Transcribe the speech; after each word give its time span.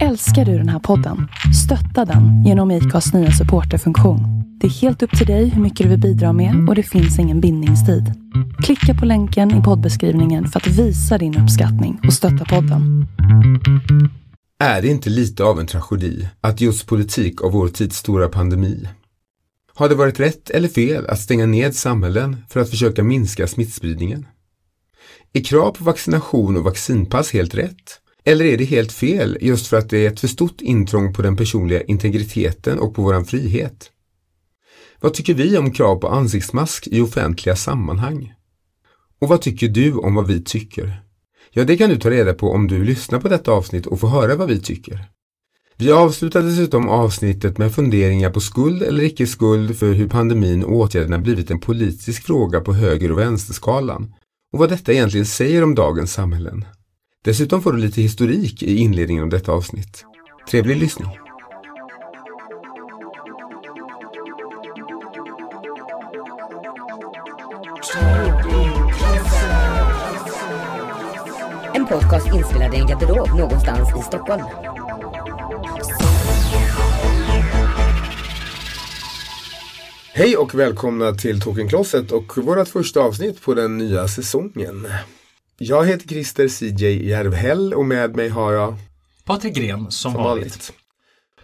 Älskar 0.00 0.44
du 0.44 0.58
den 0.58 0.68
här 0.68 0.78
podden? 0.78 1.28
Stötta 1.64 2.04
den 2.04 2.44
genom 2.44 2.70
IKAs 2.70 3.12
nya 3.12 3.30
supporterfunktion. 3.30 4.20
Det 4.60 4.66
är 4.66 4.70
helt 4.70 5.02
upp 5.02 5.18
till 5.18 5.26
dig 5.26 5.48
hur 5.48 5.62
mycket 5.62 5.84
du 5.84 5.90
vill 5.90 6.00
bidra 6.00 6.32
med 6.32 6.68
och 6.68 6.74
det 6.74 6.82
finns 6.82 7.18
ingen 7.18 7.40
bindningstid. 7.40 8.12
Klicka 8.62 8.94
på 9.00 9.06
länken 9.06 9.60
i 9.60 9.62
poddbeskrivningen 9.62 10.48
för 10.48 10.60
att 10.60 10.66
visa 10.66 11.18
din 11.18 11.38
uppskattning 11.38 12.00
och 12.06 12.12
stötta 12.12 12.44
podden. 12.44 13.06
Är 14.58 14.82
det 14.82 14.88
inte 14.88 15.10
lite 15.10 15.44
av 15.44 15.60
en 15.60 15.66
tragedi 15.66 16.28
att 16.40 16.60
just 16.60 16.86
politik 16.86 17.42
av 17.42 17.52
vår 17.52 17.68
tids 17.68 17.96
stora 17.96 18.28
pandemi 18.28 18.88
har 19.74 19.88
det 19.88 19.94
varit 19.94 20.20
rätt 20.20 20.50
eller 20.50 20.68
fel 20.68 21.06
att 21.06 21.20
stänga 21.20 21.46
ned 21.46 21.74
samhällen 21.74 22.36
för 22.48 22.60
att 22.60 22.70
försöka 22.70 23.02
minska 23.02 23.46
smittspridningen? 23.46 24.26
Är 25.32 25.44
krav 25.44 25.70
på 25.70 25.84
vaccination 25.84 26.56
och 26.56 26.64
vaccinpass 26.64 27.32
helt 27.32 27.54
rätt? 27.54 28.01
Eller 28.24 28.44
är 28.44 28.58
det 28.58 28.64
helt 28.64 28.92
fel 28.92 29.38
just 29.40 29.66
för 29.66 29.76
att 29.76 29.90
det 29.90 30.06
är 30.06 30.12
ett 30.12 30.20
för 30.20 30.28
stort 30.28 30.60
intrång 30.60 31.14
på 31.14 31.22
den 31.22 31.36
personliga 31.36 31.82
integriteten 31.82 32.78
och 32.78 32.94
på 32.94 33.02
våran 33.02 33.24
frihet? 33.24 33.90
Vad 35.00 35.14
tycker 35.14 35.34
vi 35.34 35.58
om 35.58 35.72
krav 35.72 35.96
på 35.96 36.08
ansiktsmask 36.08 36.86
i 36.86 37.00
offentliga 37.00 37.56
sammanhang? 37.56 38.34
Och 39.20 39.28
vad 39.28 39.42
tycker 39.42 39.68
du 39.68 39.92
om 39.92 40.14
vad 40.14 40.26
vi 40.26 40.42
tycker? 40.42 41.02
Ja, 41.50 41.64
det 41.64 41.76
kan 41.76 41.90
du 41.90 41.96
ta 41.96 42.10
reda 42.10 42.34
på 42.34 42.50
om 42.50 42.68
du 42.68 42.84
lyssnar 42.84 43.20
på 43.20 43.28
detta 43.28 43.52
avsnitt 43.52 43.86
och 43.86 44.00
får 44.00 44.08
höra 44.08 44.36
vad 44.36 44.48
vi 44.48 44.60
tycker. 44.60 45.04
Vi 45.76 45.92
avslutar 45.92 46.42
dessutom 46.42 46.88
avsnittet 46.88 47.58
med 47.58 47.74
funderingar 47.74 48.30
på 48.30 48.40
skuld 48.40 48.82
eller 48.82 49.04
icke 49.04 49.26
skuld 49.26 49.78
för 49.78 49.92
hur 49.92 50.08
pandemin 50.08 50.64
och 50.64 50.76
åtgärderna 50.76 51.18
blivit 51.18 51.50
en 51.50 51.60
politisk 51.60 52.22
fråga 52.22 52.60
på 52.60 52.72
höger 52.72 53.12
och 53.12 53.18
vänsterskalan 53.18 54.14
och 54.52 54.58
vad 54.58 54.68
detta 54.68 54.92
egentligen 54.92 55.26
säger 55.26 55.64
om 55.64 55.74
dagens 55.74 56.12
samhällen. 56.12 56.64
Dessutom 57.24 57.62
får 57.62 57.72
du 57.72 57.78
lite 57.78 58.02
historik 58.02 58.62
i 58.62 58.76
inledningen 58.76 59.22
av 59.22 59.28
detta 59.28 59.52
avsnitt. 59.52 60.04
Trevlig 60.50 60.76
lyssning! 60.76 61.08
En 71.74 71.86
podcast 71.86 72.26
inspelad 72.34 72.74
i 72.74 72.76
en 72.76 72.86
garderob 72.86 73.38
någonstans 73.38 73.88
i 74.00 74.02
Stockholm. 74.02 74.42
Hej 80.14 80.36
och 80.36 80.54
välkomna 80.54 81.12
till 81.12 81.40
Talking 81.40 81.68
Closet 81.68 82.12
och 82.12 82.38
vårt 82.38 82.68
första 82.68 83.00
avsnitt 83.00 83.42
på 83.42 83.54
den 83.54 83.78
nya 83.78 84.08
säsongen. 84.08 84.86
Jag 85.58 85.86
heter 85.86 86.08
Christer 86.08 86.48
CJ 86.48 87.08
Järvhäll 87.08 87.74
och 87.74 87.84
med 87.84 88.16
mig 88.16 88.28
har 88.28 88.52
jag 88.52 88.76
Patrik 89.24 89.54
Gren 89.56 89.80
som, 89.80 89.90
som 89.90 90.12
vanligt. 90.12 90.44
vanligt. 90.44 90.72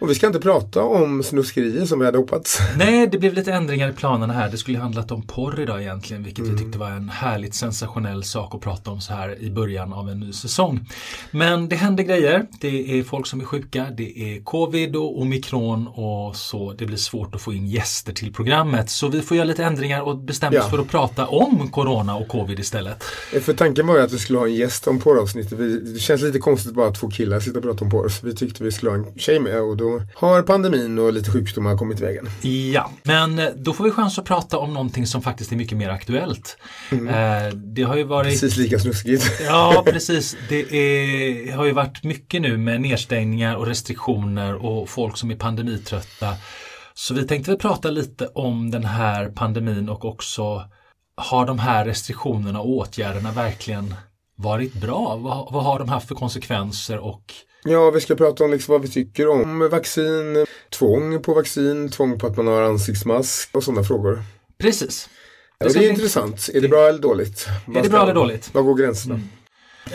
Och 0.00 0.10
vi 0.10 0.14
ska 0.14 0.27
inte 0.27 0.38
prata 0.41 0.82
om 0.82 1.22
snuskerier 1.22 1.84
som 1.86 1.98
vi 1.98 2.04
hade 2.04 2.18
hoppats. 2.18 2.58
Nej, 2.77 3.06
det 3.12 3.18
blev 3.18 3.34
lite 3.34 3.52
ändringar 3.52 3.91
i 3.91 3.92
planerna 3.92 4.32
här. 4.32 4.50
Det 4.50 4.56
skulle 4.56 4.78
handlat 4.78 5.10
om 5.10 5.22
porr 5.22 5.60
idag 5.60 5.80
egentligen, 5.82 6.22
vilket 6.22 6.44
Mm. 6.44 6.56
vi 6.56 6.62
tyckte 6.62 6.78
var 6.78 6.91
en 6.91 7.08
härligt 7.08 7.54
sensationell 7.54 8.24
sak 8.24 8.54
att 8.54 8.60
prata 8.60 8.91
om 8.91 9.00
så 9.00 9.12
här 9.12 9.42
i 9.42 9.50
början 9.50 9.92
av 9.92 10.08
en 10.08 10.20
ny 10.20 10.32
säsong. 10.32 10.88
Men 11.30 11.69
det 11.69 11.76
hände 11.76 12.02
grejer. 12.04 12.46
Det 12.60 12.98
är 12.98 13.02
folk 13.04 13.26
som 13.26 13.41
är 13.41 13.44
sjuka, 13.44 13.86
det 13.96 14.19
är 14.36 14.41
covid 14.44 14.96
och 14.96 15.20
omikron 15.20 15.86
och 15.88 16.36
så. 16.36 16.72
Det 16.72 16.86
blir 16.86 16.96
svårt 16.96 17.34
att 17.34 17.42
få 17.42 17.52
in 17.52 17.66
gäster 17.66 18.12
till 18.12 18.32
programmet. 18.32 18.91
Så 18.91 19.08
vi 19.08 19.22
får 19.22 19.36
göra 19.36 19.46
lite 19.46 19.64
ändringar 19.64 20.00
och 20.02 20.19
bestämma 20.19 20.58
oss 20.58 20.64
Ja. 20.64 20.70
för 20.70 20.78
att 20.78 20.88
prata 20.88 21.26
om 21.26 21.69
corona 21.70 22.16
och 22.16 22.28
covid 22.28 22.58
istället. 22.58 23.02
För 23.42 23.52
tanken 23.52 23.86
var 23.86 23.96
ju 23.96 24.02
att 24.02 24.12
vi 24.12 24.19
skulle 24.19 24.38
ha 24.38 24.46
en 24.46 24.54
gäst 24.54 24.86
om 24.88 24.98
porravsnittet. 25.00 25.58
Det 25.94 26.00
känns 26.00 26.22
lite 26.22 26.38
konstigt 26.38 26.74
bara 26.74 26.88
att 26.88 26.94
två 27.00 27.08
killar 27.10 27.41
sitter 27.41 27.56
och 27.58 27.64
pratar 27.64 27.84
om 27.84 27.91
porr. 27.91 28.08
Så 28.08 28.26
vi 28.26 28.34
tyckte 28.34 28.64
vi 28.64 28.72
skulle 28.72 28.91
ha 28.91 28.98
en 28.98 29.06
tjej 29.19 29.41
med 29.41 29.60
och 29.60 29.76
då 29.76 29.88
har 30.14 30.42
pandemin 30.42 30.98
och 30.98 31.12
lite 31.12 31.31
sjukdomar 31.31 31.77
kommit 31.77 32.00
i 32.00 32.03
vägen. 32.05 32.28
Ja, 32.72 32.91
men 33.03 33.39
eh, 33.39 33.48
då 33.56 33.72
får 33.72 33.84
vi 33.84 33.91
chans 33.91 34.19
att 34.19 34.25
prata 34.25 34.58
om 34.58 34.75
någonting 34.75 35.06
som 35.06 35.22
faktiskt 35.22 35.53
är 35.53 35.56
mycket 35.56 35.78
mer 35.78 35.89
aktuellt. 35.89 36.56
Eh, 36.93 37.54
Det 37.54 37.82
har 37.82 37.97
ju 37.97 38.03
varit 38.04 38.27
Mm. 38.28 38.41
Precis 38.41 38.56
lika 38.56 38.78
snuskigt. 38.78 39.25
Ja, 39.47 39.82
precis. 39.87 40.37
Det 40.48 40.60
är, 40.72 41.53
har 41.53 41.65
ju 41.65 41.72
varit 41.72 42.04
mycket 42.04 42.43
nu 42.43 42.56
med 42.56 42.81
nedstängningar 42.81 43.56
och 43.56 43.66
restriktioner 43.66 44.54
och 44.65 44.88
folk 44.88 45.16
som 45.16 45.31
är 45.31 45.37
pandemitrötta. 45.37 46.34
Så 46.94 47.15
vi 47.15 47.27
tänkte 47.27 47.50
väl 47.50 47.60
prata 47.60 47.91
lite 47.91 48.27
om 48.27 48.71
den 48.71 48.84
här 48.84 49.28
pandemin 49.28 49.88
och 49.88 50.04
också 50.04 50.65
har 51.16 51.47
de 51.47 51.59
här 51.59 51.84
restriktionerna 51.84 52.60
och 52.60 52.69
åtgärderna 52.71 53.32
verkligen 53.32 53.94
varit 54.37 54.75
bra? 54.75 55.16
Vad, 55.16 55.53
vad 55.53 55.65
har 55.65 55.78
de 55.78 55.88
haft 55.88 56.09
för 56.09 56.15
konsekvenser 56.15 56.98
och 56.98 57.22
Ja, 57.70 57.90
vi 57.90 58.00
ska 58.00 58.14
prata 58.14 58.44
om 58.44 58.50
liksom 58.50 58.72
vad 58.72 58.82
vi 58.82 58.88
tycker 58.88 59.28
om 59.28 59.68
vaccin, 59.70 60.46
tvång 60.78 61.22
på 61.22 61.34
vaccin, 61.34 61.88
tvång 61.88 62.18
på 62.18 62.26
att 62.26 62.36
man 62.36 62.46
har 62.46 62.62
ansiktsmask 62.62 63.50
och 63.54 63.64
sådana 63.64 63.84
frågor. 63.84 64.22
precis. 64.58 65.08
Ja, 65.58 65.64
det 65.66 65.70
ska 65.72 65.82
är 65.82 65.90
intressant. 65.90 66.50
Är 66.54 66.60
det 66.60 66.68
bra 66.68 66.88
eller 66.88 66.98
dåligt? 66.98 67.46
Vad 67.66 67.76
det 67.76 67.80
ska- 67.80 67.90
bra 67.90 68.02
eller 68.02 68.14
dåligt? 68.14 68.54
Var 68.54 68.62
går 68.62 68.74
gränserna? 68.74 69.20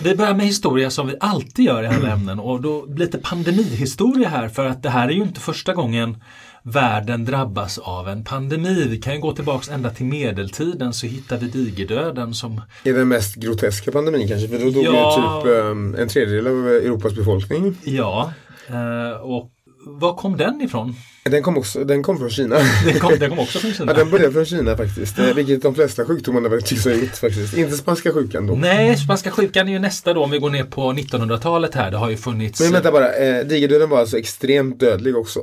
Vi 0.01 0.16
börjar 0.16 0.34
med 0.34 0.45
historia 0.45 0.89
som 0.91 1.07
vi 1.07 1.16
alltid 1.19 1.66
gör 1.66 1.84
i 1.84 1.88
alla 1.88 2.07
ämnen 2.13 2.39
och 2.39 2.61
då 2.61 2.85
lite 2.85 3.17
pandemihistoria 3.17 4.29
här 4.29 4.50
för 4.50 4.66
att 4.66 4.84
det 4.84 4.90
här 4.90 5.07
är 5.07 5.11
ju 5.11 5.22
inte 5.22 5.40
första 5.40 5.73
gången 5.73 6.23
världen 6.63 7.25
drabbas 7.25 7.78
av 7.78 8.09
en 8.09 8.24
pandemi. 8.24 8.88
Vi 8.90 8.97
kan 8.97 9.13
ju 9.13 9.19
gå 9.19 9.31
tillbaks 9.35 9.69
ända 9.69 9.90
till 9.90 10.06
medeltiden 10.06 10.94
så 10.94 11.07
hittar 11.07 11.38
vi 11.38 11.47
digerdöden 11.47 12.34
som 12.34 12.62
Är 12.84 12.94
den 12.94 13.07
mest 13.07 13.35
groteska 13.35 13.91
pandemin 13.91 14.28
kanske? 14.28 14.47
För 14.47 14.59
då 14.59 14.69
dog 14.72 14.84
Ja. 14.84 15.41
ju 15.41 15.44
typ 15.44 15.56
um, 15.66 15.96
en 15.96 16.07
tredjedel 16.07 16.47
av 16.47 16.68
Europas 16.68 17.16
befolkning. 17.16 17.75
Ja, 17.84 18.34
eh, 18.68 19.22
och 19.22 19.50
var 19.86 20.16
kom 20.16 20.38
den 20.38 20.62
ifrån? 20.62 20.96
Den 21.24 21.44
kom, 21.44 21.58
också, 21.58 21.84
den 21.84 22.04
kom 22.04 22.18
från 22.18 22.30
Kina. 22.30 22.56
Den 22.86 23.00
kom, 23.00 23.20
den 23.20 23.30
kom 23.30 23.40
också 23.40 23.60
från 23.60 23.74
Kina. 23.74 23.92
Ja, 23.92 23.98
den 23.98 24.10
började 24.10 24.34
från 24.34 24.46
Kina 24.46 24.78
faktiskt. 24.78 25.20
Eh, 25.20 25.34
Vilket 25.34 25.62
de 25.62 25.76
flesta 25.76 26.06
sjukdomarna 26.06 26.50
väl 26.50 26.62
tycks 26.62 26.86
ha 26.86 26.92
gjort 26.92 27.16
faktiskt. 27.16 27.58
Inte 27.58 27.78
spanska 27.78 28.12
sjukan 28.12 28.48
då. 28.48 28.56
Nej, 28.56 28.98
spanska 28.98 29.32
sjukan 29.32 29.68
är 29.68 29.72
ju 29.72 29.80
nästa 29.80 30.14
då 30.14 30.24
om 30.24 30.32
vi 30.32 30.40
går 30.40 30.50
ner 30.50 30.64
på 30.64 30.82
1900-talet 30.94 31.76
här. 31.76 31.92
Det 31.92 31.98
har 31.98 32.10
ju 32.10 32.18
funnits 32.18 32.60
Men 32.60 32.72
vänta 32.72 32.92
bara, 32.92 33.14
eh, 33.14 33.46
digerdöden 33.46 33.90
var 33.90 34.00
alltså 34.00 34.18
extremt 34.18 34.80
dödlig 34.80 35.16
också. 35.18 35.42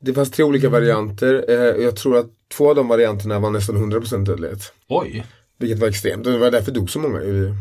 Det 0.00 0.14
fanns 0.14 0.30
tre 0.30 0.44
olika 0.44 0.68
varianter. 0.68 1.44
Eh, 1.48 1.84
jag 1.84 1.96
tror 1.96 2.18
att 2.18 2.26
två 2.56 2.68
av 2.70 2.74
de 2.76 2.88
varianterna 2.88 3.38
var 3.38 3.50
nästan 3.50 3.76
100% 3.76 4.24
dödlighet. 4.24 4.72
Oj, 4.88 5.24
Vilket 5.58 5.78
var 5.78 5.88
extremt. 5.88 6.24
Det 6.24 6.38
var 6.38 6.50
därför 6.50 6.72
dog 6.72 6.90
så 6.90 6.98
många. 6.98 7.20
ju. 7.20 7.54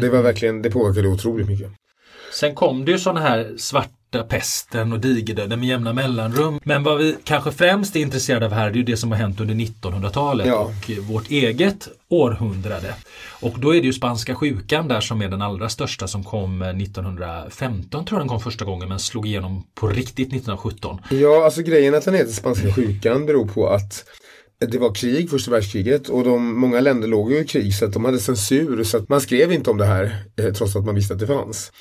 Det 0.00 0.08
var 0.08 0.22
verkligen, 0.22 0.62
det 0.62 0.70
påverkade 0.70 1.08
otroligt 1.08 1.48
mycket. 1.48 1.70
Sen 2.32 2.54
kom 2.54 2.84
det 2.84 2.92
ju 2.92 2.98
sådana 2.98 3.20
här 3.20 3.54
svarta 3.56 3.90
pesten 4.18 4.92
och 4.92 5.00
digerdöden 5.00 5.60
med 5.60 5.68
jämna 5.68 5.92
mellanrum. 5.92 6.60
Men 6.64 6.82
vad 6.82 6.98
vi 6.98 7.16
kanske 7.24 7.52
främst 7.52 7.96
är 7.96 8.00
intresserade 8.00 8.46
av 8.46 8.52
här 8.52 8.68
är 8.70 8.74
ju 8.74 8.82
det 8.82 8.96
som 8.96 9.10
har 9.10 9.18
hänt 9.18 9.40
under 9.40 9.54
1900-talet 9.54 10.46
Ja. 10.46 10.54
och 10.58 10.90
eh, 10.90 10.98
vårt 10.98 11.30
eget 11.30 11.88
århundrade. 12.08 12.94
Och 13.40 13.58
då 13.58 13.74
är 13.74 13.80
det 13.80 13.86
ju 13.86 13.92
spanska 13.92 14.34
sjukan 14.34 14.88
där 14.88 15.00
som 15.00 15.22
är 15.22 15.28
den 15.28 15.42
allra 15.42 15.68
största 15.68 16.08
som 16.08 16.24
kom 16.24 16.62
eh, 16.62 16.68
1915 16.68 18.04
tror 18.04 18.18
jag 18.18 18.22
den 18.22 18.28
kom 18.28 18.40
första 18.40 18.64
gången 18.64 18.88
men 18.88 18.98
slog 18.98 19.26
igenom 19.26 19.64
på 19.74 19.88
riktigt 19.88 20.28
1917. 20.28 20.98
Ja, 21.10 21.44
alltså 21.44 21.62
grejen 21.62 21.94
att 21.94 22.04
den 22.04 22.14
heter 22.14 22.32
spanska 22.32 22.72
sjukan 22.72 23.26
beror 23.26 23.48
på 23.48 23.68
att 23.68 24.04
det 24.70 24.78
var 24.78 24.94
krig, 24.94 25.30
första 25.30 25.50
världskriget 25.50 26.08
och 26.08 26.24
de, 26.24 26.60
många 26.60 26.80
länder 26.80 27.08
låg 27.08 27.32
ju 27.32 27.38
i 27.38 27.44
krig 27.44 27.74
så 27.74 27.84
att 27.84 27.92
de 27.92 28.04
hade 28.04 28.18
censur 28.18 28.84
så 28.84 28.96
att 28.96 29.08
man 29.08 29.20
skrev 29.20 29.52
inte 29.52 29.70
om 29.70 29.78
det 29.78 29.84
här 29.86 30.24
eh, 30.36 30.52
trots 30.52 30.76
att 30.76 30.84
man 30.84 30.94
visste 30.94 31.14
att 31.14 31.20
det 31.20 31.26
fanns. 31.26 31.72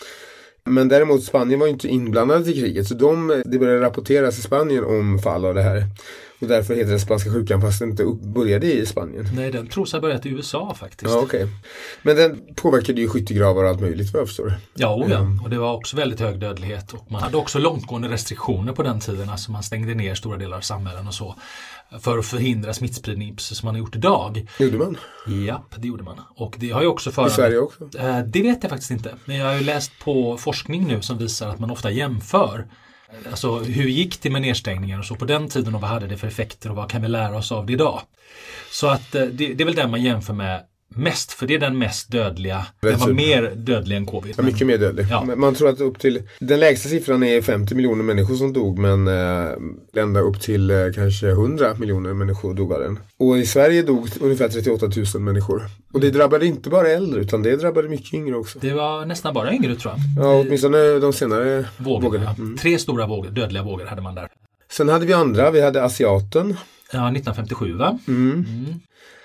Men 0.64 0.88
däremot 0.88 1.24
Spanien 1.24 1.60
var 1.60 1.68
inte 1.68 1.88
inblandade 1.88 2.52
i 2.52 2.54
kriget 2.54 2.88
så 2.88 2.94
de, 2.94 3.42
det 3.46 3.60
började 3.60 3.82
rapporteras 3.82 4.40
i 4.40 4.42
Spanien 4.42 4.84
om 4.84 5.20
fall 5.20 5.46
av 5.46 5.54
det 5.54 5.62
här. 5.62 5.86
Och 6.42 6.48
därför 6.48 6.76
heter 6.76 6.92
det 6.92 7.00
spanska 7.00 7.32
sjukan 7.32 7.62
fast 7.62 7.80
det 7.80 7.86
inte 7.86 8.06
började 8.22 8.74
i 8.74 8.86
Spanien. 8.86 9.26
Nej, 9.36 9.52
den 9.52 9.68
tros 9.68 9.94
ha 9.94 10.00
börjat 10.00 10.26
i 10.26 10.30
USA 10.30 10.76
faktiskt. 10.80 11.12
Ja, 11.12 11.20
okej. 11.20 11.48
Men 12.02 12.16
den 12.16 12.42
påverkade 12.56 13.02
ju 13.02 13.08
skyttegravar 13.08 13.64
och 13.64 13.70
allt 13.70 13.82
möjligt 13.82 14.14
vad 14.14 14.22
jag 14.22 14.28
förstår. 14.28 14.54
Ja, 14.74 14.96
oh 14.96 15.12
ja, 15.12 15.28
och 15.44 15.50
det 15.50 15.58
var 15.58 15.74
också 15.74 15.98
väldigt 15.98 16.20
hög 16.20 16.40
dödlighet 16.40 16.94
och 16.94 17.12
man 17.12 17.22
hade 17.22 17.38
också 17.38 17.60
långtgående 17.60 18.10
restriktioner 18.10 18.74
på 18.74 18.84
den 18.84 19.00
tiden. 19.00 19.30
Alltså 19.30 19.52
man 19.52 19.64
stängde 19.64 19.96
ner 19.96 20.16
stora 20.16 20.38
delar 20.38 20.58
av 20.58 20.62
samhällen 20.62 21.08
och 21.08 21.14
så 21.14 21.36
för 22.00 22.18
att 22.18 22.26
förhindra 22.26 22.74
smittspridning 22.74 23.36
precis 23.36 23.58
som 23.58 23.68
man 23.68 23.76
har 23.76 23.80
gjort 23.80 23.96
idag. 23.96 24.48
Gjorde 24.60 24.78
man? 24.78 24.98
Ja, 25.48 25.64
det 25.76 25.88
gjorde 25.88 26.04
man. 26.04 26.22
Och 26.36 26.56
det 26.60 26.70
har 26.70 26.82
ju 26.82 26.88
också 26.88 27.10
I 27.10 27.14
föranlett... 27.14 27.36
Sverige 27.36 27.58
också? 27.60 27.90
Eh, 28.00 28.20
Det 28.20 28.42
vet 28.42 28.58
jag 28.64 28.70
faktiskt 28.70 28.92
inte. 28.92 29.16
Men 29.26 29.38
jag 29.38 29.46
har 29.46 29.54
ju 29.54 29.64
läst 29.64 29.92
på 30.04 30.38
forskning 30.38 30.88
nu 30.88 31.02
som 31.02 31.18
visar 31.18 31.50
att 31.50 31.60
man 31.60 31.72
ofta 31.72 31.92
jämför. 31.92 32.68
Alltså 33.32 33.60
hur 33.60 33.88
gick 33.90 34.22
det 34.22 34.30
med 34.30 34.42
nedstängningar 34.42 35.00
och 35.00 35.06
så 35.06 35.16
på 35.16 35.26
den 35.26 35.50
tiden 35.50 35.76
och 35.76 35.82
vad 35.82 35.90
hade 35.90 36.08
det 36.08 36.18
för 36.18 36.28
effekter 36.28 36.70
och 36.70 36.76
vad 36.76 36.90
kan 36.90 37.02
vi 37.02 37.08
lära 37.08 37.38
oss 37.38 37.52
av 37.52 37.66
det 37.66 37.74
idag? 37.74 38.02
Så 38.72 38.88
att 38.88 39.16
eh, 39.16 39.24
det, 39.24 39.54
det 39.54 39.64
är 39.64 39.66
väl 39.66 39.76
den 39.76 39.92
man 39.92 40.02
jämför 40.04 40.34
med 40.34 40.64
mest, 40.96 41.32
för 41.32 41.48
det 41.48 41.54
är 41.56 41.60
den 41.60 41.78
mest 41.78 42.12
dödliga. 42.12 42.66
Den 42.80 43.00
var 43.00 43.08
mer 43.14 43.52
dödlig 43.56 43.96
än 43.98 44.06
covid. 44.06 44.36
Ja, 44.38 44.44
mycket 44.44 44.68
mer 44.68 44.78
dödlig. 44.78 45.06
Ja. 45.10 45.26
Man 45.38 45.56
tror 45.56 45.70
att 45.70 45.82
upp 45.82 46.00
till, 46.00 46.22
den 46.40 46.60
lägsta 46.60 46.90
siffran 46.90 47.24
är 47.24 47.42
50 47.42 47.76
miljoner 47.76 48.04
människor 48.04 48.36
som 48.36 48.54
dog 48.54 48.80
men 48.80 49.08
eh, 49.08 50.02
ända 50.04 50.20
upp 50.20 50.42
till 50.42 50.72
eh, 50.72 50.78
kanske 50.96 51.28
100 51.30 51.74
miljoner 51.80 52.14
människor 52.14 52.54
dog 52.54 52.74
av 52.74 52.80
den. 52.80 53.00
Och 53.18 53.38
i 53.38 53.46
Sverige 53.46 53.82
dog 53.82 54.10
ungefär 54.22 54.50
38 54.50 54.90
000 55.14 55.22
människor. 55.24 55.64
Och 55.94 56.00
det 56.00 56.10
drabbade 56.12 56.46
inte 56.46 56.70
bara 56.70 56.88
äldre 56.88 57.22
utan 57.22 57.44
det 57.44 57.56
drabbade 57.56 57.90
mycket 57.90 58.14
yngre 58.14 58.36
också. 58.36 58.60
Det 58.60 58.74
var 58.74 59.06
nästan 59.06 59.34
bara 59.34 59.54
yngre 59.54 59.76
tror 59.76 59.94
jag. 60.18 60.26
Ja, 60.26 60.40
åtminstone 60.40 60.78
de 61.00 61.14
senare 61.14 61.66
Vågorna. 61.78 62.04
vågorna. 62.10 62.36
ja. 62.38 62.62
Tre 62.62 62.80
stora 62.80 63.08
vågor, 63.08 63.30
dödliga 63.30 63.64
vågor 63.64 63.86
hade 63.86 64.02
man 64.02 64.16
där. 64.16 64.28
Sen 64.72 64.90
hade 64.90 65.06
vi 65.06 65.14
andra, 65.14 65.52
vi 65.52 65.62
hade 65.62 65.84
asiaten. 65.84 66.48
Ja, 66.94 66.98
1957 67.12 67.74
va? 67.74 68.00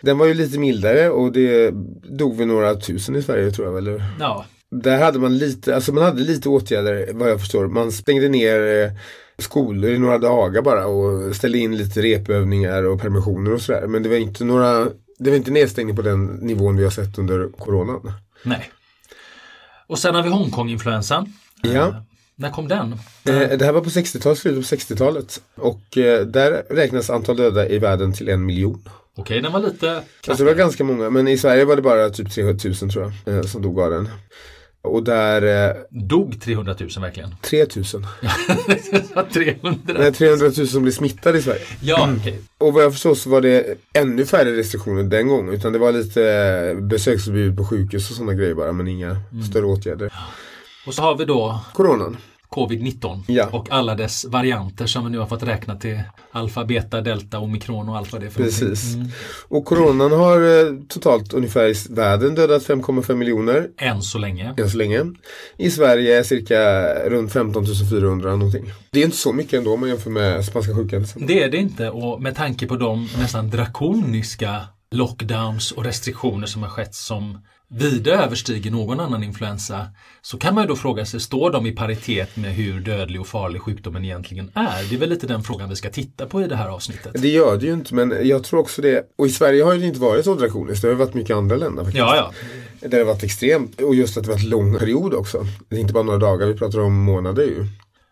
Den 0.00 0.18
var 0.18 0.26
ju 0.26 0.34
lite 0.34 0.58
mildare 0.58 1.10
och 1.10 1.32
det 1.32 1.70
dog 2.02 2.36
vi 2.36 2.44
några 2.44 2.74
tusen 2.74 3.16
i 3.16 3.22
Sverige 3.22 3.50
tror 3.50 3.68
jag. 3.68 3.78
Eller? 3.78 4.04
Ja, 4.20 4.44
Där 4.70 4.98
hade 5.02 5.18
man 5.18 5.38
lite, 5.38 5.74
alltså 5.74 5.92
man 5.92 6.04
hade 6.04 6.20
lite 6.22 6.48
åtgärder 6.48 7.08
vad 7.12 7.30
jag 7.30 7.40
förstår. 7.40 7.66
Man 7.68 7.92
stängde 7.92 8.28
ner 8.28 8.84
eh, 8.84 8.90
skolor 9.38 9.90
i 9.90 9.98
några 9.98 10.18
dagar 10.18 10.62
bara 10.62 10.86
och 10.86 11.36
ställde 11.36 11.58
in 11.58 11.76
lite 11.76 12.02
repövningar 12.02 12.82
och 12.82 13.00
permissioner 13.00 13.52
och 13.52 13.60
sådär. 13.60 13.86
Men 13.86 14.02
det 14.02 14.08
var 14.08 14.16
inte 14.16 14.44
några, 14.44 14.88
det 15.18 15.30
var 15.30 15.36
inte 15.36 15.50
nedstängning 15.50 15.96
på 15.96 16.02
den 16.02 16.24
nivån 16.26 16.76
vi 16.76 16.84
har 16.84 16.90
sett 16.90 17.18
under 17.18 17.48
coronan. 17.58 18.12
nej. 18.42 18.70
Och 19.88 19.98
sen 19.98 20.14
har 20.14 20.22
vi 20.22 20.28
Hongkong-influensan. 20.28 21.32
Ja. 21.62 22.04
När 22.36 22.50
kom 22.50 22.68
den? 22.68 22.92
Eh, 23.24 23.58
Det 23.58 23.64
här 23.64 23.72
var 23.72 23.80
på 23.80 23.90
60-talet, 23.90 24.38
slutet 24.38 24.70
på 24.70 24.76
60-talet. 24.76 25.42
Och 25.54 25.98
eh, 25.98 26.26
där 26.26 26.62
räknas 26.70 27.10
antal 27.10 27.36
döda 27.36 27.68
i 27.68 27.78
världen 27.78 28.12
till 28.12 28.28
en 28.28 28.46
miljon. 28.46 28.88
Okej, 29.16 29.40
den 29.40 29.52
var 29.52 29.60
lite 29.60 30.02
Alltså 30.28 30.44
det 30.44 30.50
var 30.50 30.58
ganska 30.58 30.84
många, 30.84 31.10
men 31.10 31.28
i 31.28 31.38
Sverige 31.38 31.64
var 31.64 31.76
det 31.76 31.82
bara 31.82 32.10
typ 32.10 32.30
300 32.30 32.58
000 32.82 32.90
tror 32.90 33.12
jag, 33.24 33.36
eh, 33.36 33.42
som 33.42 33.62
dog 33.62 33.80
av 33.80 33.90
den. 33.90 34.08
Och 34.82 35.02
där, 35.02 35.68
eh, 35.68 35.76
Dog 35.90 36.40
300 36.40 36.76
000 36.80 36.88
verkligen? 37.00 37.34
3 37.42 37.66
000. 37.76 37.84
300? 39.32 39.94
Nej, 39.98 40.12
300 40.12 40.46
000 40.58 40.66
som 40.66 40.82
blev 40.82 40.92
smittade 40.92 41.38
i 41.38 41.42
Sverige. 41.42 41.60
Ja, 41.80 42.08
okej. 42.20 42.40
Och 42.58 42.72
vad 42.72 42.84
jag 42.84 42.92
förstår 42.92 43.14
så 43.14 43.30
var 43.30 43.40
det 43.40 43.78
ännu 43.92 44.26
färre 44.26 44.56
restriktioner 44.56 45.02
den 45.02 45.28
gången. 45.28 45.54
Utan 45.54 45.72
det 45.72 45.78
var 45.78 45.92
lite 45.92 46.24
eh, 46.30 46.80
besöksförbud 46.80 47.56
på 47.56 47.64
sjukhus 47.64 48.10
och 48.10 48.16
sådana 48.16 48.34
grejer 48.34 48.54
bara, 48.54 48.72
men 48.72 48.88
inga 48.88 49.16
större 49.50 49.64
åtgärder. 49.64 50.12
Och 50.86 50.94
så 50.94 51.02
har 51.02 51.16
vi 51.16 51.24
då 51.24 51.60
Coronan. 51.74 52.16
Covid-19 52.50 53.22
Ja. 53.26 53.48
och 53.52 53.66
alla 53.70 53.94
dess 53.94 54.24
varianter 54.24 54.86
som 54.86 55.04
vi 55.04 55.10
nu 55.10 55.18
har 55.18 55.26
fått 55.26 55.42
räkna 55.42 55.76
till 55.76 56.00
alfa, 56.32 56.64
beta, 56.64 57.00
delta, 57.00 57.38
omikron 57.38 57.88
och 57.88 57.96
allt 57.96 58.12
vad 58.12 58.20
det 58.22 58.26
är 58.26 58.30
för. 58.30 58.42
Precis. 58.42 58.96
Och 59.48 59.64
coronan 59.64 60.12
har 60.12 60.40
eh, 60.40 60.72
totalt 60.88 61.32
ungefär 61.32 61.68
i 61.68 61.74
världen 61.94 62.34
dödat 62.34 62.62
5,5 62.62 63.14
miljoner 63.14 63.68
Än 63.78 64.02
så 64.02 64.18
länge. 64.18 64.54
än 64.58 64.70
så 64.70 64.76
länge. 64.78 65.04
I 65.56 65.70
Sverige 65.70 66.24
cirka 66.24 66.58
runt 67.08 67.32
15 67.32 67.64
400 67.90 68.30
någonting. 68.36 68.72
Det 68.90 69.00
är 69.00 69.04
inte 69.04 69.16
så 69.16 69.32
mycket 69.32 69.52
ändå 69.54 69.74
om 69.74 69.80
man 69.80 69.88
jämför 69.88 70.10
med 70.10 70.44
spanska 70.44 70.74
sjukan. 70.74 71.06
Det 71.16 71.42
är 71.42 71.48
det 71.50 71.56
inte 71.56 71.90
och 71.90 72.22
med 72.22 72.36
tanke 72.36 72.66
på 72.66 72.76
de 72.76 73.08
nästan 73.18 73.50
drakoniska 73.50 74.60
lockdowns 74.96 75.72
och 75.72 75.84
restriktioner 75.84 76.46
som 76.46 76.62
har 76.62 76.70
skett 76.70 76.94
som 76.94 77.38
vida 77.68 78.24
överstiger 78.24 78.70
någon 78.70 79.00
annan 79.00 79.22
influensa 79.22 79.86
så 80.22 80.38
kan 80.38 80.54
man 80.54 80.64
ju 80.64 80.68
då 80.68 80.76
fråga 80.76 81.06
sig, 81.06 81.20
står 81.20 81.50
de 81.50 81.66
i 81.66 81.72
paritet 81.72 82.36
med 82.36 82.54
hur 82.54 82.80
dödlig 82.80 83.20
och 83.20 83.26
farlig 83.26 83.62
sjukdomen 83.62 84.04
egentligen 84.04 84.50
är? 84.54 84.88
Det 84.90 84.94
är 84.94 84.98
väl 84.98 85.08
lite 85.08 85.26
den 85.26 85.42
frågan 85.42 85.68
vi 85.68 85.76
ska 85.76 85.90
titta 85.90 86.26
på 86.26 86.42
i 86.42 86.48
det 86.48 86.56
här 86.56 86.68
avsnittet. 86.68 87.12
Det 87.22 87.28
gör 87.28 87.56
det 87.56 87.66
ju 87.66 87.72
inte 87.72 87.94
men 87.94 88.14
jag 88.22 88.44
tror 88.44 88.60
också 88.60 88.82
det. 88.82 89.04
Och 89.18 89.26
i 89.26 89.30
Sverige 89.30 89.64
har 89.64 89.74
det 89.74 89.86
inte 89.86 90.00
varit 90.00 90.24
så 90.24 90.34
drakoniskt. 90.34 90.82
Det 90.82 90.88
har 90.88 90.94
varit 90.94 91.14
mycket 91.14 91.36
andra 91.36 91.56
länder 91.56 91.84
faktiskt. 91.84 91.98
Ja, 91.98 92.16
ja. 92.16 92.32
Där 92.80 92.88
det 92.88 92.96
har 92.96 93.04
varit 93.04 93.22
extremt. 93.22 93.80
Och 93.80 93.94
just 93.94 94.16
att 94.16 94.24
det 94.24 94.30
varit 94.30 94.44
lång 94.44 94.78
period 94.78 95.14
också. 95.14 95.46
Det 95.68 95.76
är 95.76 95.80
inte 95.80 95.92
bara 95.92 96.04
några 96.04 96.18
dagar, 96.18 96.46
vi 96.46 96.54
pratar 96.54 96.80
om 96.80 96.94
månader 96.94 97.42
ju. 97.42 97.66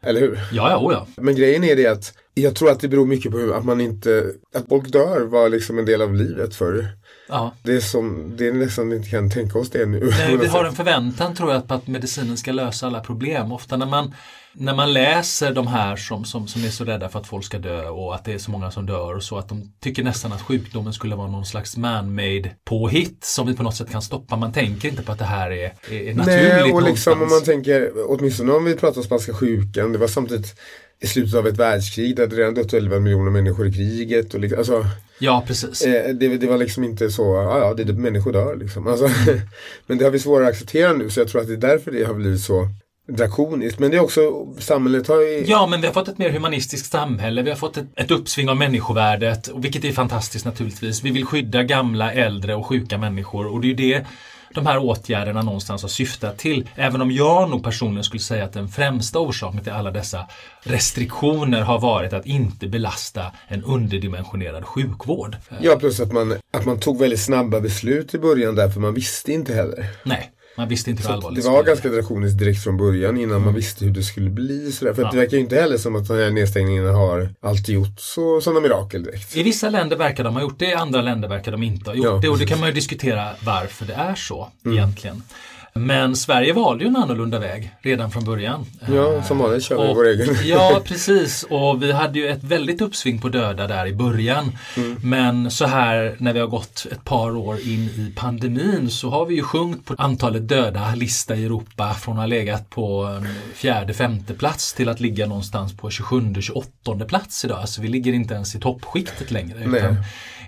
Eller 0.07 0.21
hur? 0.21 0.41
Ja, 0.53 0.71
ja, 0.71 0.79
oh 0.79 0.93
ja. 0.93 1.07
Men 1.17 1.35
grejen 1.35 1.65
är 1.65 1.77
det 1.77 1.87
att 1.87 2.13
jag 2.35 2.55
tror 2.57 2.71
att 2.71 2.81
det 2.81 2.89
beror 2.89 3.07
mycket 3.07 3.33
på 3.33 3.55
att 3.55 3.65
man 3.65 3.81
inte, 3.81 4.33
att 4.55 4.69
folk 4.69 4.89
dör 4.89 5.21
var 5.21 5.49
liksom 5.49 5.79
en 5.79 5.85
del 5.85 6.03
av 6.03 6.15
livet 6.15 6.55
förr. 6.55 6.89
Ja. 7.29 7.55
Det 7.63 7.73
är 7.73 7.81
som, 7.81 8.37
det 8.37 8.49
är 8.49 8.53
nästan 8.53 8.89
vi 8.89 8.97
inte 8.97 9.09
kan 9.09 9.31
tänka 9.31 9.59
oss 9.59 9.71
det 9.71 9.87
nu. 9.87 10.11
Nej, 10.11 10.37
vi 10.37 10.47
har 10.49 10.65
en 10.65 10.75
förväntan 10.75 11.35
tror 11.35 11.53
jag 11.53 11.69
på 11.69 11.75
att 11.75 11.87
medicinen 11.87 12.37
ska 12.37 12.53
lösa 12.53 12.87
alla 12.87 13.01
problem. 13.01 13.53
Ofta 13.53 13.77
när 13.77 13.87
man, 13.87 14.15
när 14.53 14.75
man 14.75 14.93
läser 14.93 15.55
de 15.55 15.67
här 15.67 15.97
som, 15.97 16.25
som, 16.25 16.49
som 16.49 16.65
är 16.65 16.69
så 16.69 16.85
rädda 16.85 17.09
för 17.09 17.19
att 17.19 17.27
folk 17.27 17.45
ska 17.45 17.59
dö 17.59 17.89
och 17.89 18.15
att 18.15 18.25
det 18.25 18.33
är 18.33 18.39
så 18.39 18.51
många 18.51 18.71
som 18.71 18.87
dör 18.87 19.15
och 19.15 19.23
så 19.23 19.39
att 19.39 19.49
de 19.49 19.73
tycker 19.81 20.03
nästan 20.03 20.33
att 20.33 20.43
sjukdomen 20.43 20.93
skulle 20.93 21.17
vara 21.17 21.29
någon 21.29 21.47
slags 21.47 21.77
man-made 21.77 22.51
påhitt 22.65 23.25
som 23.25 23.47
vi 23.47 23.57
på 23.57 23.63
något 23.63 23.77
sätt 23.77 23.91
kan 23.91 24.03
stoppa. 24.03 24.37
Man 24.37 24.53
tänker 24.53 24.89
inte 24.89 25.03
på 25.03 25.13
att 25.13 25.19
det 25.19 25.25
här 25.25 25.51
är, 25.51 25.73
är, 25.91 26.15
naturligt 26.15 26.49
Nej, 26.49 26.73
och 26.73 26.83
liksom 26.83 27.13
om 27.13 27.19
man 27.19 27.29
någonstans. 27.29 27.45
tänker, 27.45 27.93
åtminstone 28.09 28.53
om 28.53 28.65
vi 28.65 28.77
pratar 28.77 28.99
om 28.99 29.05
spanska 29.05 29.35
sjukan, 29.35 29.93
det 29.93 29.99
var 29.99 30.09
samtidigt 30.09 30.61
i 31.05 31.07
slutet 31.07 31.35
av 31.35 31.47
ett 31.47 31.59
världskrig, 31.59 32.17
det 32.17 32.27
redan 32.27 32.55
dött 32.55 32.75
11 32.75 32.99
miljoner 33.01 33.31
människor 33.31 33.69
i 33.69 33.73
kriget. 33.73 34.35
Och 34.35 34.41
liksom, 34.41 34.59
alltså, 34.59 34.87
Ja, 35.19 35.45
precis. 35.47 35.83
eh, 35.83 36.15
det, 36.15 36.37
det 36.37 36.47
var 36.47 36.59
liksom 36.59 36.85
inte 36.85 37.11
så, 37.11 37.23
ja 37.23 37.59
ja, 37.59 37.75
det 37.75 37.83
är 37.83 37.93
människor 37.93 38.33
dör 38.33 38.57
liksom. 38.57 38.87
Alltså, 38.87 39.09
men 39.87 39.99
det 39.99 40.05
har 40.05 40.11
vi 40.11 40.19
svårare 40.19 40.47
att 40.47 40.53
acceptera 40.53 40.93
nu, 40.93 41.11
så 41.11 41.21
jag 41.21 41.29
tror 41.29 41.41
att 41.41 41.47
det 41.47 41.53
är 41.53 41.57
därför 41.57 41.91
det 41.91 42.05
har 42.05 42.15
blivit 42.15 42.41
så 42.41 42.69
drakoniskt. 43.09 43.79
Men 43.79 43.91
det 43.91 43.97
är 43.97 44.01
också, 44.01 44.47
samhället 44.59 45.09
har 45.09 45.21
ju... 45.21 45.45
Ja, 45.47 45.67
men 45.67 45.81
vi 45.81 45.87
har 45.87 45.95
fått 45.95 46.09
ett 46.09 46.19
mer 46.19 46.31
humanistiskt 46.31 46.93
samhälle. 46.93 47.43
Vi 47.43 47.51
har 47.51 47.57
fått 47.57 47.77
ett, 47.77 47.87
ett 47.97 48.11
uppsving 48.11 48.49
av 48.49 48.57
människovärdet, 48.57 49.49
och 49.49 49.65
vilket 49.65 49.85
är 49.85 49.93
fantastiskt 49.93 50.45
naturligtvis. 50.45 51.03
Vi 51.03 51.11
vill 51.11 51.25
skydda 51.25 51.63
gamla, 51.63 52.13
äldre 52.13 52.55
och 52.55 52.67
sjuka 52.67 52.99
människor 52.99 53.47
och 53.47 53.61
det 53.61 53.67
är 53.67 53.69
ju 53.69 53.75
det 53.75 54.07
de 54.55 54.67
här 54.67 54.79
åtgärderna 54.79 55.43
någonstans 55.43 55.83
har 55.83 55.89
syftat 55.89 56.39
till. 56.39 56.69
Även 56.75 57.01
om 57.01 57.11
jag 57.11 57.51
nog 57.51 57.65
personligen 57.65 58.05
skulle 58.05 58.21
säga 58.21 58.45
att 58.45 58.53
den 58.53 58.69
främsta 58.69 59.19
orsaken 59.19 59.61
till 59.61 59.73
alla 59.73 59.91
dessa 59.91 60.27
restriktioner 60.63 61.61
har 61.61 61.81
varit 61.81 62.13
att 62.13 62.27
inte 62.27 62.67
belasta 62.69 63.33
en 63.49 63.65
underdimensionerad 63.65 64.65
sjukvård. 64.65 65.37
Ja, 65.61 65.77
plus 65.77 66.01
att 66.01 66.13
man, 66.13 66.37
att 66.53 66.67
man 66.67 66.81
tog 66.81 66.99
väldigt 66.99 67.21
snabba 67.21 67.61
beslut 67.61 68.15
i 68.15 68.19
början 68.19 68.55
därför 68.55 68.81
man 68.81 68.95
visste 68.95 69.33
inte 69.33 69.55
heller. 69.55 69.87
Nej, 70.05 70.31
man 70.57 70.69
visste 70.69 70.91
inte 70.91 71.03
hur 71.09 71.15
allvarligt 71.15 71.45
det 71.45 71.51
var 71.51 71.63
bli. 71.63 71.69
ganska 71.71 71.89
drakoniskt 71.89 72.39
direkt 72.39 72.63
från 72.65 72.77
början 72.77 73.19
innan 73.19 73.45
man 73.45 73.55
visste 73.55 73.85
hur 73.85 73.93
det 73.93 74.03
skulle 74.03 74.31
bli. 74.31 74.73
Sådär. 74.73 74.95
För 74.95 75.03
att 75.05 75.13
det 75.13 75.19
verkar 75.19 75.37
ju 75.37 75.43
inte 75.43 75.57
heller 75.57 75.79
som 75.79 75.97
att 75.97 76.09
den 76.09 76.17
här 76.19 76.31
nedstängningen 76.31 76.87
har 76.87 77.29
alltid 77.41 77.75
gjort 77.75 78.01
så, 78.01 78.41
sådana 78.41 78.61
mirakel 78.61 79.03
direkt. 79.05 79.37
I 79.37 79.43
vissa 79.43 79.71
länder 79.71 79.97
verkar 79.97 80.25
de 80.25 80.35
ha 80.35 80.43
gjort 80.43 80.59
det, 80.59 80.65
i 80.71 80.75
andra 80.75 81.03
länder 81.03 81.29
verkar 81.29 81.53
de 81.53 81.63
inte 81.63 81.91
ha 81.91 81.95
gjort 81.95 82.05
Ja, 82.05 82.11
Mm. 82.11 82.21
det. 82.21 82.29
Och 82.29 82.39
det 82.39 82.47
kan 82.47 82.61
man 82.61 82.69
ju 82.69 82.75
diskutera 82.75 83.29
varför 83.45 83.85
det 83.87 83.95
är 83.95 84.15
så 84.15 84.49
egentligen. 84.67 85.23
Men 85.79 86.17
Sverige 86.17 86.53
valde 86.53 86.85
ju 86.85 86.89
en 86.89 86.97
annorlunda 86.97 87.39
väg 87.39 87.71
redan 87.81 88.11
från 88.11 88.25
början. 88.25 88.67
Ja, 88.95 89.23
som 89.23 89.39
vanligt 89.39 89.65
kör 89.65 89.83
vi 89.83 89.93
Och- 89.93 89.97
vår 89.97 90.07
egen. 90.09 90.37
Ja, 90.45 90.81
precis. 90.85 91.43
Och 91.51 91.83
vi 91.83 91.93
hade 91.93 92.19
ju 92.19 92.29
ett 92.29 92.45
väldigt 92.45 92.81
uppsving 92.81 93.19
på 93.21 93.29
döda 93.29 93.67
där 93.67 93.87
i 93.87 93.93
början. 93.93 94.59
Mm. 94.77 94.97
Men 95.03 95.51
så 95.51 95.67
här 95.67 96.17
när 96.19 96.33
vi 96.33 96.41
har 96.41 96.47
gått 96.47 96.87
ett 96.93 97.05
par 97.05 97.37
år 97.37 97.61
in 97.61 97.85
i 97.85 98.13
pandemin 98.17 98.91
så 98.91 99.11
har 99.11 99.27
vi 99.27 99.35
ju 99.35 99.43
sjunkit 99.43 99.85
på 99.85 99.95
antalet 99.99 100.49
döda 100.49 100.95
lista 100.95 101.37
i 101.37 101.45
Europa 101.45 101.95
från 101.95 102.15
att 102.15 102.21
ha 102.21 102.27
legat 102.27 102.71
på 102.71 103.19
fjärde, 103.55 103.95
femte 103.95 104.35
plats 104.35 104.75
till 104.75 104.89
att 104.89 105.01
ligga 105.01 105.27
någonstans 105.27 105.77
på 105.77 105.91
27, 105.91 106.35
28 106.41 107.05
plats 107.09 107.45
idag. 107.45 107.59
Alltså 107.61 107.83
vi 107.83 107.89
ligger 107.89 108.13
inte 108.13 108.35
ens 108.35 108.55
i 108.55 108.61
toppskiktet 108.61 109.31
längre. 109.31 109.97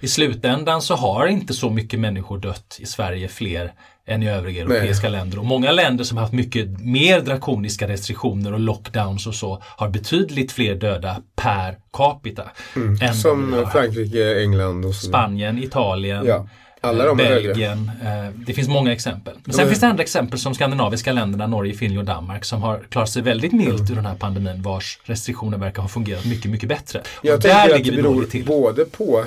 Nej. 0.00 0.05
I 0.05 0.09
slutändan 0.09 0.83
så 0.83 0.95
har 0.95 1.26
inte 1.26 1.55
så 1.55 1.71
mycket 1.71 2.00
människor 2.00 2.38
dött 2.38 2.76
i 2.81 2.87
Sverige 2.87 3.29
fler 3.29 3.73
än 4.09 4.23
i 4.23 4.29
övriga 4.31 4.62
europeiska 4.62 5.09
länder. 5.09 5.38
Och 5.38 5.45
många 5.45 5.73
länder 5.73 6.05
som 6.05 6.17
har 6.17 6.23
haft 6.25 6.35
mycket 6.35 6.81
mer 6.81 7.21
drakoniska 7.21 7.88
restriktioner 7.88 8.53
och 8.53 8.61
lockdowns 8.61 9.26
och 9.26 9.35
så 9.35 9.62
har 9.65 9.88
betydligt 9.88 10.53
fler 10.53 10.75
döda 10.75 11.17
per 11.37 11.76
capita. 11.93 12.43
Mm. 12.76 13.15
Som. 13.15 13.67
Frankrike, 13.73 14.43
England 14.43 14.85
och 14.85 14.95
så. 14.95 15.07
Spanien, 15.07 15.59
Italien, 15.62 16.26
Ja, 16.26 16.49
alla 16.81 17.05
eh, 17.05 17.09
de 17.17 17.19
högre. 17.25 17.43
Belgien. 17.49 17.91
eh, 18.03 18.41
Det 18.47 18.53
finns 18.53 18.69
många 18.69 18.93
exempel. 18.93 19.35
Men 19.45 19.55
sen 19.55 19.65
är- 19.65 19.69
finns 19.69 19.81
det 19.81 19.87
andra 19.87 20.03
exempel 20.03 20.38
som 20.38 20.55
skandinaviska 20.55 21.12
länderna, 21.12 21.47
Norge, 21.47 21.75
Finland 21.75 21.99
och 22.09 22.15
Danmark 22.15 22.45
som 22.45 22.62
har 22.62 22.81
klarat 22.91 23.09
sig 23.11 23.23
väldigt 23.23 23.53
milt 23.53 23.91
ur 23.91 23.95
den 23.95 24.07
här 24.07 24.15
pandemin 24.15 24.62
vars 24.62 24.99
restriktioner 25.05 25.59
verkar 25.59 25.83
ha 25.83 25.88
fungerat 25.88 26.25
mycket, 26.25 26.50
mycket 26.50 26.69
bättre. 26.69 26.99
Och 26.99 27.05
Jag 27.26 27.41
där 27.41 27.49
tänker 27.50 27.75
att 27.75 27.79
ligger 27.79 27.91
det 27.91 27.97
vi 27.97 28.03
beror 28.03 28.45
både 28.47 28.85
på 28.85 29.25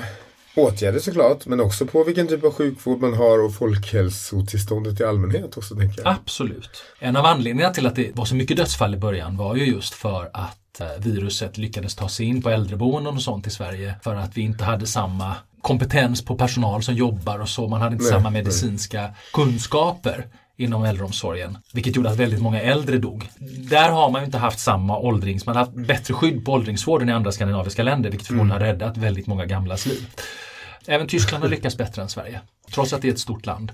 åtgärder 0.56 0.98
såklart, 0.98 1.46
men 1.46 1.60
också 1.60 1.86
på 1.86 2.04
vilken 2.04 2.28
typ 2.28 2.44
av 2.44 2.54
sjukvård 2.54 3.00
man 3.00 3.14
har 3.14 3.44
och 3.44 3.54
folkhälsotillståndet 3.54 5.00
i 5.00 5.04
allmänhet 5.04 5.56
också 5.56 5.74
tänker 5.76 6.02
jag. 6.02 6.12
Absolut. 6.12 6.82
En 6.98 7.16
av 7.16 7.26
anledningarna 7.26 7.74
till 7.74 7.86
att 7.86 7.96
det 7.96 8.16
var 8.16 8.24
så 8.24 8.34
mycket 8.34 8.56
dödsfall 8.56 8.94
i 8.94 8.98
början 8.98 9.36
var 9.36 9.56
ju 9.56 9.64
just 9.64 9.94
för 9.94 10.30
att 10.32 10.80
eh, 10.80 10.86
viruset 10.98 11.58
lyckades 11.58 11.94
ta 11.94 12.08
sig 12.08 12.26
in 12.26 12.42
på 12.42 12.50
äldreboenden 12.50 13.14
och 13.14 13.22
sånt 13.22 13.46
i 13.46 13.50
Sverige 13.50 13.94
för 14.02 14.14
att 14.14 14.36
vi 14.36 14.40
inte 14.40 14.64
hade 14.64 14.86
samma 14.86 15.34
kompetens 15.62 16.24
på 16.24 16.36
personal 16.36 16.82
som 16.82 16.94
jobbar 16.94 17.38
och 17.38 17.48
så. 17.48 17.68
Man 17.68 17.80
hade 17.80 17.92
inte 17.92 18.04
Nej, 18.04 18.12
samma 18.12 18.30
nej. 18.30 18.42
medicinska 18.42 19.14
kunskaper 19.32 20.26
inom 20.60 20.84
äldreomsorgen, 20.84 21.58
vilket 21.72 21.96
gjorde 21.96 22.10
att 22.10 22.16
väldigt 22.16 22.42
många 22.42 22.60
äldre 22.60 22.98
dog. 22.98 23.28
Där 23.70 23.90
har 23.90 24.10
man 24.10 24.20
ju 24.20 24.24
inte 24.24 24.38
haft 24.38 24.58
samma 24.58 24.98
åldrings, 24.98 25.46
man 25.46 25.56
har 25.56 25.64
haft 25.64 25.76
bättre 25.76 26.14
skydd 26.14 26.44
på 26.44 26.52
åldringsvården 26.52 27.08
i 27.08 27.12
andra 27.12 27.32
skandinaviska 27.32 27.82
länder, 27.82 28.10
vilket 28.10 28.26
förmodligen 28.26 28.60
har 28.60 28.66
räddat 28.66 28.96
väldigt 28.96 29.26
många 29.26 29.46
gamlas 29.46 29.86
liv. 29.86 30.06
Även 30.86 31.06
Tyskland 31.06 31.44
har 31.44 31.50
lyckats 31.50 31.76
bättre 31.76 32.02
än 32.02 32.08
Sverige, 32.08 32.40
trots 32.74 32.92
att 32.92 33.02
det 33.02 33.08
är 33.08 33.12
ett 33.12 33.18
stort 33.18 33.46
land. 33.46 33.72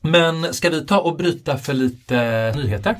Men 0.00 0.54
ska 0.54 0.70
vi 0.70 0.86
ta 0.86 0.98
och 1.00 1.16
bryta 1.16 1.58
för 1.58 1.72
lite 1.72 2.52
nyheter? 2.56 2.96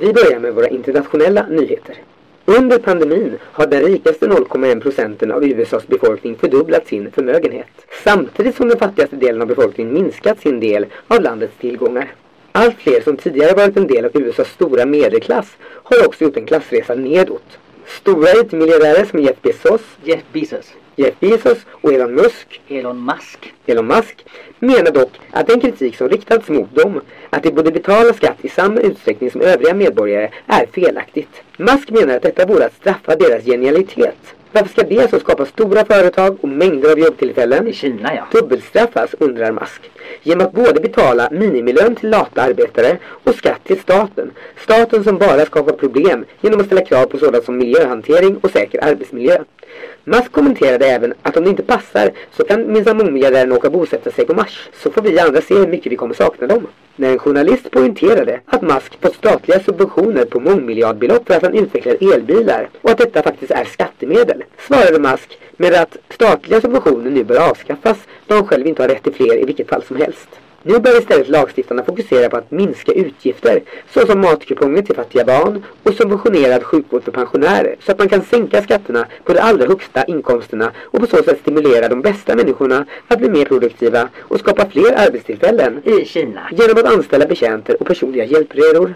Vi 0.00 0.12
börjar 0.12 0.40
med 0.40 0.54
våra 0.54 0.68
internationella 0.68 1.46
nyheter. 1.46 2.11
Under 2.44 2.78
pandemin 2.78 3.38
har 3.42 3.66
den 3.66 3.82
rikaste 3.82 4.26
0,1 4.26 4.80
procenten 4.80 5.32
av 5.32 5.44
USAs 5.44 5.86
befolkning 5.86 6.36
fördubblat 6.36 6.86
sin 6.86 7.10
förmögenhet. 7.10 7.68
Samtidigt 8.04 8.56
som 8.56 8.68
den 8.68 8.78
fattigaste 8.78 9.16
delen 9.16 9.42
av 9.42 9.48
befolkningen 9.48 9.94
minskat 9.94 10.40
sin 10.40 10.60
del 10.60 10.86
av 11.08 11.20
landets 11.20 11.56
tillgångar. 11.60 12.12
Allt 12.52 12.78
fler 12.78 13.00
som 13.00 13.16
tidigare 13.16 13.54
varit 13.54 13.76
en 13.76 13.86
del 13.86 14.04
av 14.04 14.10
USAs 14.16 14.48
stora 14.48 14.86
medelklass 14.86 15.56
har 15.62 16.06
också 16.06 16.24
gjort 16.24 16.36
en 16.36 16.46
klassresa 16.46 16.94
nedåt. 16.94 17.58
Stora 17.86 18.30
IT-miljardärer 18.30 19.04
som 19.04 19.18
Jeff 19.20 19.42
Bezos, 19.42 19.80
Jeff 20.04 20.22
Bezos. 20.32 20.72
Jeff 20.96 21.14
Bezos 21.20 21.58
och 21.70 21.92
Elon 21.92 22.14
Musk 22.14 22.60
Elon 22.68 23.04
Musk. 23.04 23.52
Elon 23.66 23.86
Musk 23.86 24.24
menar 24.58 24.90
dock 24.90 25.10
att 25.30 25.46
den 25.46 25.60
kritik 25.60 25.96
som 25.96 26.08
riktats 26.08 26.48
mot 26.48 26.74
dem, 26.74 27.00
att 27.30 27.42
de 27.42 27.50
borde 27.50 27.70
betala 27.70 28.14
skatt 28.14 28.36
i 28.42 28.48
samma 28.48 28.80
utsträckning 28.80 29.30
som 29.30 29.40
övriga 29.40 29.74
medborgare, 29.74 30.30
är 30.46 30.66
felaktigt. 30.66 31.42
Musk 31.56 31.90
menar 31.90 32.16
att 32.16 32.22
detta 32.22 32.46
vore 32.46 32.66
att 32.66 32.76
straffa 32.76 33.16
deras 33.16 33.44
genialitet. 33.44 34.34
Varför 34.52 34.68
ska 34.68 34.82
det 34.82 35.10
som 35.10 35.20
skapar 35.20 35.44
stora 35.44 35.84
företag 35.84 36.38
och 36.40 36.48
mängder 36.48 36.92
av 36.92 36.98
jobbtillfällen 36.98 37.68
I 37.68 37.72
Kina 37.72 38.14
ja. 38.14 38.26
dubbelstraffas, 38.32 39.14
undrar 39.18 39.52
Musk. 39.52 39.90
Genom 40.22 40.46
att 40.46 40.52
både 40.52 40.80
betala 40.80 41.28
minimilön 41.32 41.96
till 41.96 42.10
lata 42.10 42.42
arbetare 42.42 42.98
och 43.24 43.34
skatt 43.34 43.64
till 43.64 43.80
staten. 43.80 44.30
Staten 44.56 45.04
som 45.04 45.18
bara 45.18 45.46
skapar 45.46 45.72
problem 45.72 46.24
genom 46.40 46.60
att 46.60 46.66
ställa 46.66 46.84
krav 46.84 47.06
på 47.06 47.18
sådant 47.18 47.44
som 47.44 47.56
miljöhantering 47.58 48.36
och 48.36 48.50
säker 48.50 48.84
arbetsmiljö. 48.84 49.38
Musk 50.04 50.32
kommenterade 50.32 50.86
även 50.86 51.14
att 51.22 51.36
om 51.36 51.44
det 51.44 51.50
inte 51.50 51.62
passar 51.62 52.10
så 52.36 52.44
kan 52.44 52.72
minsann 52.72 52.96
mångmiljardären 52.96 53.52
åka 53.52 53.66
och 53.66 53.72
bosätta 53.72 54.10
sig 54.10 54.26
på 54.26 54.34
Mars. 54.34 54.68
Så 54.82 54.90
får 54.90 55.02
vi 55.02 55.18
andra 55.18 55.40
se 55.40 55.54
hur 55.54 55.66
mycket 55.66 55.92
vi 55.92 55.96
kommer 55.96 56.14
sakna 56.14 56.46
dem. 56.46 56.66
När 56.96 57.12
en 57.12 57.18
journalist 57.18 57.70
poängterade 57.70 58.40
att 58.46 58.62
Musk 58.62 58.98
fått 59.00 59.14
statliga 59.14 59.60
subventioner 59.60 60.24
på 60.24 60.40
mångmiljardbelopp 60.40 61.26
för 61.26 61.34
att 61.34 61.42
han 61.42 61.54
utvecklar 61.54 62.14
elbilar 62.14 62.68
och 62.82 62.90
att 62.90 62.98
detta 62.98 63.22
faktiskt 63.22 63.50
är 63.50 63.64
skattemedel, 63.64 64.44
svarade 64.58 64.98
Musk 64.98 65.38
med 65.56 65.74
att 65.74 65.96
statliga 66.08 66.60
subventioner 66.60 67.10
nu 67.10 67.24
bör 67.24 67.50
avskaffas 67.50 67.98
då 68.26 68.34
han 68.34 68.46
själv 68.46 68.66
inte 68.66 68.82
har 68.82 68.88
rätt 68.88 69.02
till 69.02 69.14
fler 69.14 69.42
i 69.42 69.44
vilket 69.44 69.68
fall 69.68 69.82
som 69.82 69.96
helst. 69.96 70.28
Nu 70.64 70.78
bör 70.78 70.98
istället 70.98 71.28
lagstiftarna 71.28 71.84
fokusera 71.84 72.28
på 72.30 72.36
att 72.36 72.50
minska 72.50 72.92
utgifter 72.92 73.62
såsom 73.94 74.20
matkuponger 74.20 74.82
till 74.82 74.94
fattiga 74.94 75.24
barn 75.24 75.64
och 75.82 75.94
subventionerad 75.94 76.62
sjukvård 76.62 77.04
för 77.04 77.12
pensionärer 77.12 77.76
så 77.80 77.92
att 77.92 77.98
man 77.98 78.08
kan 78.08 78.22
sänka 78.22 78.62
skatterna 78.62 79.06
på 79.24 79.32
de 79.32 79.40
allra 79.40 79.66
högsta 79.66 80.04
inkomsterna 80.04 80.72
och 80.78 81.00
på 81.00 81.06
så 81.06 81.22
sätt 81.22 81.40
stimulera 81.40 81.88
de 81.88 82.02
bästa 82.02 82.36
människorna 82.36 82.86
att 83.08 83.18
bli 83.18 83.30
mer 83.30 83.44
produktiva 83.44 84.08
och 84.18 84.38
skapa 84.38 84.66
fler 84.70 84.92
arbetstillfällen 84.96 85.82
I 85.84 86.04
Kina. 86.04 86.48
genom 86.52 86.76
att 86.78 86.94
anställa 86.94 87.26
betjänter 87.26 87.76
och 87.80 87.86
personliga 87.86 88.24
hjälpredor. 88.24 88.94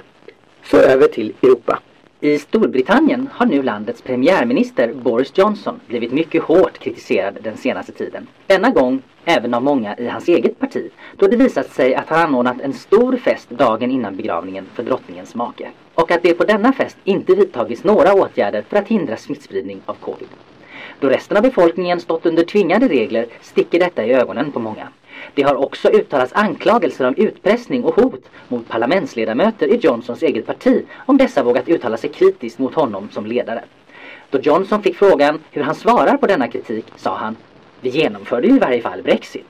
Så 0.65 0.77
över 0.77 1.09
till 1.09 1.33
Europa. 1.43 1.79
I 2.21 2.39
Storbritannien 2.39 3.29
har 3.33 3.47
nu 3.47 3.63
landets 3.63 4.03
premiärminister 4.03 4.93
Boris 4.93 5.33
Johnson 5.39 5.81
blivit 5.87 6.13
mycket 6.13 6.43
hårt 6.43 6.79
kritiserad 6.79 7.39
den 7.43 7.57
senaste 7.57 7.93
tiden. 7.93 8.27
Denna 8.47 8.71
gång 8.71 9.03
även 9.25 9.55
av 9.55 9.63
många 9.63 9.97
i 9.97 10.07
hans 10.07 10.29
eget 10.29 10.59
parti 10.59 10.91
då 11.17 11.27
det 11.27 11.37
visat 11.37 11.71
sig 11.71 11.95
att 11.95 12.09
han 12.09 12.27
anordnat 12.27 12.61
en 12.61 12.73
stor 12.73 13.17
fest 13.17 13.51
dagen 13.51 13.91
innan 13.91 14.17
begravningen 14.17 14.67
för 14.75 14.83
drottningens 14.83 15.35
make. 15.35 15.71
Och 15.95 16.11
att 16.11 16.23
det 16.23 16.35
på 16.35 16.45
denna 16.45 16.73
fest 16.73 16.97
inte 17.05 17.35
vidtagits 17.35 17.85
några 17.85 18.15
åtgärder 18.15 18.63
för 18.69 18.77
att 18.77 18.89
hindra 18.89 19.17
smittspridning 19.17 19.81
av 19.87 19.95
covid. 19.95 20.29
Då 21.01 21.09
resten 21.09 21.37
av 21.37 21.43
befolkningen 21.43 22.01
stått 22.01 22.27
under 22.27 22.45
tvingande 22.45 22.89
regler 22.89 23.27
sticker 23.41 23.79
detta 23.79 24.05
i 24.05 24.13
ögonen 24.13 24.53
på 24.53 24.59
många. 24.61 24.89
Det 25.35 25.43
har 25.43 25.55
också 25.55 25.89
uttalats 25.89 26.33
anklagelser 26.35 27.07
om 27.09 27.15
utpressning 27.17 27.85
och 27.85 27.95
hot 27.95 28.23
mot 28.49 28.69
parlamentsledamöter 28.69 29.67
i 29.67 29.77
Johnsons 29.77 30.23
eget 30.23 30.47
parti 30.47 30.85
om 31.07 31.19
dessa 31.19 31.43
vågat 31.43 31.69
uttala 31.69 31.97
sig 31.97 32.11
kritiskt 32.11 32.59
mot 32.59 32.75
honom 32.75 33.09
som 33.13 33.27
ledare. 33.27 33.65
Då 34.31 34.39
Johnson 34.39 34.83
fick 34.83 34.97
frågan 34.97 35.39
hur 35.51 35.63
han 35.63 35.75
svarar 35.75 36.17
på 36.17 36.27
denna 36.27 36.49
kritik 36.49 36.85
sa 36.97 37.17
han 37.17 37.37
Vi 37.81 37.89
genomförde 37.89 38.47
ju 38.47 38.57
i 38.57 38.59
varje 38.59 38.83
fall 38.83 39.03
Brexit. 39.03 39.47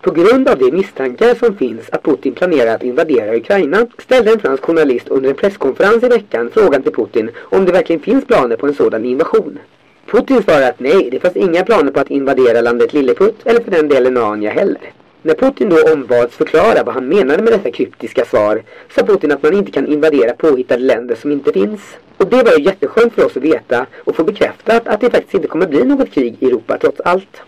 På 0.00 0.10
grund 0.10 0.48
av 0.48 0.58
de 0.58 0.70
misstankar 0.70 1.34
som 1.34 1.56
finns 1.56 1.90
att 1.90 2.02
Putin 2.02 2.34
planerar 2.34 2.74
att 2.74 2.82
invadera 2.82 3.36
Ukraina 3.36 3.86
ställde 3.98 4.32
en 4.32 4.40
fransk 4.40 4.62
journalist 4.62 5.08
under 5.08 5.30
en 5.30 5.36
presskonferens 5.36 6.04
i 6.04 6.08
veckan 6.08 6.50
frågan 6.54 6.82
till 6.82 6.92
Putin 6.92 7.30
om 7.38 7.64
det 7.64 7.72
verkligen 7.72 8.02
finns 8.02 8.24
planer 8.24 8.56
på 8.56 8.66
en 8.66 8.74
sådan 8.74 9.04
invasion. 9.04 9.58
Putin 10.06 10.42
svarade 10.42 10.68
att 10.68 10.80
nej, 10.80 11.08
det 11.10 11.20
fanns 11.20 11.36
inga 11.36 11.64
planer 11.64 11.92
på 11.92 12.00
att 12.00 12.10
invadera 12.10 12.60
landet 12.60 12.92
Lilleputt 12.92 13.46
eller 13.46 13.60
för 13.60 13.70
den 13.70 13.88
delen 13.88 14.14
Narnia 14.14 14.50
heller. 14.50 14.92
När 15.22 15.34
Putin 15.34 15.68
då 15.68 15.92
ombads 15.92 16.36
förklara 16.36 16.82
vad 16.82 16.94
han 16.94 17.08
menade 17.08 17.42
med 17.42 17.52
detta 17.52 17.70
kryptiska 17.70 18.24
svar 18.24 18.62
sa 18.94 19.02
Putin 19.02 19.32
att 19.32 19.42
man 19.42 19.54
inte 19.54 19.72
kan 19.72 19.86
invadera 19.86 20.32
påhittade 20.32 20.82
länder 20.82 21.14
som 21.14 21.32
inte 21.32 21.52
finns. 21.52 21.80
Och 22.16 22.26
det 22.26 22.42
var 22.42 22.52
ju 22.58 22.64
jätteskönt 22.64 23.14
för 23.14 23.24
oss 23.26 23.36
att 23.36 23.42
veta 23.42 23.86
och 24.04 24.16
få 24.16 24.24
bekräftat 24.24 24.88
att 24.88 25.00
det 25.00 25.10
faktiskt 25.10 25.34
inte 25.34 25.48
kommer 25.48 25.66
bli 25.66 25.84
något 25.84 26.10
krig 26.10 26.36
i 26.40 26.46
Europa 26.46 26.78
trots 26.80 27.00
allt. 27.00 27.42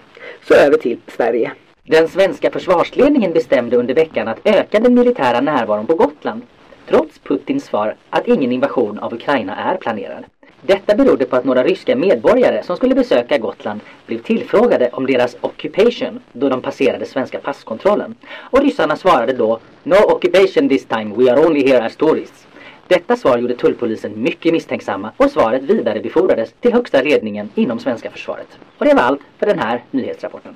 Så 0.48 0.54
över 0.54 0.78
till 0.78 0.98
Sverige. 1.06 1.52
Den 1.84 2.08
svenska 2.08 2.50
försvarsledningen 2.50 3.32
bestämde 3.32 3.76
under 3.76 3.94
veckan 3.94 4.28
att 4.28 4.40
öka 4.44 4.80
den 4.80 4.94
militära 4.94 5.40
närvaron 5.40 5.86
på 5.86 5.94
Gotland. 5.94 6.42
Trots 6.88 7.18
Putins 7.18 7.64
svar 7.64 7.94
att 8.10 8.28
ingen 8.28 8.52
invasion 8.52 8.98
av 8.98 9.14
Ukraina 9.14 9.56
är 9.56 9.76
planerad. 9.76 10.24
Detta 10.62 10.94
berodde 10.94 11.24
på 11.24 11.36
att 11.36 11.44
några 11.44 11.64
ryska 11.64 11.96
medborgare 11.96 12.62
som 12.62 12.76
skulle 12.76 12.94
besöka 12.94 13.38
Gotland 13.38 13.80
blev 14.06 14.18
tillfrågade 14.18 14.88
om 14.92 15.06
deras 15.06 15.36
occupation 15.40 16.20
då 16.32 16.48
de 16.48 16.62
passerade 16.62 17.06
svenska 17.06 17.38
passkontrollen. 17.38 18.14
Och 18.34 18.62
ryssarna 18.62 18.96
svarade 18.96 19.32
då 19.32 19.58
No 19.82 19.94
occupation 19.94 20.68
this 20.68 20.84
time, 20.84 21.14
we 21.16 21.32
are 21.32 21.46
only 21.46 21.68
here 21.68 21.86
as 21.86 21.96
tourists. 21.96 22.46
Detta 22.88 23.16
svar 23.16 23.38
gjorde 23.38 23.54
tullpolisen 23.54 24.22
mycket 24.22 24.52
misstänksamma 24.52 25.12
och 25.16 25.30
svaret 25.30 25.62
vidarebefordrades 25.62 26.52
till 26.60 26.72
högsta 26.72 27.02
ledningen 27.02 27.50
inom 27.54 27.78
svenska 27.78 28.10
försvaret. 28.10 28.58
Och 28.78 28.84
det 28.84 28.94
var 28.94 29.02
allt 29.02 29.20
för 29.38 29.46
den 29.46 29.58
här 29.58 29.84
nyhetsrapporten. 29.90 30.54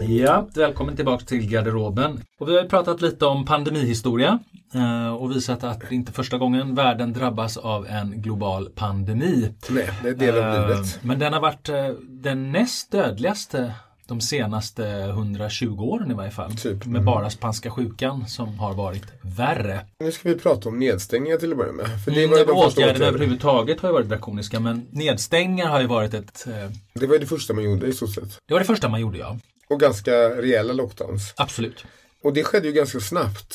Ja, 0.00 0.48
välkommen 0.54 0.96
tillbaka 0.96 1.24
till 1.24 1.50
garderoben. 1.50 2.20
Och 2.38 2.48
vi 2.48 2.56
har 2.58 2.64
pratat 2.64 3.00
lite 3.02 3.26
om 3.26 3.44
pandemihistoria 3.44 4.38
eh, 4.74 5.14
och 5.14 5.30
visat 5.36 5.64
att 5.64 5.80
det 5.88 5.94
inte 5.94 6.10
är 6.10 6.12
första 6.12 6.38
gången 6.38 6.74
världen 6.74 7.12
drabbas 7.12 7.56
av 7.56 7.86
en 7.86 8.22
global 8.22 8.68
pandemi. 8.74 9.54
Nej, 9.70 9.90
det 10.02 10.08
är 10.08 10.14
del 10.14 10.38
av 10.38 10.44
Eh, 10.44 10.68
livet. 10.68 10.98
Men 11.02 11.18
den 11.18 11.32
har 11.32 11.40
varit 11.40 11.68
eh, 11.68 11.88
den 12.08 12.52
näst 12.52 12.90
dödligaste 12.92 13.72
de 14.06 14.20
senaste 14.20 14.86
120 14.88 15.76
åren 15.80 16.10
i 16.10 16.14
varje 16.14 16.30
fall. 16.30 16.56
Typ. 16.56 16.86
Med 16.86 17.04
bara 17.04 17.30
spanska 17.30 17.70
sjukan 17.70 18.28
som 18.28 18.58
har 18.58 18.74
varit 18.74 19.04
värre. 19.22 19.80
Nu 20.00 20.12
ska 20.12 20.28
vi 20.28 20.34
prata 20.38 20.68
om 20.68 20.78
nedstängningar 20.78 21.36
till 21.36 21.52
att 21.52 21.58
börja 21.58 21.72
med. 21.72 22.04
För 22.04 22.10
det 22.10 22.24
Mm, 22.24 22.30
var 22.30 22.38
de 22.38 22.52
åtgärderna 22.52 22.66
åtgärderna. 22.66 23.06
överhuvudtaget 23.06 23.80
har 23.80 23.88
ju 23.88 23.92
varit 23.92 24.08
drakoniska 24.08 24.60
men 24.60 24.86
nedstängningar 24.90 25.66
har 25.68 25.80
ju 25.80 25.86
varit 25.86 26.14
ett... 26.14 26.46
eh, 26.46 26.70
Det 26.94 27.06
var 27.06 27.14
ju 27.14 27.20
det 27.20 27.26
första 27.26 27.52
man 27.54 27.64
gjorde 27.64 27.86
i 27.86 27.92
stort 27.92 28.14
sett. 28.14 28.38
Det 28.46 28.54
var 28.54 28.60
det 28.60 28.66
första 28.66 28.88
man 28.88 29.00
gjorde 29.00 29.18
ja. 29.18 29.36
Och 29.68 29.80
ganska 29.80 30.12
rejäla 30.12 30.72
lockdowns. 30.72 31.34
Absolut. 31.36 31.84
Och 32.22 32.32
det 32.32 32.44
skedde 32.44 32.66
ju 32.66 32.72
ganska 32.72 33.00
snabbt. 33.00 33.54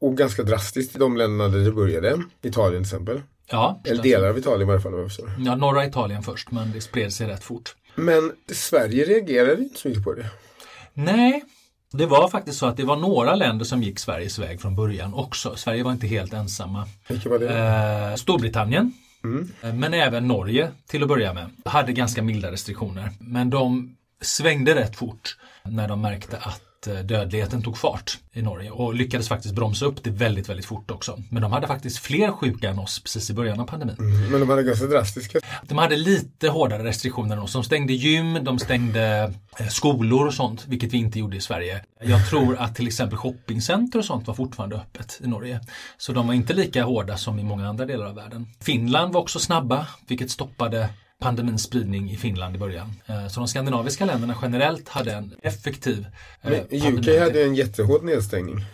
Och 0.00 0.16
ganska 0.16 0.42
drastiskt 0.42 0.96
i 0.96 0.98
de 0.98 1.16
länderna 1.16 1.48
där 1.50 1.64
det 1.64 1.72
började. 1.72 2.22
Italien 2.42 2.82
till 2.82 2.94
exempel. 2.94 3.22
Ja, 3.50 3.82
Eller 3.84 4.02
delar 4.02 4.28
av 4.28 4.38
Italien 4.38 4.62
i 4.62 4.64
varje 4.64 4.80
fall. 4.80 5.04
förstår. 5.04 5.32
ja, 5.38 5.56
norra 5.56 5.86
Italien 5.86 6.22
först 6.22 6.50
men 6.50 6.72
det 6.72 6.80
spred 6.80 7.12
sig 7.12 7.26
rätt 7.26 7.44
fort. 7.44 7.74
Men 7.94 8.32
Sverige 8.52 9.04
reagerade 9.04 9.62
inte 9.62 9.80
så 9.80 9.88
mycket 9.88 10.04
på 10.04 10.14
det. 10.14 10.26
Nej, 10.94 11.44
det 11.92 12.06
var 12.06 12.28
faktiskt 12.28 12.58
så 12.58 12.66
att 12.66 12.76
det 12.76 12.84
var 12.84 12.96
några 12.96 13.34
länder 13.34 13.64
som 13.64 13.82
gick 13.82 13.98
Sveriges 13.98 14.38
väg 14.38 14.60
från 14.60 14.76
början 14.76 15.14
också. 15.14 15.56
Sverige 15.56 15.82
var 15.82 15.92
inte 15.92 16.06
helt 16.06 16.32
ensamma. 16.32 16.88
Vilka 17.08 17.28
var 17.28 17.38
det? 17.38 17.58
Eh, 18.10 18.14
Storbritannien, 18.16 18.92
eh, 19.62 19.74
men 19.74 19.94
även 19.94 20.28
Norge 20.28 20.70
till 20.86 21.02
att 21.02 21.08
börja 21.08 21.34
med, 21.34 21.50
hade 21.64 21.92
ganska 21.92 22.22
milda 22.22 22.52
restriktioner. 22.52 23.10
Men 23.18 23.50
de 23.50 23.96
svängde 24.20 24.74
rätt 24.74 24.96
fort 24.96 25.36
när 25.64 25.88
de 25.88 26.00
märkte 26.00 26.36
att 26.36 26.86
eh, 26.86 26.94
dödligheten 26.94 27.62
tog 27.62 27.78
fart 27.78 28.18
i 28.32 28.42
Norge 28.42 28.70
och 28.70 28.94
lyckades 28.94 29.28
faktiskt 29.28 29.54
bromsa 29.54 29.86
upp 29.86 30.04
det 30.04 30.10
väldigt, 30.10 30.48
väldigt 30.48 30.66
fort 30.66 30.90
också. 30.90 31.22
Men 31.30 31.42
de 31.42 31.52
hade 31.52 31.66
faktiskt 31.66 31.98
fler 31.98 32.32
sjuka 32.32 32.70
än 32.70 32.78
oss 32.78 33.02
precis 33.02 33.30
i 33.30 33.34
början 33.34 33.60
av 33.60 33.66
pandemin. 33.66 33.96
Men 34.30 34.40
de 34.40 34.48
hade 34.48 34.62
ganska 34.62 34.86
drastiska. 34.86 35.38
De 35.62 35.78
hade 35.78 35.96
lite 35.96 36.48
hårdare 36.48 36.84
restriktioner 36.84 37.36
än 37.36 37.42
oss. 37.42 37.52
De 37.52 37.64
stängde 37.64 37.92
gym, 37.92 38.38
de 38.44 38.58
stängde 38.58 39.34
eh, 39.58 39.68
skolor 39.68 40.26
och 40.26 40.34
sånt, 40.34 40.64
vilket 40.66 40.92
vi 40.92 40.98
inte 40.98 41.18
gjorde 41.18 41.36
i 41.36 41.40
Sverige. 41.40 41.84
Jag 42.00 42.28
tror 42.28 42.56
att 42.56 42.74
till 42.74 42.86
exempel 42.86 43.18
shoppingcenter 43.18 43.98
och 43.98 44.04
sånt 44.04 44.26
var 44.26 44.34
fortfarande 44.34 44.76
öppet 44.76 45.20
i 45.24 45.26
Norge. 45.26 45.60
Så 45.98 46.12
de 46.12 46.26
var 46.26 46.34
inte 46.34 46.52
lika 46.52 46.84
hårda 46.84 47.16
som 47.16 47.38
i 47.38 47.44
många 47.44 47.68
andra 47.68 47.86
delar 47.86 48.06
av 48.06 48.14
världen. 48.14 48.46
Finland 48.60 49.12
var 49.12 49.20
också 49.20 49.38
snabba, 49.38 49.86
vilket 50.06 50.30
stoppade 50.30 50.88
pandemins 51.20 51.62
spridning 51.62 52.10
i 52.10 52.16
Finland 52.16 52.56
i 52.56 52.58
början. 52.58 52.92
Eh, 53.06 53.28
Så 53.28 53.40
de 53.40 53.48
skandinaviska 53.48 54.04
länderna 54.04 54.34
generellt 54.42 54.88
hade 54.88 55.12
en 55.12 55.34
effektiv 55.42 56.06
eh, 56.42 56.50
Men 56.50 56.60
UK 56.60 56.70
pandemi- 56.70 57.20
hade 57.20 57.38
ju 57.38 57.44
en 57.46 57.54
jättehård 57.54 58.04
nedstängning. 58.04 58.64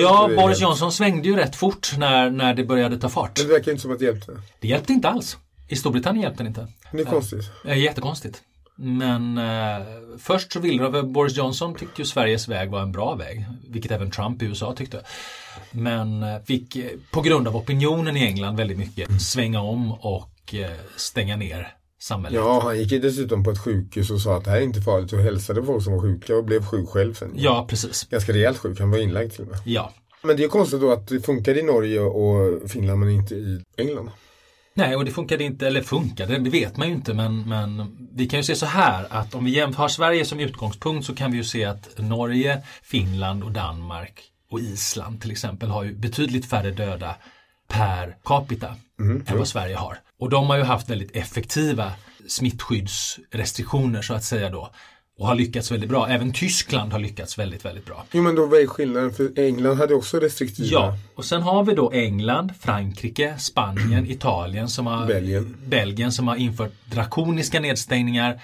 Ja, 0.00 0.30
Boris 0.36 0.60
Johnson 0.60 0.92
svängde 0.92 1.28
ju 1.28 1.36
rätt 1.36 1.56
fort 1.56 1.92
när, 1.98 2.30
när 2.30 2.54
det 2.54 2.64
började 2.64 2.98
ta 2.98 3.08
fart. 3.08 3.38
Men 3.38 3.46
det 3.48 3.52
verkar 3.54 3.70
inte 3.72 3.82
som 3.82 3.92
att 3.92 3.98
det 3.98 4.04
hjälpte. 4.04 4.32
Det 4.60 4.68
hjälpte 4.68 4.92
inte 4.92 5.08
alls. 5.08 5.36
I 5.68 5.76
Storbritannien 5.76 6.22
hjälpte 6.22 6.42
det 6.42 6.48
inte. 6.48 6.66
Det 6.92 7.00
är 7.00 7.04
konstigt. 7.04 7.50
Eh, 7.66 7.78
Jättekonstigt. 7.78 8.42
Men 8.76 9.38
eh, 9.38 9.86
först 10.18 10.52
så 10.52 10.60
ville 10.60 10.82
de, 10.88 11.12
Boris 11.12 11.36
Johnson 11.36 11.74
tyckte 11.74 12.02
ju 12.02 12.06
Sveriges 12.06 12.48
väg 12.48 12.70
var 12.70 12.80
en 12.82 12.92
bra 12.92 13.14
väg, 13.14 13.44
vilket 13.68 13.90
även 13.92 14.10
Trump 14.10 14.42
i 14.42 14.44
USA 14.46 14.74
tyckte. 14.74 15.02
Men 15.70 16.22
eh, 16.22 16.38
fick 16.44 16.76
på 17.10 17.20
grund 17.20 17.48
av 17.48 17.56
opinionen 17.56 18.16
i 18.16 18.20
England 18.26 18.56
väldigt 18.56 18.78
mycket 18.78 19.22
svänga 19.22 19.60
om 19.60 19.92
och 19.92 20.54
eh, 20.54 20.70
stänga 20.96 21.36
ner 21.36 21.74
samhället. 22.02 22.40
Ja, 22.40 22.60
han 22.62 22.78
gick 22.78 22.92
ju 22.92 22.98
dessutom 22.98 23.44
på 23.44 23.50
ett 23.50 23.64
sjukhus 23.64 24.10
och 24.10 24.20
sa 24.20 24.36
att 24.36 24.44
det 24.44 24.50
här 24.50 24.58
är 24.58 24.62
inte 24.62 24.80
farligt 24.80 25.12
och 25.12 25.18
hälsade 25.18 25.64
folk 25.64 25.84
som 25.84 25.92
var 25.92 26.00
sjuka 26.00 26.36
och 26.36 26.44
blev 26.44 26.64
sjuk 26.64 26.88
själv 26.88 27.14
sen. 27.14 27.32
Ja, 27.34 27.66
precis. 27.68 28.06
Ganska 28.10 28.32
rejält 28.32 28.58
sjuk, 28.58 28.80
han 28.80 28.90
var 28.90 28.98
inlagd 28.98 29.32
till 29.32 29.42
och 29.42 29.50
med. 29.50 29.58
Ja. 29.64 29.92
Men 30.22 30.36
det 30.36 30.44
är 30.44 30.48
konstigt 30.48 30.80
då 30.80 30.92
att 30.92 31.08
det 31.08 31.20
funkar 31.20 31.58
i 31.58 31.62
Norge 31.62 32.00
och 32.00 32.70
Finland 32.70 33.00
men 33.00 33.10
inte 33.10 33.34
i 33.34 33.62
England. 33.76 34.10
Nej, 34.74 34.96
och 34.96 35.04
det 35.04 35.10
funkade 35.10 35.44
inte, 35.44 35.66
eller 35.66 35.82
funkade, 35.82 36.38
det 36.38 36.50
vet 36.50 36.76
man 36.76 36.88
ju 36.88 36.94
inte, 36.94 37.14
men, 37.14 37.48
men 37.48 37.96
vi 38.12 38.26
kan 38.26 38.38
ju 38.38 38.44
se 38.44 38.54
så 38.54 38.66
här 38.66 39.06
att 39.10 39.34
om 39.34 39.44
vi 39.44 39.50
jämför 39.50 39.88
Sverige 39.88 40.24
som 40.24 40.40
utgångspunkt 40.40 41.06
så 41.06 41.14
kan 41.14 41.30
vi 41.30 41.36
ju 41.36 41.44
se 41.44 41.64
att 41.64 41.98
Norge, 41.98 42.62
Finland 42.82 43.44
och 43.44 43.52
Danmark 43.52 44.22
och 44.50 44.60
Island 44.60 45.20
till 45.20 45.30
exempel 45.30 45.68
har 45.68 45.84
ju 45.84 45.94
betydligt 45.94 46.46
färre 46.46 46.70
döda 46.70 47.16
per 47.68 48.16
capita 48.24 48.74
än 48.98 49.38
vad 49.38 49.48
Sverige 49.48 49.76
har. 49.76 49.98
Och 50.22 50.30
de 50.30 50.46
har 50.46 50.56
ju 50.56 50.62
haft 50.62 50.90
väldigt 50.90 51.16
effektiva 51.16 51.92
smittskyddsrestriktioner 52.26 54.02
så 54.02 54.14
att 54.14 54.24
säga 54.24 54.50
då 54.50 54.70
och 55.18 55.26
har 55.26 55.34
lyckats 55.34 55.72
väldigt 55.72 55.90
bra. 55.90 56.08
Även 56.08 56.32
Tyskland 56.32 56.92
har 56.92 56.98
lyckats 56.98 57.38
väldigt, 57.38 57.64
väldigt 57.64 57.86
bra. 57.86 58.04
Jo 58.12 58.22
men 58.22 58.34
då 58.34 58.46
vad 58.46 58.60
är 58.60 58.66
skillnaden? 58.66 59.12
För 59.12 59.38
England 59.38 59.78
hade 59.78 59.94
också 59.94 60.20
restriktiva. 60.20 60.68
Ja, 60.70 60.96
och 61.14 61.24
sen 61.24 61.42
har 61.42 61.64
vi 61.64 61.74
då 61.74 61.90
England, 61.92 62.52
Frankrike, 62.60 63.38
Spanien, 63.38 64.10
Italien 64.10 64.68
som 64.68 64.86
har, 64.86 65.06
Belgien. 65.06 65.56
Belgien 65.66 66.12
som 66.12 66.28
har 66.28 66.36
infört 66.36 66.72
drakoniska 66.84 67.60
nedstängningar 67.60 68.40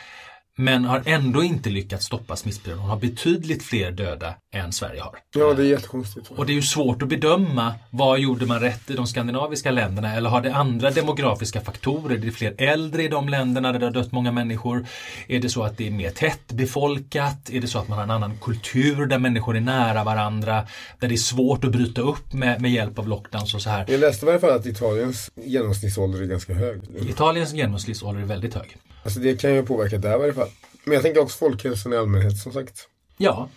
men 0.60 0.84
har 0.84 1.02
ändå 1.06 1.42
inte 1.42 1.70
lyckats 1.70 2.06
stoppa 2.06 2.36
smittspridningen. 2.36 2.88
De 2.88 2.90
har 2.90 3.00
betydligt 3.00 3.62
fler 3.62 3.90
döda 3.90 4.34
än 4.54 4.72
Sverige 4.72 5.00
har. 5.00 5.18
Ja, 5.36 5.54
det 5.54 5.62
är 5.62 5.66
jättekonstigt. 5.66 6.30
Och 6.36 6.46
det 6.46 6.52
är 6.52 6.54
ju 6.54 6.62
svårt 6.62 7.02
att 7.02 7.08
bedöma 7.08 7.74
vad 7.90 8.18
gjorde 8.18 8.46
man 8.46 8.60
rätt 8.60 8.90
i 8.90 8.94
de 8.94 9.06
skandinaviska 9.06 9.70
länderna 9.70 10.14
eller 10.14 10.30
har 10.30 10.40
det 10.40 10.54
andra 10.54 10.90
demografiska 10.90 11.60
faktorer? 11.60 12.14
Är 12.14 12.18
det 12.18 12.30
fler 12.30 12.54
äldre 12.58 13.02
i 13.02 13.08
de 13.08 13.28
länderna 13.28 13.72
där 13.72 13.78
det 13.78 13.86
har 13.86 13.92
dött 13.92 14.12
många 14.12 14.32
människor? 14.32 14.86
Är 15.28 15.40
det 15.40 15.48
så 15.48 15.62
att 15.62 15.76
det 15.76 15.86
är 15.86 15.90
mer 15.90 16.10
tättbefolkat? 16.10 17.50
Är 17.50 17.60
det 17.60 17.66
så 17.66 17.78
att 17.78 17.88
man 17.88 17.98
har 17.98 18.04
en 18.04 18.10
annan 18.10 18.38
kultur 18.42 19.06
där 19.06 19.18
människor 19.18 19.56
är 19.56 19.60
nära 19.60 20.04
varandra? 20.04 20.66
Där 20.98 21.08
det 21.08 21.14
är 21.14 21.16
svårt 21.16 21.64
att 21.64 21.72
bryta 21.72 22.00
upp 22.00 22.32
med, 22.32 22.60
med 22.60 22.70
hjälp 22.70 22.98
av 22.98 23.08
lockdowns 23.08 23.54
och 23.54 23.62
så 23.62 23.70
här. 23.70 23.84
Jag 23.88 24.00
läste 24.00 24.24
i 24.24 24.26
varje 24.26 24.40
fall 24.40 24.50
att 24.50 24.66
Italiens 24.66 25.30
genomsnittsålder 25.34 26.22
är 26.22 26.26
ganska 26.26 26.54
hög. 26.54 26.80
Italiens 27.08 27.52
genomsnittsålder 27.52 28.22
är 28.22 28.26
väldigt 28.26 28.54
hög. 28.54 28.76
Alltså 29.08 29.20
det 29.20 29.40
kan 29.40 29.54
ju 29.54 29.62
påverka 29.62 29.98
där 29.98 30.14
i 30.14 30.18
varje 30.18 30.32
fall. 30.32 30.48
Men 30.84 30.94
jag 30.94 31.02
tänker 31.02 31.20
också 31.20 31.38
folkhälsan 31.38 31.92
i 31.92 31.96
allmänhet 31.96 32.36
som 32.38 32.52
sagt. 32.52 32.88
Ja, 33.16 33.48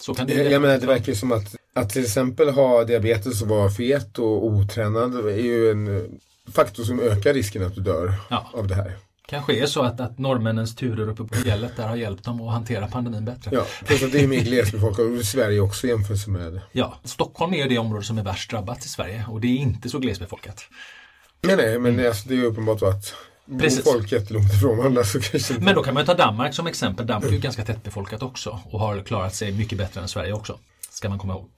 så 0.00 0.14
kan 0.14 0.26
det 0.26 0.34
Jag, 0.34 0.52
jag 0.52 0.62
menar 0.62 0.78
det 0.78 0.86
verkar 0.86 1.06
ju 1.12 1.14
som 1.18 1.32
att, 1.32 1.54
att 1.74 1.90
till 1.90 2.02
exempel 2.04 2.48
ha 2.48 2.84
diabetes 2.84 3.42
och 3.42 3.48
vara 3.48 3.70
fet 3.70 4.18
och 4.18 4.46
otränad 4.46 5.14
är 5.28 5.36
ju 5.36 5.70
en 5.70 5.96
eh, 5.96 6.02
faktor 6.52 6.84
som 6.84 7.00
ökar 7.00 7.34
risken 7.34 7.64
att 7.66 7.74
du 7.74 7.80
dör 7.80 8.14
Ja. 8.30 8.50
av 8.54 8.66
det 8.66 8.74
här. 8.74 8.96
Kanske 9.26 9.62
är 9.62 9.66
så 9.66 9.82
att, 9.82 10.00
att 10.00 10.18
norrmännens 10.18 10.76
turer 10.76 11.08
uppe 11.08 11.24
på 11.24 11.34
fjället 11.34 11.76
där 11.76 11.88
har 11.88 11.96
hjälpt 11.96 12.24
dem 12.24 12.40
att 12.40 12.52
hantera 12.52 12.86
pandemin 12.88 13.24
bättre. 13.24 13.50
Ja, 13.54 13.64
plus 13.86 14.02
att 14.02 14.12
det 14.12 14.20
är 14.20 14.26
mer 14.28 14.40
glesbefolkat 14.40 15.00
och 15.18 15.24
Sverige 15.24 15.60
också 15.60 15.86
i 15.86 15.90
jämförelse 15.90 16.30
med 16.30 16.60
Ja, 16.72 16.94
Stockholm 17.04 17.54
är 17.54 17.58
ju 17.62 17.68
det 17.68 17.78
område 17.78 18.04
som 18.04 18.18
är 18.18 18.22
värst 18.22 18.50
drabbat 18.50 18.84
i 18.84 18.88
Sverige 18.88 19.24
och 19.28 19.40
det 19.40 19.46
är 19.46 19.56
inte 19.56 19.88
så 19.88 19.98
glesbefolkat. 19.98 20.64
Nej, 21.40 21.56
nej, 21.56 21.78
men 21.78 21.96
det, 21.96 22.08
alltså, 22.08 22.28
det 22.28 22.34
är 22.34 22.38
ju 22.38 22.44
uppenbart 22.44 22.80
så 22.80 22.86
att 23.48 23.52
bor 23.52 23.58
Precis. 23.58 23.84
folk 23.84 24.12
jättelångt 24.12 24.52
ifrån 24.54 24.78
varandra 24.78 25.04
så 25.04 25.20
kanske 25.20 25.52
inte... 25.52 25.64
Men 25.64 25.74
då 25.74 25.82
kan 25.82 25.94
man 25.94 26.06
ta 26.06 26.14
Danmark 26.14 26.54
som 26.54 26.66
exempel. 26.66 27.06
Danmark 27.06 27.30
är 27.30 27.34
ju 27.34 27.40
ganska 27.40 27.64
tättbefolkat 27.64 28.22
också 28.22 28.60
och 28.70 28.80
har 28.80 29.00
klarat 29.00 29.34
sig 29.34 29.52
mycket 29.52 29.78
bättre 29.78 30.00
än 30.00 30.08
Sverige 30.08 30.32
också. 30.32 30.58
Ska 30.90 31.08
man 31.08 31.18
komma 31.18 31.32
ihåg. 31.32 31.48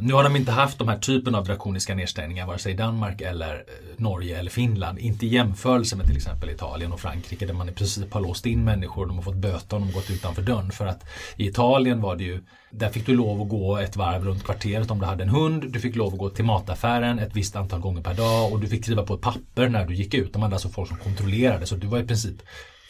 Nu 0.00 0.14
har 0.14 0.24
de 0.24 0.36
inte 0.36 0.52
haft 0.52 0.78
de 0.78 0.88
här 0.88 0.98
typen 0.98 1.34
av 1.34 1.44
drakoniska 1.44 1.94
nedstängningar 1.94 2.46
vare 2.46 2.58
sig 2.58 2.72
i 2.72 2.76
Danmark 2.76 3.20
eller 3.20 3.54
eh, 3.54 3.62
Norge 3.96 4.38
eller 4.38 4.50
Finland. 4.50 4.98
Inte 4.98 5.26
i 5.26 5.28
jämförelse 5.28 5.96
med 5.96 6.06
till 6.06 6.16
exempel 6.16 6.50
Italien 6.50 6.92
och 6.92 7.00
Frankrike 7.00 7.46
där 7.46 7.54
man 7.54 7.68
i 7.68 7.72
princip 7.72 8.12
har 8.12 8.20
låst 8.20 8.46
in 8.46 8.64
människor. 8.64 9.06
De 9.06 9.16
har 9.16 9.22
fått 9.22 9.34
böter 9.34 9.76
om 9.76 9.86
de 9.86 9.92
gått 9.92 10.10
utanför 10.10 10.42
dörren. 10.42 10.70
För 10.70 10.86
att 10.86 11.04
i 11.36 11.46
Italien 11.46 12.00
var 12.00 12.16
det 12.16 12.24
ju 12.24 12.42
där 12.70 12.88
fick 12.88 13.06
du 13.06 13.14
lov 13.14 13.42
att 13.42 13.48
gå 13.48 13.78
ett 13.78 13.96
varv 13.96 14.24
runt 14.24 14.44
kvarteret 14.44 14.90
om 14.90 14.98
du 14.98 15.06
hade 15.06 15.22
en 15.22 15.28
hund. 15.28 15.72
Du 15.72 15.80
fick 15.80 15.96
lov 15.96 16.12
att 16.12 16.18
gå 16.18 16.30
till 16.30 16.44
mataffären 16.44 17.18
ett 17.18 17.36
visst 17.36 17.56
antal 17.56 17.80
gånger 17.80 18.02
per 18.02 18.14
dag 18.14 18.52
och 18.52 18.60
du 18.60 18.66
fick 18.66 18.84
skriva 18.84 19.02
på 19.02 19.14
ett 19.14 19.20
papper 19.20 19.68
när 19.68 19.86
du 19.86 19.94
gick 19.94 20.14
ut. 20.14 20.32
De 20.32 20.42
hade 20.42 20.54
alltså 20.54 20.68
folk 20.68 20.88
som 20.88 20.96
kontrollerade 20.96 21.66
så 21.66 21.74
du 21.74 21.86
var 21.86 21.98
i 21.98 22.06
princip 22.06 22.42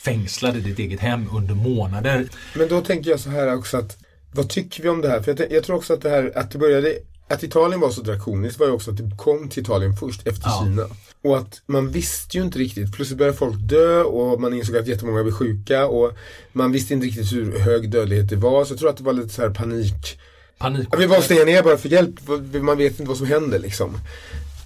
fängslad 0.04 0.56
i 0.56 0.60
ditt 0.60 0.78
eget 0.78 1.00
hem 1.00 1.28
under 1.32 1.54
månader. 1.54 2.28
Men 2.56 2.68
då 2.68 2.80
tänker 2.80 3.10
jag 3.10 3.20
så 3.20 3.30
här 3.30 3.54
också 3.54 3.76
att 3.76 4.01
vad 4.32 4.48
tycker 4.48 4.82
vi 4.82 4.88
om 4.88 5.00
det 5.00 5.08
här? 5.08 5.22
För 5.22 5.36
jag, 5.38 5.52
jag 5.52 5.64
tror 5.64 5.76
också 5.76 5.94
att 5.94 6.00
det 6.00 6.10
här 6.10 6.32
att 6.34 6.50
det 6.50 6.58
började 6.58 6.98
att 7.28 7.42
Italien 7.42 7.80
var 7.80 7.90
så 7.90 8.00
drakoniskt 8.00 8.60
var 8.60 8.66
ju 8.66 8.72
också 8.72 8.90
att 8.90 8.96
det 8.96 9.16
kom 9.16 9.48
till 9.48 9.62
Italien 9.62 9.96
först 9.96 10.26
efter 10.26 10.48
Ja. 10.48 10.64
Kina. 10.64 10.86
Och 11.24 11.38
att 11.38 11.62
man 11.66 11.90
visste 11.90 12.36
ju 12.38 12.44
inte 12.44 12.58
riktigt. 12.58 12.92
Plötsligt 12.92 13.18
började 13.18 13.36
folk 13.38 13.54
dö 13.58 14.02
och 14.02 14.40
man 14.40 14.54
insåg 14.54 14.76
att 14.76 14.86
jättemånga 14.86 15.22
blev 15.22 15.34
sjuka 15.34 15.86
och 15.86 16.12
man 16.52 16.72
visste 16.72 16.94
inte 16.94 17.06
riktigt 17.06 17.32
hur 17.32 17.58
hög 17.58 17.90
dödlighet 17.90 18.28
det 18.28 18.36
var. 18.36 18.64
Så 18.64 18.72
jag 18.72 18.78
tror 18.78 18.90
att 18.90 18.96
det 18.96 19.04
var 19.04 19.12
lite 19.12 19.28
så 19.28 19.42
här 19.42 19.50
panik. 19.50 20.18
Panik. 20.58 20.88
Ja, 20.92 20.98
vi 20.98 21.22
stänga 21.22 21.44
ner 21.44 21.62
bara 21.62 21.76
för 21.76 21.88
hjälp. 21.88 22.14
Man 22.62 22.78
vet 22.78 22.92
inte 22.92 23.08
vad 23.08 23.16
som 23.16 23.26
händer 23.26 23.58
liksom. 23.58 23.98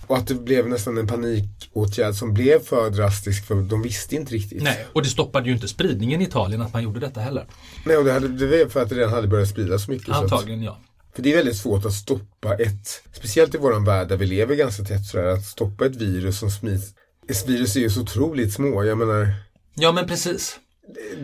Och 0.07 0.17
att 0.17 0.27
det 0.27 0.35
blev 0.35 0.69
nästan 0.69 0.99
en 0.99 1.07
panikåtgärd 1.07 2.15
som 2.15 2.35
blev 2.35 2.61
för 2.61 2.91
drastisk 2.91 3.47
för 3.47 3.55
de 3.55 3.83
visste 3.83 4.17
inte 4.17 4.35
riktigt. 4.35 4.63
Nej, 4.63 4.87
och 4.93 5.03
det 5.03 5.09
stoppade 5.09 5.47
ju 5.49 5.55
inte 5.55 5.69
spridningen 5.69 6.21
i 6.21 6.25
Italien 6.25 6.63
att 6.63 6.73
man 6.73 6.83
gjorde 6.83 7.01
detta 7.01 7.21
heller. 7.21 7.47
Nej 7.85 7.97
och 7.97 8.05
det, 8.05 8.13
hade, 8.13 8.29
det 8.29 8.47
var 8.47 8.69
för 8.69 8.83
att 8.83 8.89
det 8.89 8.95
redan 8.95 9.13
hade 9.13 9.29
börjat 9.29 9.49
spridas 9.49 9.85
så 9.85 9.91
mycket. 9.91 10.07
Så 10.07 10.13
att, 10.13 10.23
Antagligen 10.23 10.63
ja. 10.63 10.79
för 11.15 11.23
det 11.23 11.33
är 11.33 11.37
väldigt 11.37 11.57
svårt 11.57 11.85
att 11.85 11.93
stoppa 11.93 12.55
ett, 12.55 13.03
speciellt 13.13 13.55
i 13.55 13.59
våran 13.59 13.85
värld 13.85 14.09
där 14.09 14.17
vi 14.17 14.27
lever 14.27 14.55
ganska 14.55 14.85
tätt 14.85 15.05
sådär, 15.07 15.27
att 15.27 15.45
stoppa 15.45 15.87
ett 15.87 15.97
virus 15.97 16.39
som 16.39 16.51
smids. 16.51 16.95
Ett 17.29 17.49
virus 17.49 17.77
är 17.77 17.81
ju 17.81 17.91
så 17.91 18.01
otroligt 18.01 18.53
små, 18.53 18.85
jag 18.85 18.99
menar 18.99 19.35
Ja 19.75 19.93
men 19.93 20.07
precis. 20.07 20.59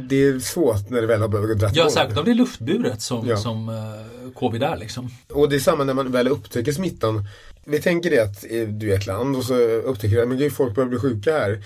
det 0.09 0.17
är 0.25 0.39
svåt 0.41 0.91
när 0.91 1.01
det 1.01 1.07
väl 1.07 1.21
har 1.21 1.29
börjat 1.29 1.59
dra 1.59 1.71
Ja 1.75 1.91
särskilt 1.91 2.19
om 2.19 2.25
det 2.25 2.31
är 2.31 2.35
luftburet 2.35 3.03
som, 3.03 3.29
Ja. 3.29 3.37
som 3.37 3.69
eh, 3.69 4.33
covid 4.35 4.63
är 4.63 4.77
liksom. 4.77 5.11
Och 5.31 5.49
det 5.49 5.57
är 5.57 5.61
samma 5.61 5.85
när 5.85 5.95
man 5.95 6.13
väl 6.13 6.29
upptäcker 6.29 6.73
smittan. 6.73 7.25
Vi 7.65 7.83
tänker 7.83 8.11
det 8.11 8.19
att 8.19 8.45
eh, 8.51 8.69
du 8.69 8.93
är 8.93 8.97
ett 8.99 9.07
land 9.07 9.37
och 9.37 9.45
så 9.45 9.55
upptäcker 9.59 10.17
det, 10.17 10.27
men 10.27 10.39
gud 10.39 10.53
folk 10.53 10.75
börjar 10.75 10.89
bli 10.89 10.99
sjuka 10.99 11.33
här. 11.33 11.65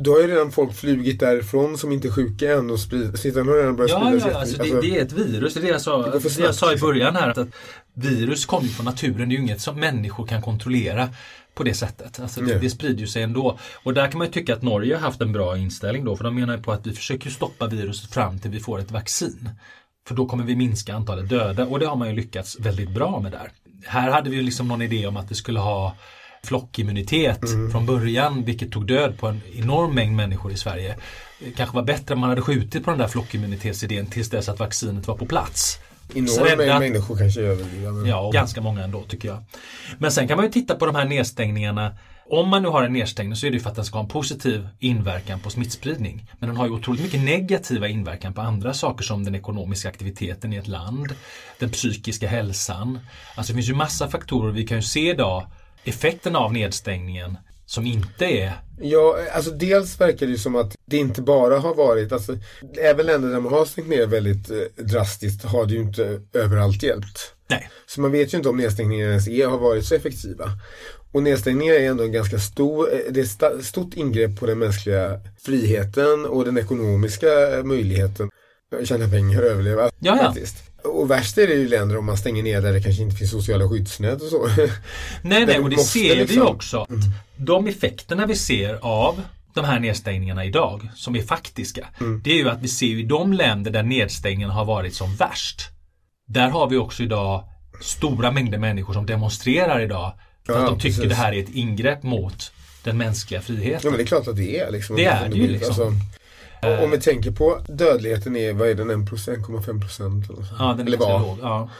Då 0.00 0.12
har 0.12 0.20
ju 0.20 0.26
redan 0.26 0.52
folk 0.52 0.74
flugit 0.74 1.20
därifrån 1.20 1.78
som 1.78 1.92
inte 1.92 2.08
är 2.08 2.12
sjuka 2.12 2.52
än 2.52 2.70
och 2.70 2.80
sprid, 2.80 3.18
smittan 3.18 3.48
har 3.48 3.54
redan 3.56 3.76
börjat 3.76 3.90
Ja, 3.90 4.00
spridas 4.00 4.22
ja 4.22 4.26
jätte- 4.28 4.38
alltså, 4.40 4.60
alltså, 4.62 4.80
det, 4.80 4.88
det 4.88 4.98
är 4.98 5.04
ett 5.04 5.12
virus. 5.12 5.54
Det 5.54 5.60
är 5.60 5.62
det 5.62 5.68
jag 5.68 5.80
sa, 5.80 6.10
Det 6.10 6.18
det 6.18 6.38
jag 6.38 6.54
sa 6.54 6.72
i 6.72 6.76
början 6.76 7.16
här. 7.16 7.28
Att, 7.30 7.38
att 7.38 7.48
virus 7.94 8.46
kommer 8.46 8.62
ju 8.64 8.68
från 8.68 8.84
naturen. 8.86 9.16
Det 9.28 9.34
är 9.34 9.36
ju 9.36 9.42
inget 9.42 9.60
som 9.60 9.80
människor 9.80 10.26
kan 10.26 10.42
kontrollera 10.42 11.08
på 11.54 11.62
det 11.62 11.74
sättet. 11.74 12.20
Alltså, 12.20 12.40
det, 12.40 12.58
det 12.58 12.70
sprider 12.70 13.00
ju 13.00 13.06
sig 13.06 13.22
ändå. 13.22 13.58
Och 13.82 13.94
där 13.94 14.10
kan 14.10 14.18
man 14.18 14.26
ju 14.26 14.32
tycka 14.32 14.54
att 14.54 14.62
Norge 14.62 14.94
har 14.94 15.00
haft 15.02 15.20
en 15.20 15.32
bra 15.32 15.56
inställning 15.58 16.04
då. 16.04 16.16
För 16.16 16.24
de 16.24 16.34
menar 16.34 16.56
ju 16.56 16.62
på 16.62 16.72
att 16.72 16.86
vi 16.86 16.92
försöker 16.92 17.30
stoppa 17.30 17.66
viruset 17.66 18.10
fram 18.14 18.38
till 18.38 18.50
vi 18.50 18.60
får 18.60 18.78
ett 18.78 18.90
vaccin. 18.90 19.50
För 20.08 20.14
då 20.14 20.26
kommer 20.26 20.44
vi 20.44 20.56
minska 20.56 20.94
antalet 20.94 21.28
döda 21.28 21.66
och 21.66 21.78
det 21.78 21.86
har 21.86 21.96
man 21.96 22.08
ju 22.08 22.14
lyckats 22.14 22.60
väldigt 22.60 22.90
bra 22.90 23.20
med 23.20 23.32
där. 23.32 23.50
Här 23.86 24.10
hade 24.10 24.30
vi 24.30 24.36
ju 24.36 24.42
liksom 24.42 24.68
någon 24.68 24.82
idé 24.82 25.06
om 25.06 25.16
att 25.16 25.30
vi 25.30 25.34
skulle 25.34 25.60
ha 25.60 25.94
flockimmunitet 26.44 27.40
från 27.72 27.86
början 27.86 28.44
vilket 28.44 28.72
tog 28.72 28.86
död 28.86 29.18
på 29.18 29.26
en 29.26 29.40
enorm 29.56 29.94
mängd 29.94 30.16
människor 30.16 30.52
i 30.52 30.56
Sverige. 30.56 30.96
Det 31.40 31.50
kanske 31.50 31.76
var 31.76 31.82
bättre 31.82 32.14
om 32.14 32.20
man 32.20 32.28
hade 32.28 32.42
skjutit 32.42 32.84
på 32.84 32.90
den 32.90 32.98
där 33.00 33.08
flockimmunitetsidén 33.08 34.06
tills 34.06 34.30
dess 34.30 34.48
att 34.48 34.58
vaccinet 34.58 35.06
var 35.08 35.16
på 35.16 35.26
plats. 35.26 35.78
enorm 36.14 36.58
mängd 36.58 36.80
människor 36.80 37.16
kanske 37.16 37.40
överlever. 37.40 37.92
men- 37.92 38.06
Ja, 38.06 38.20
och 38.20 38.32
ganska 38.32 38.60
många 38.60 38.84
ändå 38.84 39.02
tycker 39.02 39.28
jag. 39.28 39.44
Men 39.98 40.12
sen 40.12 40.28
kan 40.28 40.36
man 40.36 40.46
ju 40.46 40.52
titta 40.52 40.74
på 40.74 40.86
de 40.86 40.94
här 40.94 41.04
nedstängningarna. 41.04 41.94
Om 42.30 42.48
man 42.48 42.62
nu 42.62 42.68
har 42.68 42.82
en 42.82 42.92
nedstängning 42.92 43.36
så 43.36 43.46
är 43.46 43.50
det 43.50 43.56
ju 43.56 43.62
för 43.62 43.70
att 43.70 43.76
den 43.76 43.84
ska 43.84 43.98
ha 43.98 44.02
en 44.02 44.08
positiv 44.08 44.68
inverkan 44.78 45.40
på 45.40 45.50
smittspridning. 45.50 46.30
Men 46.38 46.48
den 46.48 46.56
har 46.56 46.66
ju 46.66 46.72
otroligt 46.72 47.02
mycket 47.02 47.20
negativa 47.20 47.88
inverkan 47.88 48.34
på 48.34 48.40
andra 48.40 48.74
saker 48.74 49.04
som 49.04 49.24
den 49.24 49.34
ekonomiska 49.34 49.88
aktiviteten 49.88 50.52
i 50.52 50.56
ett 50.56 50.68
land, 50.68 51.14
den 51.58 51.70
psykiska 51.70 52.28
hälsan. 52.28 52.98
Alltså 53.34 53.52
det 53.52 53.56
finns 53.56 53.70
ju 53.70 53.74
massa 53.74 54.08
faktorer. 54.08 54.52
Vi 54.52 54.66
kan 54.66 54.78
ju 54.78 54.82
se 54.82 55.10
idag 55.10 55.46
effekten 55.84 56.36
av 56.36 56.52
nedstängningen 56.52 57.36
som 57.66 57.86
inte 57.86 58.24
är 58.24 58.52
Ja, 58.80 59.18
alltså 59.32 59.50
dels 59.50 60.00
verkar 60.00 60.26
det 60.26 60.38
som 60.38 60.56
att 60.56 60.76
det 60.86 60.96
inte 60.96 61.22
bara 61.22 61.58
har 61.58 61.74
varit, 61.74 62.12
alltså 62.12 62.36
även 62.80 63.06
länder 63.06 63.28
där 63.28 63.40
man 63.40 63.52
har 63.52 63.64
stängt 63.64 63.88
ner 63.88 64.06
väldigt 64.06 64.50
eh, 64.50 64.84
drastiskt 64.84 65.44
har 65.44 65.66
det 65.66 65.74
ju 65.74 65.80
inte 65.80 66.20
överallt 66.32 66.82
hjälpt. 66.82 67.34
Nej. 67.50 67.70
Så 67.86 68.00
man 68.00 68.12
vet 68.12 68.34
ju 68.34 68.36
inte 68.36 68.48
om 68.48 68.56
nedstängningarna 68.56 69.10
ens 69.10 69.28
är, 69.28 69.46
har 69.46 69.58
varit 69.58 69.84
så 69.84 69.94
effektiva. 69.94 70.50
Och 71.12 71.22
nedstängningar 71.22 71.74
är 71.74 71.90
ändå 71.90 72.04
en 72.04 72.12
ganska 72.12 72.38
stor, 72.38 72.92
eh, 72.94 72.98
det 73.10 73.20
är 73.20 73.62
stort 73.62 73.94
ingrepp 73.94 74.40
på 74.40 74.46
den 74.46 74.58
mänskliga 74.58 75.20
friheten 75.44 76.26
och 76.26 76.44
den 76.44 76.58
ekonomiska 76.58 77.26
möjligheten 77.64 78.30
att 78.80 78.88
tjäna 78.88 79.08
pengar 79.08 79.40
och 79.42 79.46
överleva. 79.48 79.82
Ja, 79.82 79.90
ja. 80.16 80.16
Faktiskt. 80.16 80.56
Och 80.84 81.10
värst 81.10 81.38
är 81.38 81.46
det 81.46 81.54
ju 81.54 81.68
länder 81.68 81.96
om 81.96 82.04
man 82.06 82.16
stänger 82.18 82.42
ner 82.42 82.60
där 82.60 82.72
det 82.72 82.82
kanske 82.82 83.02
inte 83.02 83.16
finns 83.16 83.30
sociala 83.30 83.68
skyddsnät 83.68 84.22
och 84.22 84.28
så. 84.28 84.48
Nej, 85.22 85.46
nej, 85.46 85.58
och 85.58 85.70
det 85.70 85.76
ser 85.78 86.14
vi 86.14 86.20
liksom- 86.20 86.46
också. 86.46 86.78
Att 86.80 86.88
De 87.36 87.66
effekterna 87.66 88.26
vi 88.26 88.36
ser 88.36 88.74
av 88.82 89.22
de 89.54 89.64
här 89.64 89.80
nedstängningarna 89.80 90.44
idag, 90.44 90.88
som 90.94 91.16
är 91.16 91.22
faktiska, 91.22 91.86
Mm. 92.00 92.20
det 92.24 92.30
är 92.30 92.36
ju 92.36 92.48
att 92.48 92.62
vi 92.62 92.68
ser 92.68 92.86
i 92.86 93.02
de 93.02 93.32
länder 93.32 93.70
där 93.70 93.82
nedstängningen 93.82 94.50
har 94.50 94.64
varit 94.64 94.94
som 94.94 95.16
värst. 95.16 95.60
Där 96.28 96.48
har 96.48 96.68
vi 96.70 96.76
också 96.76 97.02
idag 97.02 97.44
stora 97.80 98.30
mängder 98.30 98.58
människor 98.58 98.92
som 98.94 99.06
demonstrerar 99.06 99.80
idag. 99.80 100.12
För 100.48 100.54
Ja, 100.54 100.60
att 100.60 100.66
de 100.66 100.78
tycker 100.78 100.96
precis. 100.96 101.08
det 101.08 101.14
här 101.14 101.32
är 101.32 101.42
ett 101.42 101.48
ingrepp 101.50 102.02
mot 102.02 102.52
den 102.84 102.98
mänskliga 102.98 103.40
Ja 103.40 103.42
friheten. 103.44 103.90
men 103.90 103.98
det 103.98 104.04
är 104.04 104.06
klart 104.06 104.28
att 104.28 104.36
det 104.36 104.58
är 104.58 104.70
liksom. 104.70 104.96
Det 104.96 105.04
är 105.04 105.28
det 105.28 105.36
ju 105.36 105.48
liksom. 105.48 105.68
Alltså, 106.62 106.78
och 106.78 106.84
om 106.84 106.90
vi 106.90 107.00
tänker 107.00 107.30
på 107.30 107.60
dödligheten 107.68 108.36
är, 108.36 108.52
vad 108.52 108.68
är 108.68 108.74
den, 108.74 108.90
1 108.90 108.96
1,5 108.96 109.80
procent? 109.80 110.30
eller 110.30 110.42
så? 110.42 110.54
Ja, 110.58 110.64
den 110.78 110.80
är 110.80 110.86
Eller 110.86 110.98
var. 110.98 111.20
låg. 111.20 111.38
Ja. 111.42 111.70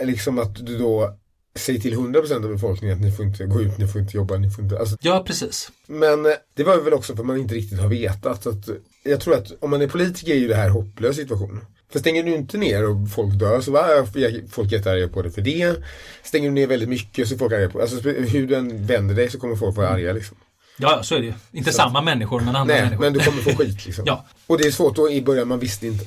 Eh, 0.00 0.06
Liksom 0.06 0.38
att 0.38 0.66
du 0.66 0.78
då 0.78 1.16
säger 1.54 1.80
till 1.80 1.94
100% 1.94 2.44
av 2.44 2.52
befolkningen 2.52 2.96
att 2.96 3.02
ni 3.02 3.12
får 3.12 3.24
inte 3.24 3.44
gå 3.44 3.60
ut, 3.62 3.78
ni 3.78 3.86
får 3.88 4.00
inte 4.00 4.16
jobba, 4.16 4.36
ni 4.36 4.50
får 4.50 4.64
inte, 4.64 4.78
alltså, 4.78 4.96
ja, 5.00 5.24
precis. 5.26 5.70
Men 5.86 6.26
eh, 6.26 6.32
det 6.54 6.64
var 6.64 6.76
väl 6.80 6.92
också 6.94 7.14
för 7.16 7.22
att 7.22 7.26
man 7.26 7.36
inte 7.38 7.54
riktigt 7.54 7.80
har 7.80 7.88
vetat. 7.88 8.46
Att, 8.46 8.68
jag 9.02 9.20
tror 9.20 9.34
att 9.34 9.52
om 9.60 9.70
man 9.70 9.82
är 9.82 9.88
politiker 9.88 10.32
är 10.32 10.36
ju 10.38 10.48
det 10.48 10.54
här 10.56 10.68
hopplös 10.68 11.16
situation. 11.16 11.64
För 11.92 11.98
stänger 11.98 12.22
du 12.22 12.34
inte 12.34 12.58
ner 12.58 12.88
och 12.88 12.96
folk 13.14 13.34
dör 13.38 13.60
så 13.60 13.70
var 13.72 14.48
folk 14.50 14.72
jättearga 14.72 15.08
på 15.08 15.22
det 15.22 15.30
för 15.30 15.42
det. 15.42 15.76
Stänger 16.22 16.48
du 16.48 16.54
ner 16.54 16.66
väldigt 16.66 16.88
mycket 16.88 17.28
så 17.28 17.34
är 17.34 17.38
folk 17.38 17.52
arga 17.52 17.68
på 17.70 17.80
Alltså 17.80 17.96
hur 18.10 18.46
du 18.46 18.54
än 18.54 18.86
vänder 18.86 19.14
dig 19.14 19.30
så 19.30 19.38
kommer 19.38 19.56
folk 19.56 19.76
vara 19.76 19.88
arga 19.88 20.12
liksom. 20.12 20.36
Ja, 20.78 21.02
så 21.02 21.14
är 21.14 21.18
det 21.18 21.24
ju. 21.26 21.32
Inte 21.52 21.72
samma 21.72 22.02
människor, 22.02 22.40
men 22.40 22.56
andra 22.56 22.74
Nej, 22.74 22.82
människor. 22.82 23.00
men 23.04 23.12
du 23.12 23.20
kommer 23.20 23.42
få 23.42 23.50
skit 23.50 23.86
liksom. 23.86 24.04
Ja. 24.06 24.24
Och 24.46 24.58
det 24.58 24.64
är 24.64 24.70
svårt 24.70 24.96
då 24.96 25.10
i 25.10 25.22
början, 25.22 25.48
man 25.48 25.58
visste 25.58 25.86
inte. 25.86 26.04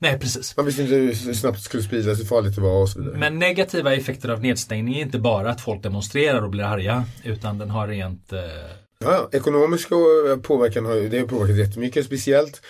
Nej, 0.00 0.18
precis. 0.18 0.56
Man 0.56 0.66
visste 0.66 0.82
inte 0.82 0.94
hur 0.94 1.14
snabbt 1.34 1.56
det 1.58 1.62
skulle 1.64 1.82
spridas, 1.82 2.20
hur 2.20 2.24
farligt 2.24 2.54
det 2.54 2.60
var 2.60 2.82
och 2.82 2.88
så 2.88 2.98
vidare. 3.00 3.16
Men 3.18 3.38
negativa 3.38 3.94
effekter 3.94 4.28
av 4.28 4.40
nedstängning 4.42 4.96
är 4.96 5.00
inte 5.02 5.18
bara 5.18 5.50
att 5.50 5.60
folk 5.60 5.82
demonstrerar 5.82 6.42
och 6.42 6.50
blir 6.50 6.64
arga. 6.64 7.04
Utan 7.24 7.58
den 7.58 7.70
har 7.70 7.88
rent... 7.88 8.32
Eh, 8.32 8.38
Ja, 9.04 9.28
ekonomiska 9.32 9.94
eh, 9.94 10.36
påverkan 10.42 10.84
har 10.86 10.94
det 10.94 11.18
har 11.18 11.26
påverkat 11.26 11.56
jättemycket, 11.56 12.06
speciellt 12.06 12.62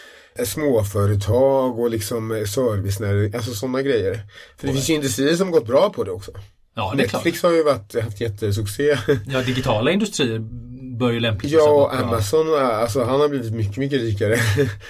småföretag 0.44 1.78
och 1.78 1.90
liksom 1.90 2.30
eh, 2.30 2.44
servicenäring, 2.44 3.34
alltså 3.34 3.54
sådana 3.54 3.82
grejer. 3.82 4.20
För 4.56 4.66
det 4.66 4.72
finns 4.72 4.90
ju 4.90 4.94
industrier 4.94 5.36
som 5.36 5.50
gått 5.50 5.66
bra 5.66 5.90
på 5.90 6.04
det 6.04 6.10
också. 6.10 6.32
Ja, 6.78 6.94
det 6.96 7.02
är 7.04 7.08
klart. 7.08 7.24
Netflix 7.24 7.42
har 7.42 7.52
ju 7.52 7.62
varit, 7.62 8.02
haft 8.02 8.20
jättesuccé. 8.20 8.98
Ja, 9.26 9.42
digitala 9.42 9.90
industrier 9.90 10.38
bör 10.98 11.10
ju 11.10 11.20
lämpligtvis 11.20 11.60
ja, 11.64 11.70
och. 11.70 11.94
Amazon, 11.94 12.54
alltså 12.54 13.04
han 13.04 13.20
har 13.20 13.28
blivit 13.28 13.52
mycket, 13.52 13.76
mycket 13.76 14.00
rikare. 14.00 14.36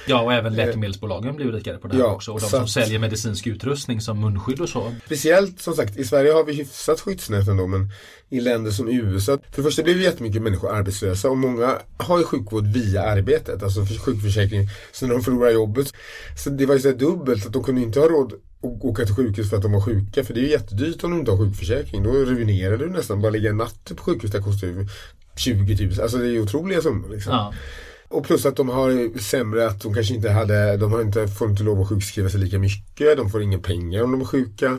Ja, 0.07 0.20
och 0.22 0.33
även 0.33 0.55
läkemedelsbolagen 0.55 1.37
blir 1.37 1.53
rikare 1.53 1.77
på 1.79 1.88
det 1.88 1.94
här 1.94 2.03
Ja, 2.03 2.07
också. 2.14 2.33
Och 2.33 2.40
de 2.40 2.46
som 2.46 2.62
att- 2.62 2.70
säljer 2.70 2.98
medicinsk 2.98 3.46
utrustning 3.46 4.01
som 4.01 4.20
munskydd 4.20 4.61
och 4.61 4.68
så. 4.68 4.94
Speciellt 5.07 5.61
som 5.61 5.74
sagt, 5.74 5.96
i 5.96 6.05
Sverige 6.05 6.33
har 6.33 6.44
vi 6.44 6.53
hyfsat 6.53 7.01
skyddsnät 7.01 7.48
ändå, 7.48 7.66
men 7.66 7.90
i 8.31 8.40
länder 8.40 8.70
som 8.70 8.88
USA, 8.88 9.38
för 9.51 9.57
det 9.57 9.62
första 9.62 9.83
blir 9.83 9.94
ju 9.94 10.03
jättemycket 10.03 10.42
människor 10.42 10.74
arbetslösa 10.74 11.31
och 11.31 11.37
många 11.37 11.79
har 11.96 12.18
ju 12.18 12.24
sjukvård 12.24 12.66
via 12.66 13.03
arbetet, 13.03 13.62
alltså 13.62 13.85
för 13.85 13.94
sjukförsäkring. 13.94 14.68
Så 14.92 15.07
när 15.07 15.14
de 15.14 15.22
förlorar 15.22 15.51
jobbet, 15.51 15.92
så 16.44 16.51
det 16.51 16.66
var 16.66 16.74
ju 16.74 16.81
så 16.81 16.92
dubbelt 16.92 17.46
att 17.46 17.53
de 17.53 17.64
kunde 17.64 17.81
inte 17.81 18.01
ha 18.01 18.09
råd 18.09 18.33
att 18.62 18.85
åka 18.85 19.05
till 19.05 19.14
sjukhus 19.14 19.51
för 19.51 19.57
att 19.57 19.62
de 19.62 19.73
var 19.73 19.81
sjuka, 19.81 20.25
för 20.25 20.35
det 20.35 20.40
är 20.40 20.42
ju 20.42 20.51
jättedyrt 20.51 21.05
om 21.05 21.11
du 21.11 21.18
inte 21.18 21.31
har 21.31 21.38
sjukförsäkring. 21.38 22.03
Då 22.03 22.11
ruinerar 22.11 22.77
du 22.77 22.90
nästan, 22.90 23.23
bara 23.23 23.31
ligga 23.31 23.51
en 23.51 23.57
natt 23.57 23.92
på 23.97 24.03
sjukhus, 24.03 24.31
det 24.31 24.40
kostar 24.40 24.66
ju 24.66 24.87
20 25.37 25.87
000, 25.87 26.01
alltså 26.01 26.18
det 26.18 26.25
är 26.25 26.31
ju 26.31 26.42
otroliga 26.42 26.83
summor 26.83 27.09
liksom. 27.09 27.33
Ja. 27.33 27.55
Och 28.09 28.25
plus 28.25 28.47
att 28.47 28.57
de 28.57 28.68
har 28.68 29.18
sämre 29.18 29.66
att 29.66 29.81
de 29.81 29.94
kanske 29.94 30.14
inte 30.14 30.31
hade, 30.31 30.77
de 30.77 30.92
har 30.92 31.03
inte, 31.03 31.29
får 31.29 31.51
inte 31.51 31.62
lov 31.62 31.81
att 31.81 31.88
sjukskriva 31.88 32.29
sig 32.29 32.40
lika 32.40 32.59
mycket, 32.59 33.16
de 33.16 33.31
får 33.31 33.42
inga 33.42 33.59
pengar 33.59 34.03
om 34.03 34.12
de 34.12 34.21
är 34.21 34.25
sjuka. 34.25 34.79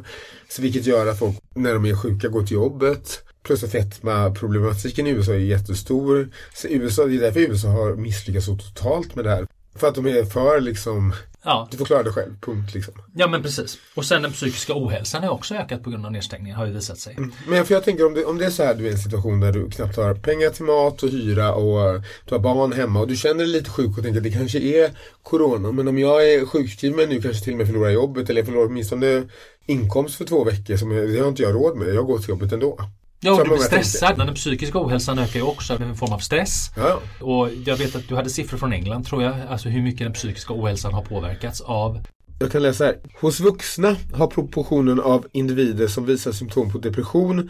Så 0.49 0.61
vilket 0.61 0.85
gör 0.85 1.07
att 1.07 1.19
folk, 1.19 1.37
när 1.55 1.73
de 1.73 1.85
är 1.85 1.95
sjuka, 1.95 2.27
går 2.27 2.43
till 2.43 2.55
jobbet. 2.55 3.23
Plus 3.43 3.63
att 3.63 3.71
fetma-problematiken 3.71 5.07
i 5.07 5.09
USA 5.09 5.33
är 5.33 5.37
jättestor. 5.37 6.29
Så 6.53 6.67
USA, 6.67 7.05
det 7.05 7.15
är 7.15 7.19
därför 7.19 7.39
USA 7.39 7.67
har 7.67 7.95
misslyckats 7.95 8.45
så 8.45 8.57
totalt 8.57 9.15
med 9.15 9.25
det 9.25 9.31
här. 9.31 9.47
För 9.75 9.87
att 9.87 9.95
de 9.95 10.07
är 10.07 10.23
för 10.23 10.61
liksom, 10.61 11.13
Ja. 11.43 11.67
du 11.71 11.77
får 11.77 11.85
klara 11.85 12.03
dig 12.03 12.13
själv, 12.13 12.39
punkt 12.41 12.73
liksom. 12.73 12.93
ja, 13.15 13.27
men 13.27 13.43
precis. 13.43 13.77
Och 13.95 14.05
sen 14.05 14.21
den 14.21 14.31
psykiska 14.31 14.73
ohälsan 14.75 15.23
har 15.23 15.29
också 15.29 15.55
ökat 15.55 15.83
på 15.83 15.89
grund 15.89 16.05
av 16.05 16.11
nedstängningen, 16.11 16.57
har 16.57 16.65
ju 16.65 16.73
visat 16.73 16.99
sig. 16.99 17.17
Men 17.47 17.65
för 17.65 17.73
jag 17.73 17.83
tänker 17.83 18.05
om 18.05 18.13
det, 18.13 18.25
om 18.25 18.37
det 18.37 18.45
är 18.45 18.49
så 18.49 18.63
här, 18.63 18.75
du 18.75 18.85
är 18.85 18.89
i 18.89 18.91
en 18.91 18.97
situation 18.97 19.39
där 19.39 19.51
du 19.51 19.69
knappt 19.69 19.97
har 19.97 20.13
pengar 20.13 20.49
till 20.49 20.65
mat 20.65 21.03
och 21.03 21.09
hyra 21.09 21.53
och 21.53 22.01
du 22.25 22.35
har 22.35 22.39
barn 22.39 22.73
hemma 22.73 22.99
och 22.99 23.07
du 23.07 23.15
känner 23.15 23.43
dig 23.43 23.47
lite 23.47 23.69
sjuk 23.69 23.97
och 23.97 24.03
tänker 24.03 24.19
att 24.19 24.23
det 24.23 24.31
kanske 24.31 24.59
är 24.59 24.91
Corona. 25.23 25.71
Men 25.71 25.87
om 25.87 25.99
jag 25.99 26.33
är 26.33 26.45
sjukskriven 26.45 27.09
nu 27.09 27.21
kanske 27.21 27.43
till 27.43 27.53
och 27.53 27.57
med 27.57 27.67
förlorar 27.67 27.89
jobbet 27.89 28.29
eller 28.29 28.41
jag 28.41 28.45
förlorar 28.45 28.67
åtminstone 28.67 29.23
inkomst 29.65 30.15
för 30.15 30.25
två 30.25 30.43
veckor 30.43 30.77
som 30.77 30.91
jag, 30.91 31.09
det 31.09 31.19
har 31.19 31.27
inte 31.27 31.43
jag 31.43 31.55
råd 31.55 31.77
med. 31.77 31.93
Jag 31.95 32.05
går 32.05 32.17
till 32.19 32.29
jobbet 32.29 32.51
ändå. 32.51 32.79
Ja, 33.21 33.31
och 33.31 33.37
du 33.37 33.43
blir 33.43 33.57
tänkte. 33.57 33.83
stressad. 33.89 34.17
Den 34.17 34.33
psykiska 34.35 34.79
ohälsan 34.79 35.19
ökar 35.19 35.39
ju 35.39 35.45
också 35.45 35.73
av 35.73 35.81
en 35.81 35.95
form 35.95 36.13
av 36.13 36.19
stress. 36.19 36.71
Ja, 36.77 36.99
Och 37.19 37.49
jag 37.65 37.75
vet 37.77 37.95
att 37.95 38.07
du 38.07 38.15
hade 38.15 38.29
siffror 38.29 38.57
från 38.57 38.73
England 38.73 39.03
tror 39.05 39.23
jag, 39.23 39.35
alltså 39.49 39.69
hur 39.69 39.81
mycket 39.81 39.99
den 39.99 40.13
psykiska 40.13 40.53
ohälsan 40.53 40.93
har 40.93 41.01
påverkats 41.01 41.61
av. 41.61 42.01
jag 42.39 42.51
kan 42.51 42.61
läsa 42.61 42.85
här. 42.85 42.97
Hos 43.21 43.39
vuxna 43.39 43.95
har 44.13 44.27
proportionen 44.27 44.99
av 44.99 45.25
individer 45.31 45.87
som 45.87 46.05
visar 46.05 46.31
symptom 46.31 46.71
på 46.71 46.77
depression 46.77 47.49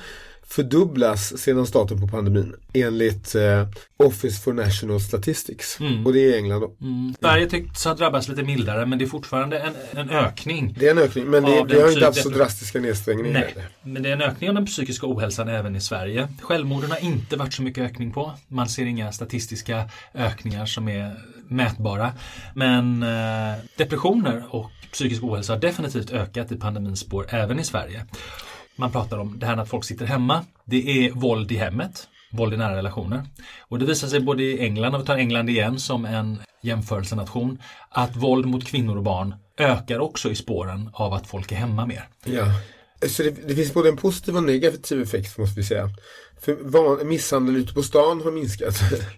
fördubblas 0.50 1.38
sedan 1.38 1.68
starten 1.68 2.02
på 2.02 2.08
pandemin 2.08 2.56
enligt 2.74 3.36
eh, 3.36 3.68
Office 3.98 4.42
for 4.42 4.54
National 4.54 5.02
Statistics. 5.02 5.80
Mm. 5.80 6.06
Och 6.06 6.14
det 6.14 6.20
är 6.20 6.38
England 6.38 6.62
då. 6.62 6.72
Sverige 7.20 7.50
tycks 7.50 7.86
ha 7.86 7.94
drabbats 7.94 8.28
lite 8.28 8.44
mildare 8.44 8.86
men 8.86 9.00
det 9.00 9.06
är 9.06 9.10
fortfarande 9.10 9.60
en, 9.60 9.74
en 9.92 10.10
ökning. 10.10 10.76
Det 10.80 10.88
är 10.88 10.92
en 10.92 10.98
ökning 10.98 11.26
men 11.26 11.44
det, 11.44 11.66
vi 11.70 11.82
har 11.82 11.92
inte 11.92 12.06
haft 12.06 12.24
så 12.24 12.30
drastiska 12.30 12.80
nedstängningar. 12.80 13.34
Nej, 13.34 13.48
heller. 13.48 13.70
men 13.82 14.04
det 14.04 14.10
är 14.10 14.14
en 14.14 14.22
ökning 14.22 14.50
av 14.50 14.56
den 14.56 14.66
psykiska 14.66 15.08
ohälsan 15.08 15.50
även 15.50 15.76
i 15.76 15.82
Sverige. 15.82 16.28
Självmorden 16.42 16.92
har 16.92 17.04
inte 17.04 17.38
varit 17.38 17.54
så 17.54 17.62
mycket 17.62 17.84
ökning 17.84 18.12
på. 18.12 18.32
Man 18.48 18.70
ser 18.70 18.86
inga 18.86 19.12
statistiska 19.12 19.90
ökningar 20.14 20.66
som 20.66 20.90
är 20.90 21.16
mätbara. 21.48 22.12
Men 22.56 23.04
eh, 23.04 23.60
depressioner 23.78 24.44
och 24.50 24.72
psykisk 24.92 25.24
ohälsa 25.24 25.54
har 25.54 25.60
definitivt 25.60 26.12
ökat 26.12 26.52
i 26.52 26.56
pandemins 26.56 27.00
spår 27.00 27.26
även 27.30 27.60
i 27.60 27.64
Sverige. 27.64 28.06
Man 28.80 28.92
pratar 28.92 29.18
om 29.18 29.39
det 29.39 29.46
här 29.46 29.58
att 29.58 29.70
folk 29.70 29.86
sitter 29.86 30.06
hemma. 30.06 30.46
Det 30.65 31.06
är 31.06 31.12
våld 31.12 31.52
i 31.52 31.56
hemmet. 31.56 32.08
Våld 32.32 32.54
i 32.54 32.58
nära 32.58 32.76
relationer. 32.76 33.26
Och 33.60 33.80
det 33.80 33.86
visar 33.86 34.08
sig 34.08 34.20
både 34.20 34.44
i 34.44 34.60
England, 34.60 34.96
och 34.96 35.02
vi 35.02 35.06
tar 35.06 35.18
England 35.18 35.50
igen 35.50 35.80
som 35.80 36.06
en 36.06 36.39
jämförelsenation, 36.62 37.62
att 37.89 38.15
våld 38.15 38.46
mot 38.46 38.65
kvinnor 38.65 38.98
och 38.98 39.04
barn 39.04 39.36
ökar 39.58 40.00
också 40.00 40.32
i 40.32 40.36
spåren 40.36 40.89
av 40.94 41.13
att 41.13 41.28
folk 41.28 41.52
är 41.52 41.56
hemma 41.56 41.86
mer. 41.86 42.08
Ja. 42.26 42.46
Så 43.08 43.24
det, 43.24 43.48
det 43.48 43.56
finns 43.56 43.74
både 43.74 43.89
en 43.89 43.98
positiv 43.98 44.36
och 44.36 44.44
negativ 44.44 45.02
effekt 45.02 45.38
måste 45.38 45.60
vi 45.60 45.65
säga. 45.65 45.89
För 46.41 46.58
van, 46.62 47.08
misshandel 47.08 47.56
ute 47.56 47.73
på 47.73 47.84
stan 47.84 48.21
har 48.23 48.32
minskat. 48.32 48.75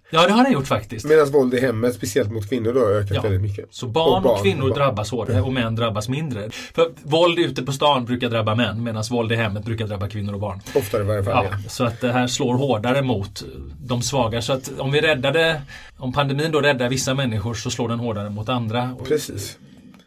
Ja, 0.09 0.27
det 0.27 0.33
har 0.33 0.43
den 0.43 0.53
gjort 0.53 0.67
faktiskt. 0.67 1.05
Medan 1.05 1.31
våld 1.31 1.53
i 1.53 1.59
hemmet, 1.61 1.95
speciellt 1.95 2.31
mot 2.31 2.49
kvinnor, 2.49 2.73
då, 2.73 2.79
har 2.79 2.91
ökat 2.91 3.15
Ja. 3.15 3.21
väldigt 3.21 3.41
mycket. 3.41 3.65
Så 3.71 3.87
barn 3.87 4.25
och, 4.25 4.41
kvinnor 4.43 4.61
barn. 4.61 4.73
drabbas 4.77 5.11
hårdare 5.11 5.41
och 5.41 5.53
män 5.53 5.75
drabbas 5.75 6.09
mindre. 6.09 6.49
För 6.49 6.91
våld 7.03 7.39
ute 7.39 7.63
på 7.63 7.71
stan 7.71 8.05
brukar 8.05 8.29
drabba 8.29 8.55
män 8.55 8.83
medan 8.83 9.03
våld 9.11 9.31
i 9.31 9.35
hemmet 9.35 9.65
brukar 9.65 9.87
drabba 9.87 10.07
kvinnor 10.07 10.33
och 10.33 10.39
barn. 10.39 10.61
Oftare 10.75 11.03
i 11.03 11.05
varje 11.05 11.23
fall. 11.23 11.45
Ja, 11.45 11.57
Ja. 11.63 11.69
så 11.69 11.83
att 11.83 12.01
det 12.01 12.11
här 12.11 12.27
slår 12.27 12.55
hårdare 12.55 13.01
mot 13.01 13.43
de 13.85 14.01
svaga. 14.01 14.41
Så 14.41 14.53
att 14.53 14.71
om 14.77 14.91
vi 14.91 15.01
räddade, 15.01 15.61
om 15.97 16.13
pandemin 16.13 16.51
då 16.51 16.61
räddar 16.61 16.89
vissa 16.89 17.13
människor 17.13 17.53
så 17.53 17.69
slår 17.69 17.89
den 17.89 17.99
hårdare 17.99 18.29
mot 18.29 18.49
andra. 18.49 18.95
Och 18.99 19.07
Precis. 19.07 19.57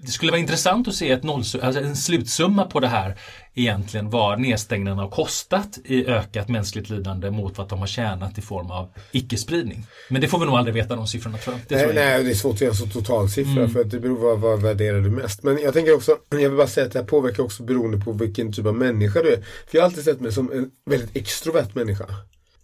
Det 0.05 0.11
skulle 0.11 0.33
vara 0.33 0.41
intressant 0.41 0.89
att 0.89 0.95
se 0.95 1.11
ett 1.11 1.23
nollsum, 1.23 1.61
alltså 1.65 1.81
en 1.83 1.97
slutsumma 1.97 2.65
på 2.65 2.81
det 2.81 2.89
här 2.89 3.19
egentligen 3.55 4.11
vad 4.11 4.41
nedstängningen 4.41 4.99
har 4.99 5.11
kostat 5.11 5.79
i 5.85 6.07
ökat 6.07 6.49
mänskligt 6.49 6.91
lidande 6.91 7.31
mot 7.31 7.59
vad 7.59 7.69
de 7.69 7.79
har 7.79 7.87
tjänat 7.87 8.39
i 8.39 8.43
form 8.43 8.71
av 8.71 8.89
icke-spridning. 9.13 9.87
Men 10.09 10.21
det 10.21 10.29
får 10.29 10.39
vi 10.39 10.47
nog 10.47 10.55
aldrig 10.55 10.75
veta 10.75 10.97
de 10.97 11.07
siffrorna 11.07 11.39
tror 11.39 11.57
jag. 11.57 11.79
Det 11.81 11.87
Nej, 11.87 11.95
nej, 11.95 12.25
det 12.25 12.31
är 12.31 12.35
svårt 12.35 12.55
att 12.55 12.61
göra 12.61 12.75
så 12.75 12.87
totalsiffra 12.87 13.53
Mm. 13.53 13.71
för 13.71 13.81
att 13.81 13.91
det 13.91 14.01
beror 14.01 14.17
på 14.17 14.23
vad, 14.23 14.41
vad 14.41 14.63
värderar 14.63 15.01
du 15.01 15.11
mest. 15.11 15.43
Men 15.43 15.59
jag 15.59 15.75
tänker 15.75 15.95
också, 15.95 16.17
jag 16.31 16.39
vill 16.39 16.51
bara 16.51 16.67
säga 16.67 16.87
att 16.87 16.93
det 16.93 16.99
här 16.99 17.07
påverkar 17.07 17.43
också 17.43 17.63
beroende 17.63 17.99
på 17.99 18.13
vilken 18.13 18.53
typ 18.53 18.67
av 18.67 18.75
människa 18.75 19.23
du 19.23 19.33
är. 19.33 19.37
För 19.37 19.79
jag 19.79 19.81
har 19.81 19.87
alltid 19.87 20.05
sett 20.05 20.21
mig 20.21 20.33
som 20.33 20.53
en 20.53 20.71
väldigt 20.91 21.17
extrovert 21.17 21.75
människa. 21.75 22.05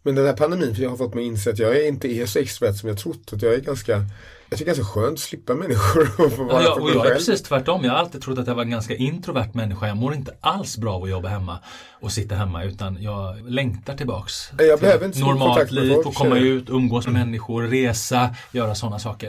Men 0.02 0.14
den 0.14 0.26
här 0.26 0.32
pandemin, 0.32 0.74
för 0.74 0.82
jag 0.82 0.90
har 0.90 0.96
fått 0.96 1.14
mig 1.14 1.24
att 1.24 1.28
inse 1.28 1.50
att 1.50 1.58
jag 1.58 1.86
inte 1.86 2.08
är 2.08 2.26
så 2.26 2.38
extrovert 2.38 2.74
som 2.74 2.88
jag 2.88 2.98
trott. 2.98 3.32
Att 3.32 3.42
jag 3.42 3.54
är 3.54 3.58
ganska 3.60 4.04
jag 4.50 4.58
tycker 4.58 4.72
det 4.72 4.74
är 4.74 4.76
ganska 4.76 5.00
skönt 5.00 5.12
att 5.12 5.18
slippa 5.18 5.54
människor 5.54 6.10
och 6.18 6.32
få 6.32 6.44
vara 6.44 6.62
Ja, 6.62 6.74
för 6.74 6.80
och 6.80 6.86
mig 6.86 6.94
jag 6.94 7.04
är 7.04 7.08
själv. 7.08 7.14
precis 7.16 7.42
tvärtom. 7.42 7.84
Jag 7.84 7.92
har 7.92 7.98
alltid 7.98 8.22
trott 8.22 8.38
att 8.38 8.46
jag 8.46 8.54
var 8.54 8.62
en 8.62 8.70
ganska 8.70 8.94
introvert 8.94 9.50
människa. 9.54 9.86
Jag 9.88 9.96
mår 9.96 10.14
inte 10.14 10.34
alls 10.40 10.76
bra 10.78 10.94
av 10.94 11.02
att 11.04 11.10
jobba 11.10 11.28
hemma 11.28 11.58
och 12.00 12.12
sitta 12.12 12.34
hemma 12.34 12.64
utan 12.64 13.02
jag 13.02 13.50
längtar 13.50 13.96
tillbaks. 13.96 14.32
Jag 14.58 14.78
till 14.78 14.86
behöver 14.86 15.06
inte 15.06 15.18
normalt 15.20 15.70
liv, 15.70 15.92
folk, 15.94 16.04
få 16.04 16.12
komma 16.12 16.36
jag. 16.36 16.46
ut, 16.46 16.70
umgås 16.70 17.06
med 17.06 17.12
människor, 17.14 17.62
resa, 17.62 18.34
göra 18.52 18.74
sådana 18.74 18.98
saker. 18.98 19.26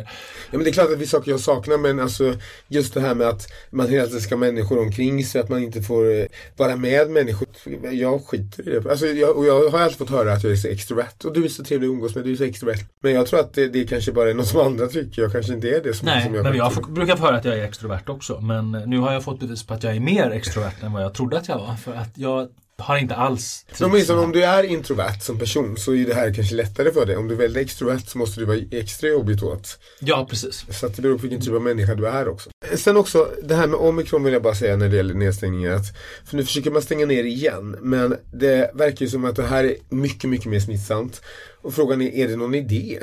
Ja 0.52 0.58
men 0.58 0.64
det 0.64 0.70
är 0.70 0.74
klart 0.74 0.92
att 0.92 1.02
är 1.02 1.06
saker 1.08 1.32
jag 1.32 1.40
saknar 1.40 1.78
men 1.78 2.00
alltså 2.00 2.34
just 2.68 2.94
det 2.94 3.02
här 3.02 3.16
med 3.16 3.28
att 3.28 3.48
man 3.70 3.90
hela 3.90 4.06
tiden 4.06 4.22
ska 4.22 4.36
ha 4.36 4.40
människor 4.40 4.80
omkring 4.80 5.26
sig, 5.26 5.42
att 5.42 5.50
man 5.50 5.64
inte 5.64 5.82
får 5.82 6.20
eh, 6.20 6.26
vara 6.58 6.76
med 6.76 7.10
människor. 7.10 7.48
Jag 7.92 8.26
skiter 8.26 8.68
i 8.70 8.80
det. 8.80 8.92
Alltså, 8.92 9.08
jag, 9.08 9.38
och 9.38 9.46
jag 9.46 9.70
har 9.70 9.80
alltid 9.80 9.98
fått 9.98 10.10
höra 10.10 10.34
att 10.34 10.44
jag 10.44 10.52
är 10.52 10.56
så 10.58 10.68
extrovert 10.68 11.26
och 11.26 11.34
du 11.34 11.46
är 11.46 11.50
så 11.50 11.64
trevlig 11.64 11.88
att 11.88 11.92
umgås 11.92 12.16
med, 12.16 12.24
du 12.24 12.32
är 12.32 12.36
så 12.36 12.44
extrovert. 12.44 12.80
Men 13.02 13.14
jag 13.14 13.28
tror 13.28 13.40
att 13.40 13.54
det, 13.54 13.68
det 13.68 13.84
kanske 13.88 14.12
bara 14.12 14.30
är 14.30 14.34
något 14.34 14.48
som 14.48 14.60
andra 14.62 14.88
tycker, 14.88 15.11
jag 15.18 15.32
kanske 15.32 15.54
inte 15.54 15.70
är 15.70 15.82
det 15.84 15.94
som, 15.94 16.06
Nej, 16.06 16.24
som 16.24 16.36
jag 16.36 16.44
men 16.44 16.56
jag 16.56 16.74
får, 16.74 16.82
brukar 16.82 17.16
få 17.16 17.26
höra 17.26 17.38
att 17.38 17.46
jag 17.46 17.58
är 17.58 17.64
extrovert 17.64 18.10
också. 18.10 18.40
Men 18.42 18.72
nu 18.72 19.00
har 19.00 19.14
jag 19.14 19.24
fått 19.24 19.40
bevis 19.40 19.64
på 19.64 19.74
att 19.74 19.84
jag 19.84 19.96
är 19.96 20.00
mer 20.00 20.32
extrovert 20.32 20.84
än 20.84 20.94
vad 20.94 21.04
jag 21.04 21.14
trodde 21.14 21.38
att 21.38 21.48
jag 21.48 21.60
var. 21.60 21.76
För 21.76 21.94
att 21.94 22.18
jag 22.18 22.50
har 22.82 22.98
inte 22.98 23.16
alls 23.16 23.66
Så 23.72 23.86
Åtminstone 23.86 24.22
om 24.22 24.32
du 24.32 24.44
är 24.44 24.64
introvert 24.64 25.20
som 25.22 25.40
person 25.40 25.78
så 25.78 25.96
är 25.96 26.06
det 26.06 26.14
här 26.14 26.34
kanske 26.34 26.56
lättare 26.56 26.92
för 26.92 27.06
dig. 27.06 27.18
Om 27.18 27.28
du 27.28 27.34
är 27.34 27.38
väldigt 27.38 27.64
extrovert 27.64 28.00
så 28.08 28.18
måste 28.18 28.40
du 28.40 28.46
vara 28.46 28.58
extra 28.72 29.10
jobbigt 29.10 29.44
åt. 29.44 29.80
Ja, 30.00 30.28
precis. 30.30 30.66
Så 30.70 30.86
att 30.86 30.96
det 30.96 31.02
beror 31.02 31.16
på 31.16 31.22
vilken 31.22 31.42
typ 31.42 31.54
av 31.54 31.62
människa 31.62 31.96
du 31.96 32.08
är 32.08 32.28
också. 32.28 32.50
Sen 32.76 32.98
också, 32.98 33.32
det 33.44 33.56
här 33.56 33.68
med 33.68 33.80
omikron 33.80 34.24
vill 34.24 34.34
jag 34.34 34.44
bara 34.44 34.56
säga 34.56 34.76
när 34.76 34.90
det 34.90 34.96
gäller 34.96 35.14
nedstängningar. 35.14 35.72
Att, 35.72 35.86
för 36.26 36.38
nu 36.38 36.46
försöker 36.46 36.72
man 36.72 36.82
stänga 36.82 37.06
ner 37.06 37.24
igen. 37.24 37.78
Men 37.82 38.18
det 38.34 38.72
verkar 38.74 39.06
ju 39.06 39.12
som 39.12 39.26
att 39.26 39.36
det 39.36 39.44
här 39.44 39.64
är 39.64 39.76
mycket, 39.90 40.30
mycket 40.30 40.46
mer 40.46 40.60
smittsamt. 40.60 41.22
Och 41.62 41.74
frågan 41.74 42.02
är, 42.02 42.12
är 42.12 42.28
det 42.28 42.36
någon 42.36 42.56
idé? 42.56 43.00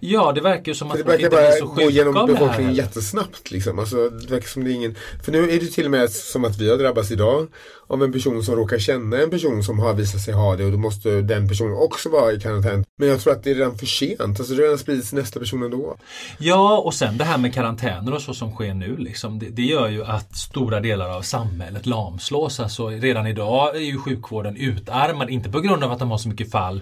Ja, 0.00 0.32
det 0.32 0.40
verkar 0.40 0.72
ju 0.72 0.74
som 0.74 0.90
att 0.90 0.96
det 0.98 1.04
verkar 1.04 1.30
bara 1.30 1.52
så 1.52 1.66
gå 1.66 1.80
här. 1.80 2.26
befolkningen 2.26 2.74
jättesnabbt 2.74 3.50
liksom. 3.50 3.78
Alltså, 3.78 4.10
det 4.10 4.30
verkar 4.30 4.48
som 4.48 4.64
det 4.64 4.70
ingen... 4.70 4.94
För 5.24 5.32
nu 5.32 5.50
är 5.50 5.60
det 5.60 5.66
till 5.66 5.84
och 5.84 5.90
med 5.90 6.10
som 6.10 6.44
att 6.44 6.58
vi 6.58 6.70
har 6.70 6.76
drabbats 6.76 7.10
idag 7.10 7.48
av 7.86 8.02
en 8.02 8.12
person 8.12 8.42
som 8.42 8.56
råkar 8.56 8.78
känna 8.78 9.22
en 9.22 9.30
person 9.30 9.62
som 9.62 9.78
har 9.78 9.94
visat 9.94 10.20
sig 10.20 10.34
ha 10.34 10.56
det 10.56 10.64
och 10.64 10.72
då 10.72 10.78
måste 10.78 11.20
den 11.20 11.48
personen 11.48 11.76
också 11.76 12.08
vara 12.08 12.32
i 12.32 12.40
karantän. 12.40 12.84
Men 12.98 13.08
jag 13.08 13.20
tror 13.20 13.32
att 13.32 13.44
det 13.44 13.50
är 13.50 13.54
redan 13.54 13.78
för 13.78 13.86
sent. 13.86 14.20
Alltså 14.20 14.54
det 14.54 14.62
redan 14.62 14.78
spridits 14.78 15.08
till 15.08 15.18
nästa 15.18 15.40
person 15.40 15.62
ändå. 15.62 15.96
Ja, 16.38 16.78
och 16.78 16.94
sen 16.94 17.18
det 17.18 17.24
här 17.24 17.38
med 17.38 17.54
karantäner 17.54 18.14
och 18.14 18.22
så 18.22 18.34
som 18.34 18.52
sker 18.52 18.74
nu. 18.74 18.96
Liksom, 18.96 19.38
det, 19.38 19.46
det 19.48 19.62
gör 19.62 19.88
ju 19.88 20.04
att 20.04 20.36
stora 20.36 20.80
delar 20.80 21.08
av 21.08 21.22
samhället 21.22 21.86
lamslås. 21.86 22.60
Alltså, 22.60 22.88
redan 22.88 23.26
idag 23.26 23.76
är 23.76 23.80
ju 23.80 23.98
sjukvården 23.98 24.56
utarmad, 24.56 25.30
inte 25.30 25.50
på 25.50 25.60
grund 25.60 25.84
av 25.84 25.92
att 25.92 25.98
de 25.98 26.10
har 26.10 26.18
så 26.18 26.28
mycket 26.28 26.50
fall 26.50 26.80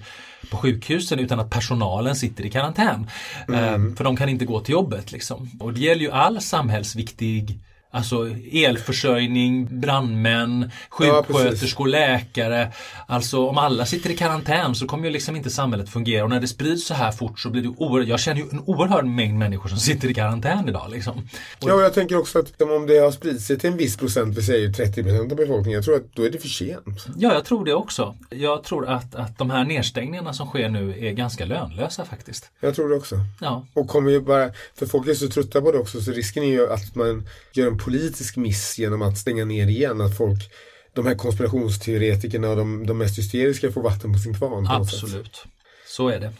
på 0.50 0.56
sjukhusen 0.56 1.18
utan 1.18 1.40
att 1.40 1.50
personalen 1.50 2.16
sitter 2.16 2.46
i 2.46 2.50
karantän. 2.50 3.06
Eh, 3.48 3.94
för 3.96 4.04
de 4.04 4.16
kan 4.16 4.28
inte 4.28 4.44
gå 4.44 4.60
till 4.60 4.72
jobbet. 4.72 5.12
Liksom. 5.12 5.50
Och 5.60 5.72
det 5.72 5.80
gäller 5.80 6.02
ju 6.02 6.10
all 6.10 6.40
samhällsviktig 6.40 7.60
Alltså 7.94 8.28
elförsörjning, 8.52 9.80
brandmän, 9.80 10.70
sjuksköterskor, 10.90 11.86
läkare. 11.88 12.72
Alltså 13.06 13.48
om 13.48 13.58
alla 13.58 13.86
sitter 13.86 14.10
i 14.10 14.16
karantän 14.16 14.74
så 14.74 14.86
kommer 14.86 15.04
ju 15.04 15.10
liksom 15.10 15.36
inte 15.36 15.50
samhället 15.50 15.88
fungera 15.88 16.24
och 16.24 16.30
när 16.30 16.40
det 16.40 16.48
sprids 16.48 16.86
så 16.86 16.94
här 16.94 17.12
fort 17.12 17.40
så 17.40 17.50
blir 17.50 17.62
det 17.62 17.68
oerhört, 17.68 18.08
jag 18.08 18.20
känner 18.20 18.40
ju 18.40 18.46
en 18.50 18.60
oerhörd 18.60 19.06
mängd 19.06 19.38
människor 19.38 19.68
som 19.68 19.78
sitter 19.78 20.10
i 20.10 20.14
karantän 20.14 20.68
idag 20.68 20.90
liksom. 20.90 21.18
Och, 21.62 21.68
Ja, 21.68 21.74
och 21.74 21.82
jag 21.82 21.94
tänker 21.94 22.18
också 22.18 22.38
att 22.38 22.62
om 22.62 22.86
det 22.86 22.98
har 22.98 23.10
spridit 23.10 23.42
sig 23.42 23.58
till 23.58 23.70
en 23.70 23.76
viss 23.76 23.96
procent, 23.96 24.38
vi 24.38 24.42
säger 24.42 24.72
30 24.72 25.02
procent 25.02 25.32
av 25.32 25.38
befolkningen, 25.38 25.76
jag 25.76 25.84
tror 25.84 25.96
att 25.96 26.14
då 26.14 26.22
är 26.22 26.30
det 26.30 26.38
för 26.38 26.48
sent. 26.48 27.06
ja, 27.16 27.34
jag 27.34 27.44
tror 27.44 27.64
det 27.64 27.74
också. 27.74 28.14
Jag 28.30 28.64
tror 28.64 28.88
att, 28.88 29.14
att 29.14 29.38
de 29.38 29.50
här 29.50 29.64
nedstängningarna 29.64 30.32
som 30.32 30.48
sker 30.48 30.68
nu 30.68 31.06
är 31.06 31.12
ganska 31.12 31.44
lönlösa 31.44 32.04
faktiskt. 32.04 32.50
Jag 32.60 32.74
tror 32.74 32.88
det 32.88 32.96
också. 32.96 33.16
Ja, 33.40 33.66
Och 33.74 33.88
kommer 33.88 34.10
ju 34.10 34.20
bara, 34.20 34.50
för 34.78 34.86
folk 34.86 35.08
är 35.08 35.14
så 35.14 35.28
trötta 35.28 35.60
på 35.60 35.72
det 35.72 35.78
också, 35.78 36.00
så 36.00 36.10
risken 36.10 36.42
är 36.42 36.48
ju 36.48 36.72
att 36.72 36.94
man 36.94 37.28
gör 37.52 37.66
en 37.66 37.78
politisk 37.84 38.36
miss 38.36 38.78
genom 38.78 39.02
att 39.02 39.18
stänga 39.18 39.44
ner 39.44 39.66
igen. 39.66 40.00
Att 40.00 40.16
folk, 40.16 40.50
de 40.94 41.06
här 41.06 41.14
konspirationsteoretikerna 41.14 42.48
och 42.50 42.56
de, 42.56 42.86
de 42.86 42.98
mest 42.98 43.18
hysteriska 43.18 43.72
får 43.72 43.82
vatten 43.82 44.12
på 44.12 44.18
sin 44.18 44.34
kvarn. 44.38 44.66
på 44.66 44.72
absolut. 44.72 45.44
Så 45.86 46.08
är 46.08 46.20
det. 46.20 46.32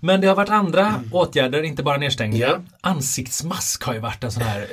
Men 0.00 0.20
det 0.20 0.26
har 0.26 0.34
varit 0.34 0.50
andra 0.50 1.02
åtgärder, 1.12 1.62
inte 1.62 1.82
bara 1.82 1.96
nedstängningar. 1.96 2.48
Ja. 2.48 2.60
Ansiktsmask 2.80 3.82
har 3.82 3.94
ju 3.94 4.00
varit 4.00 4.24
en 4.24 4.32
sån 4.32 4.42
här, 4.42 4.60
eh, 4.60 4.66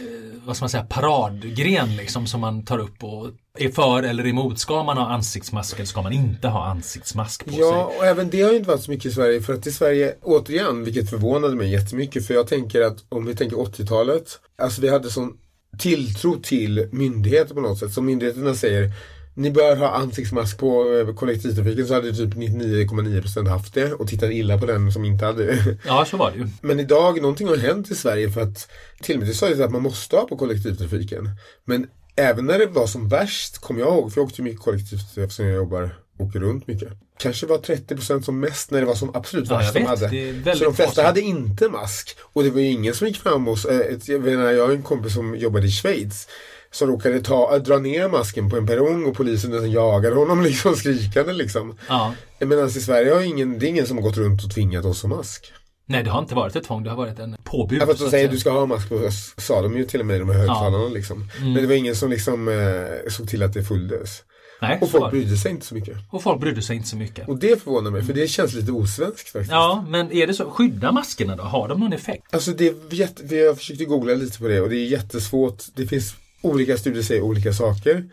vad 0.45 0.55
ska 0.55 0.63
man 0.63 0.69
säga, 0.69 0.83
paradgren 0.83 1.95
liksom 1.95 2.27
som 2.27 2.41
man 2.41 2.65
tar 2.65 2.79
upp 2.79 3.03
och 3.03 3.29
är 3.57 3.69
för 3.69 4.03
eller 4.03 4.27
emot. 4.27 4.59
Ska 4.59 4.83
man 4.83 4.97
ha 4.97 5.07
ansiktsmask 5.09 5.75
eller 5.75 5.85
ska 5.85 6.01
man 6.01 6.13
inte 6.13 6.47
ha 6.47 6.65
ansiktsmask 6.65 7.45
på 7.45 7.51
Ja, 7.53 7.89
sig? 7.89 7.99
och 7.99 8.05
även 8.05 8.29
det 8.29 8.41
har 8.41 8.51
ju 8.51 8.57
inte 8.57 8.69
varit 8.69 8.83
så 8.83 8.91
mycket 8.91 9.05
i 9.05 9.11
Sverige. 9.15 9.41
För 9.41 9.53
att 9.53 9.67
i 9.67 9.71
Sverige, 9.71 10.15
återigen, 10.21 10.83
vilket 10.83 11.09
förvånade 11.09 11.55
mig 11.55 11.71
jättemycket. 11.71 12.27
För 12.27 12.33
jag 12.33 12.47
tänker 12.47 12.81
att 12.81 12.97
om 13.09 13.25
vi 13.25 13.35
tänker 13.35 13.55
80-talet, 13.57 14.39
alltså 14.61 14.81
vi 14.81 14.89
hade 14.89 15.09
sån 15.09 15.33
tilltro 15.77 16.39
till 16.39 16.87
myndigheter 16.91 17.55
på 17.55 17.61
något 17.61 17.79
sätt. 17.79 17.91
Som 17.91 18.05
myndigheterna 18.05 18.55
säger, 18.55 18.91
ni 19.33 19.51
bör 19.51 19.75
ha 19.75 19.89
ansiktsmask 19.89 20.57
på 20.57 20.93
eh, 20.93 21.15
kollektivtrafiken 21.15 21.87
så 21.87 21.93
hade 21.93 22.13
typ 22.13 22.33
99,9% 22.33 23.49
haft 23.49 23.73
det 23.73 23.93
och 23.93 24.07
tittat 24.07 24.31
illa 24.31 24.57
på 24.57 24.65
den 24.65 24.91
som 24.91 25.05
inte 25.05 25.25
hade 25.25 25.45
det. 25.45 25.77
Ja, 25.85 26.05
så 26.05 26.17
var 26.17 26.31
det 26.31 26.37
ju. 26.37 26.47
Men 26.61 26.79
idag, 26.79 27.21
någonting 27.21 27.47
har 27.47 27.57
hänt 27.57 27.91
i 27.91 27.95
Sverige 27.95 28.31
för 28.31 28.41
att 28.41 28.71
till 29.01 29.15
och 29.15 29.19
med 29.19 29.29
det 29.29 29.33
sa 29.33 29.49
ju 29.49 29.63
att 29.63 29.71
man 29.71 29.81
måste 29.81 30.15
ha 30.15 30.25
på 30.25 30.37
kollektivtrafiken. 30.37 31.29
Men 31.65 31.87
även 32.15 32.45
när 32.45 32.59
det 32.59 32.65
var 32.65 32.87
som 32.87 33.09
värst, 33.09 33.57
kommer 33.57 33.79
jag 33.79 33.89
ihåg, 33.89 34.13
för 34.13 34.21
jag 34.21 34.25
åkte 34.25 34.41
mycket 34.41 34.61
kollektivt 34.61 35.17
eftersom 35.17 35.45
jag 35.45 35.55
jobbar, 35.55 35.95
åker 36.19 36.39
runt 36.39 36.67
mycket. 36.67 36.89
Kanske 37.23 37.45
var 37.45 37.57
30% 37.57 38.21
som 38.21 38.39
mest 38.39 38.71
när 38.71 38.79
det 38.79 38.85
var 38.85 38.95
som 38.95 39.15
absolut 39.15 39.49
Ja, 39.49 39.57
värst 39.57 39.73
de 39.73 39.83
hade. 39.83 40.55
Så 40.55 40.63
de 40.63 40.75
flesta 40.75 41.03
hade 41.03 41.21
inte 41.21 41.69
mask. 41.69 42.17
Och 42.21 42.43
det 42.43 42.49
var 42.49 42.59
ju 42.59 42.67
ingen 42.71 42.93
som 42.93 43.07
gick 43.07 43.17
fram 43.17 43.47
och, 43.47 43.71
eh, 43.71 43.97
jag, 44.05 44.21
menar, 44.21 44.51
jag 44.51 44.67
har 44.67 44.73
en 44.73 44.83
kompis 44.83 45.13
som 45.13 45.35
jobbade 45.35 45.67
i 45.67 45.71
Schweiz. 45.71 46.27
Som 46.71 46.87
råkade 46.87 47.21
ta, 47.21 47.57
dra 47.59 47.77
ner 47.77 48.09
masken 48.09 48.49
på 48.49 48.57
en 48.57 48.67
perrong 48.67 49.05
och 49.05 49.15
polisen 49.15 49.51
nästan 49.51 49.71
jagade 49.71 50.15
honom 50.15 50.43
liksom 50.43 50.75
skrikande 50.75 51.33
liksom. 51.33 51.77
Ja. 51.87 52.13
Medan 52.39 52.67
i 52.67 52.71
Sverige 52.71 53.13
har 53.13 53.21
ingen, 53.21 53.59
det 53.59 53.65
är 53.65 53.69
ingen 53.69 53.87
som 53.87 53.97
har 53.97 54.03
gått 54.03 54.17
runt 54.17 54.43
och 54.43 54.51
tvingat 54.51 54.85
oss 54.85 55.03
att 55.03 55.09
mask. 55.09 55.53
Nej, 55.85 56.03
det 56.03 56.09
har 56.09 56.19
inte 56.19 56.35
varit 56.35 56.55
ett 56.55 56.63
tvång, 56.63 56.83
det 56.83 56.89
har 56.89 56.97
varit 56.97 57.19
en 57.19 57.35
påbud. 57.43 57.81
Ja, 57.81 57.85
fast 57.85 57.99
de 57.99 58.05
att 58.05 58.11
säger 58.11 58.23
säga. 58.23 58.31
du 58.31 58.39
ska 58.39 58.51
ha 58.51 58.65
mask 58.65 58.89
på 58.89 59.09
sa 59.37 59.61
de 59.61 59.77
ju 59.77 59.85
till 59.85 59.99
och 59.99 60.05
med 60.05 60.15
i 60.15 60.19
de 60.19 60.29
här 60.29 60.37
högtalarna 60.37 60.87
liksom. 60.87 61.29
Men 61.41 61.53
det 61.53 61.67
var 61.67 61.75
ingen 61.75 61.95
som 61.95 62.09
liksom 62.09 62.47
eh, 62.47 63.09
såg 63.11 63.27
till 63.27 63.43
att 63.43 63.53
det 63.53 63.63
följdes. 63.63 64.23
Nej, 64.67 64.77
Och 64.81 64.89
folk 64.91 65.11
brydde 65.11 65.37
sig 65.37 65.51
inte 65.51 65.65
så 65.65 65.75
mycket. 65.75 65.97
och 66.09 66.23
folk 66.23 66.41
brydde 66.41 66.61
sig 66.61 66.75
inte 66.75 66.87
så 66.89 66.95
mycket. 66.97 67.27
Och 67.29 67.37
det 67.37 67.63
förvånar 67.63 67.91
mig, 67.91 68.03
för 68.03 68.13
det 68.13 68.27
känns 68.27 68.53
lite 68.53 68.71
osvenskt 68.71 69.29
faktiskt. 69.29 69.51
Ja, 69.51 69.85
men 69.89 70.11
är 70.11 70.27
det 70.27 70.33
så? 70.33 70.49
Skydda 70.49 70.91
maskerna 70.91 71.35
då? 71.35 71.43
Har 71.43 71.67
de 71.67 71.79
någon 71.79 71.93
effekt? 71.93 72.23
Alltså 72.33 72.51
det 72.51 72.67
är 72.67 72.75
jätte, 72.89 73.23
vi 73.25 73.47
har 73.47 73.55
försökt 73.55 73.87
googla 73.87 74.13
lite 74.13 74.39
på 74.39 74.47
det 74.47 74.61
och 74.61 74.69
det 74.69 74.75
är 74.75 74.85
jättesvårt. 74.85 75.63
Det 75.75 75.87
finns 75.87 76.15
olika 76.41 76.77
studier 76.77 77.03
säger 77.03 77.21
olika 77.21 77.53
saker. 77.53 78.03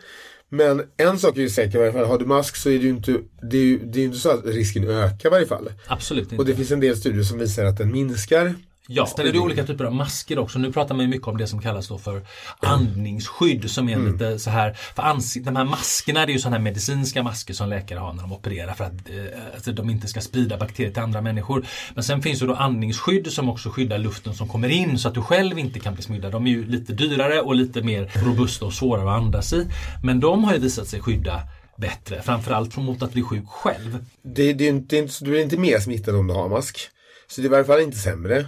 Men 0.49 0.83
en 0.97 1.19
sak 1.19 1.37
är 1.37 1.41
ju 1.41 1.49
säker 1.49 1.75
i 1.77 1.79
varje 1.79 1.93
fall, 1.93 2.05
har 2.05 2.19
du 2.19 2.25
mask 2.25 2.55
så 2.55 2.69
är 2.69 2.77
det 2.77 2.83
ju 2.83 2.89
inte, 2.89 3.17
det 3.51 3.57
är 3.57 3.61
ju, 3.63 3.79
det 3.85 3.99
är 4.01 4.05
inte 4.05 4.17
så 4.17 4.29
att 4.29 4.45
risken 4.45 4.89
ökar 4.89 5.29
i 5.29 5.31
varje 5.31 5.45
fall. 5.45 5.69
Absolut 5.87 6.23
inte. 6.23 6.35
Och 6.35 6.45
det 6.45 6.55
finns 6.55 6.71
en 6.71 6.79
del 6.79 6.97
studier 6.97 7.23
som 7.23 7.37
visar 7.39 7.65
att 7.65 7.77
den 7.77 7.91
minskar. 7.91 8.55
Ja, 8.93 9.09
är 9.17 9.33
det 9.33 9.39
olika 9.39 9.65
typer 9.65 9.85
av 9.85 9.95
masker 9.95 10.39
också. 10.39 10.59
Nu 10.59 10.71
pratar 10.71 10.95
man 10.95 11.09
mycket 11.09 11.27
om 11.27 11.37
det 11.37 11.47
som 11.47 11.61
kallas 11.61 11.87
då 11.87 11.97
för 11.97 12.21
andningsskydd 12.59 13.71
som 13.71 13.89
är 13.89 13.95
Mm. 13.95 14.11
lite 14.11 14.39
så 14.39 14.49
här, 14.49 14.73
för 14.73 15.43
de 15.45 15.55
här 15.55 15.65
maskerna 15.65 16.25
det 16.25 16.31
är 16.31 16.33
ju 16.33 16.39
sådana 16.39 16.57
här 16.57 16.63
medicinska 16.63 17.23
masker 17.23 17.53
som 17.53 17.69
läkare 17.69 17.99
har 17.99 18.13
när 18.13 18.21
de 18.21 18.33
opererar 18.33 18.73
för 18.73 18.83
att, 18.83 19.67
att 19.67 19.75
de 19.75 19.89
inte 19.89 20.07
ska 20.07 20.21
sprida 20.21 20.57
bakterier 20.57 20.91
till 20.91 21.01
andra 21.03 21.21
människor. 21.21 21.65
Men 21.93 22.03
sen 22.03 22.21
finns 22.21 22.41
ju 22.41 22.47
då 22.47 22.55
andningsskydd 22.55 23.31
som 23.31 23.49
också 23.49 23.69
skyddar 23.69 23.97
luften 23.97 24.33
som 24.33 24.47
kommer 24.47 24.69
in 24.69 24.99
så 24.99 25.07
att 25.07 25.13
du 25.13 25.21
själv 25.21 25.59
inte 25.59 25.79
kan 25.79 25.93
bli 25.93 26.03
smittad. 26.03 26.31
De 26.31 26.47
är 26.47 26.51
ju 26.51 26.65
lite 26.65 26.93
dyrare 26.93 27.41
och 27.41 27.55
lite 27.55 27.81
mer 27.81 28.11
robusta 28.25 28.65
och 28.65 28.73
svårare 28.73 29.11
att 29.11 29.21
andas 29.21 29.53
i. 29.53 29.67
Men 30.03 30.19
de 30.19 30.43
har 30.43 30.53
ju 30.53 30.59
visat 30.59 30.87
sig 30.87 31.01
skydda 31.01 31.41
bättre, 31.77 32.21
framförallt 32.21 32.77
mot 32.77 33.03
att 33.03 33.13
bli 33.13 33.23
sjuk 33.23 33.47
själv. 33.47 34.05
Det, 34.23 34.53
det 34.53 34.65
är 34.65 34.69
inte, 34.69 34.95
det 34.95 35.01
är 35.01 35.25
du 35.25 35.37
är 35.37 35.41
inte 35.43 35.57
mer 35.57 35.79
smittad 35.79 36.15
om 36.15 36.27
du 36.27 36.33
har 36.33 36.49
mask. 36.49 36.79
Så 37.27 37.41
det 37.41 37.45
är 37.45 37.49
i 37.49 37.51
varje 37.51 37.65
fall 37.65 37.81
inte 37.81 37.97
sämre. 37.97 38.45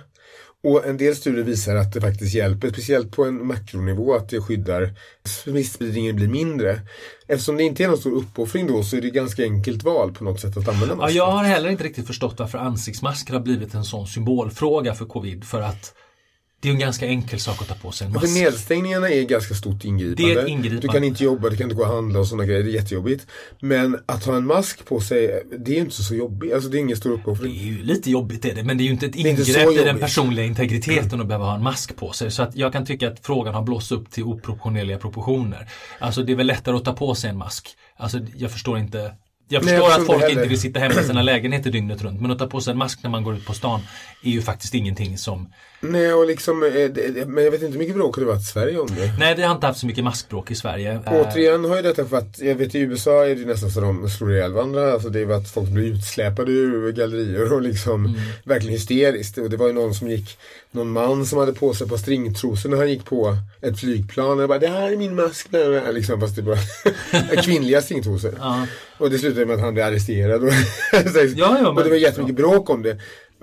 Och 0.64 0.86
en 0.86 0.98
del 0.98 1.16
studier 1.16 1.44
visar 1.44 1.76
att 1.76 1.94
det 1.94 2.02
faktiskt 2.02 2.34
hjälper, 2.34 2.70
speciellt 2.70 3.12
på 3.12 3.26
en 3.26 3.48
makronivå, 3.48 4.16
att 4.16 4.30
det 4.30 4.42
skyddar 4.42 4.94
smittspridningen 5.26 6.16
blir 6.16 6.28
mindre. 6.28 6.80
Eftersom 7.28 7.58
det 7.58 7.64
inte 7.64 7.84
är 7.84 7.88
någon 7.88 7.98
stor 7.98 8.12
uppoffring 8.16 8.68
då 8.68 8.84
så 8.84 8.98
är 8.98 9.02
det 9.02 9.10
ganska 9.10 9.44
enkelt 9.44 9.84
val 9.84 10.14
på 10.14 10.24
något 10.24 10.40
sätt 10.40 10.58
att 10.58 10.68
använda 10.68 10.94
Ja, 10.94 10.96
mask. 10.98 11.16
jag 11.16 11.32
har 11.32 11.44
heller 11.44 11.70
inte 11.70 11.84
riktigt 11.84 12.08
förstått 12.08 12.36
varför 12.40 12.58
ansiktsmasker 12.58 13.34
har 13.34 13.40
blivit 13.42 13.74
en 13.74 13.84
sån 13.86 14.08
symbolfråga 14.08 14.94
för 14.94 15.06
covid. 15.06 15.44
För 15.44 15.62
att 15.62 15.94
det 16.64 16.70
är 16.70 16.74
en 16.74 16.80
ganska 16.80 17.06
enkel 17.08 17.40
sak 17.40 17.62
att 17.62 17.68
ta 17.68 17.74
på 17.76 17.92
sig 17.92 18.08
en 18.08 18.14
För 18.14 18.22
mask. 18.22 18.34
nedstängningarna 18.36 19.10
är 19.10 19.24
ganska 19.24 19.54
stort 19.54 19.86
ingripande. 19.86 20.34
Det 20.34 20.40
är 20.40 20.44
ett 20.44 20.50
ingripande. 20.50 20.82
Du 20.82 20.88
kan 20.88 21.04
inte 21.04 21.24
jobba, 21.24 21.50
du 21.50 21.58
kan 21.58 21.64
inte 21.64 21.76
gå 21.76 21.82
och 21.84 21.88
handla 21.90 22.20
och 22.20 22.28
sådana 22.28 22.46
grejer. 22.46 22.64
Det 22.64 22.70
är 22.70 22.74
jättejobbigt. 22.74 23.28
Men 23.60 24.00
att 24.06 24.26
ha 24.26 24.36
en 24.36 24.46
mask 24.46 24.86
på 24.86 25.00
sig, 25.00 25.44
det 25.58 25.72
är 25.72 25.76
ju 25.76 25.82
inte 25.82 26.04
så 26.04 26.16
jobbigt. 26.16 26.54
Alltså 26.54 26.70
det 26.70 26.78
är 26.78 26.80
ingen 26.80 26.98
stor 26.98 27.10
Det 27.10 27.16
uppoffring. 27.16 27.58
är 27.58 27.64
ju 27.64 27.84
lite 27.84 28.12
jobbigt 28.12 28.46
är 28.46 28.56
det, 28.56 28.64
men 28.64 28.78
det 28.78 28.84
är 28.84 28.86
ju 28.86 28.92
inte 28.92 29.06
ett 29.06 29.16
är 29.16 29.28
inte 29.28 29.42
ingrepp 29.42 29.72
i 29.72 29.84
den 29.84 30.00
personliga 30.00 30.46
integriteten 30.46 31.22
att 31.22 31.28
behöva 31.28 31.46
ha 31.46 31.56
en 31.56 31.64
mask 31.64 31.96
på 31.96 32.12
sig. 32.12 32.32
Så 32.32 32.44
att 32.44 32.56
jag 32.56 32.72
kan 32.74 32.86
tycka 32.86 33.08
att 33.08 33.20
frågan 33.26 33.54
har 33.54 33.62
blåst 33.62 33.92
upp 33.92 34.12
till 34.12 34.24
oproportionerliga 34.24 34.98
proportioner. 34.98 35.68
Alltså 36.00 36.24
det 36.24 36.32
är 36.32 36.36
väl 36.36 36.48
lättare 36.48 36.76
att 36.76 36.86
ta 36.86 36.94
på 36.94 37.16
sig 37.16 37.30
en 37.30 37.38
mask. 37.38 37.70
Alltså 37.98 38.20
jag 38.38 38.52
förstår 38.52 38.78
inte 38.78 38.98
Jag 39.50 39.64
Nej, 39.66 39.74
förstår 39.74 39.90
jag 39.92 40.00
att 40.02 40.06
folk 40.06 40.30
inte 40.30 40.48
vill 40.48 40.60
sitta 40.60 40.80
hemma 40.80 41.02
i 41.02 41.04
sina 41.04 41.22
lägenheter 41.22 41.72
dygnet 41.72 42.02
runt. 42.02 42.22
Men 42.22 42.32
att 42.32 42.40
ta 42.40 42.48
på 42.48 42.62
sig 42.62 42.72
en 42.72 42.78
mask 42.78 43.04
när 43.04 43.10
man 43.10 43.24
går 43.24 43.36
ut 43.36 43.46
på 43.46 43.54
stan 43.54 43.82
är 44.24 44.32
ju 44.32 44.42
faktiskt 44.42 44.74
ingenting 44.74 45.18
som... 45.18 45.50
Nej, 45.86 46.14
och 46.14 46.28
liksom, 46.28 46.64
eh, 46.64 47.26
men 47.28 47.44
jag 47.44 47.52
vet 47.52 47.62
inte 47.62 47.72
hur 47.74 47.80
mycket 47.80 47.96
bråk 47.96 48.16
det 48.20 48.26
varit 48.26 48.42
i 48.42 48.46
Sverige 48.46 48.78
om 48.80 48.88
det. 48.96 49.14
Nej, 49.20 49.36
vi 49.36 49.42
har 49.44 49.56
inte 49.56 49.68
haft 49.68 49.80
så 49.80 49.86
mycket 49.88 50.04
maskbråk 50.04 50.52
i 50.52 50.56
Sverige. 50.56 50.92
Eh, 51.06 51.14
Återigen 51.14 51.66
har 51.66 51.76
ju 51.76 51.82
detta 51.82 52.04
varit, 52.04 52.40
jag 52.40 52.56
vet 52.56 52.76
i 52.76 52.80
USA 52.80 53.26
är 53.26 53.36
det 53.36 53.46
nästan 53.46 53.72
så 53.72 53.82
de 53.82 54.10
slår 54.10 54.34
ihjäl 54.34 54.52
varandra. 54.54 54.94
Alltså 54.94 55.10
det 55.10 55.20
är 55.20 55.30
att 55.30 55.50
folk 55.52 55.70
blir 55.70 55.84
utsläpade 55.94 56.52
ur 56.52 56.92
gallerior 56.92 57.54
och 57.54 57.62
liksom 57.62 58.06
Mm. 58.06 58.20
verkligen 58.44 58.74
hysteriskt. 58.74 59.38
Och 59.38 59.50
det 59.50 59.58
var 59.58 59.68
ju 59.68 59.74
någon 59.74 59.94
som 59.96 60.10
gick, 60.10 60.38
någon 60.72 60.92
man 60.92 61.26
som 61.26 61.40
hade 61.40 61.54
på 61.54 61.74
sig 61.74 61.88
par 61.90 61.98
stringtrosor 61.98 62.70
när 62.70 62.78
han 62.78 62.90
gick 62.90 63.06
på 63.06 63.38
ett 63.62 63.80
flygplan. 63.80 64.40
Och 64.40 64.48
bara, 64.48 64.60
det 64.60 64.68
här 64.68 64.92
är 64.92 64.98
min 64.98 65.16
mask. 65.16 65.48
Liksom, 65.94 66.20
fast 66.20 66.36
det 66.36 66.42
var 66.42 66.58
kvinnliga 67.44 67.82
stringtrosor. 67.82 68.34
Ja. 68.40 68.68
Och 68.98 69.10
det 69.10 69.18
slutade 69.18 69.46
med 69.46 69.56
att 69.56 69.62
han 69.62 69.74
blev 69.74 69.86
arresterad. 69.86 70.44
Och, 70.44 70.50
Ja, 71.36 71.58
ja, 71.62 71.68
och 71.70 71.76
det 71.76 71.84
var 71.84 71.90
men- 71.90 72.00
jättemycket 72.00 72.36
bråk 72.36 72.70
om 72.70 72.82
det. 72.84 72.98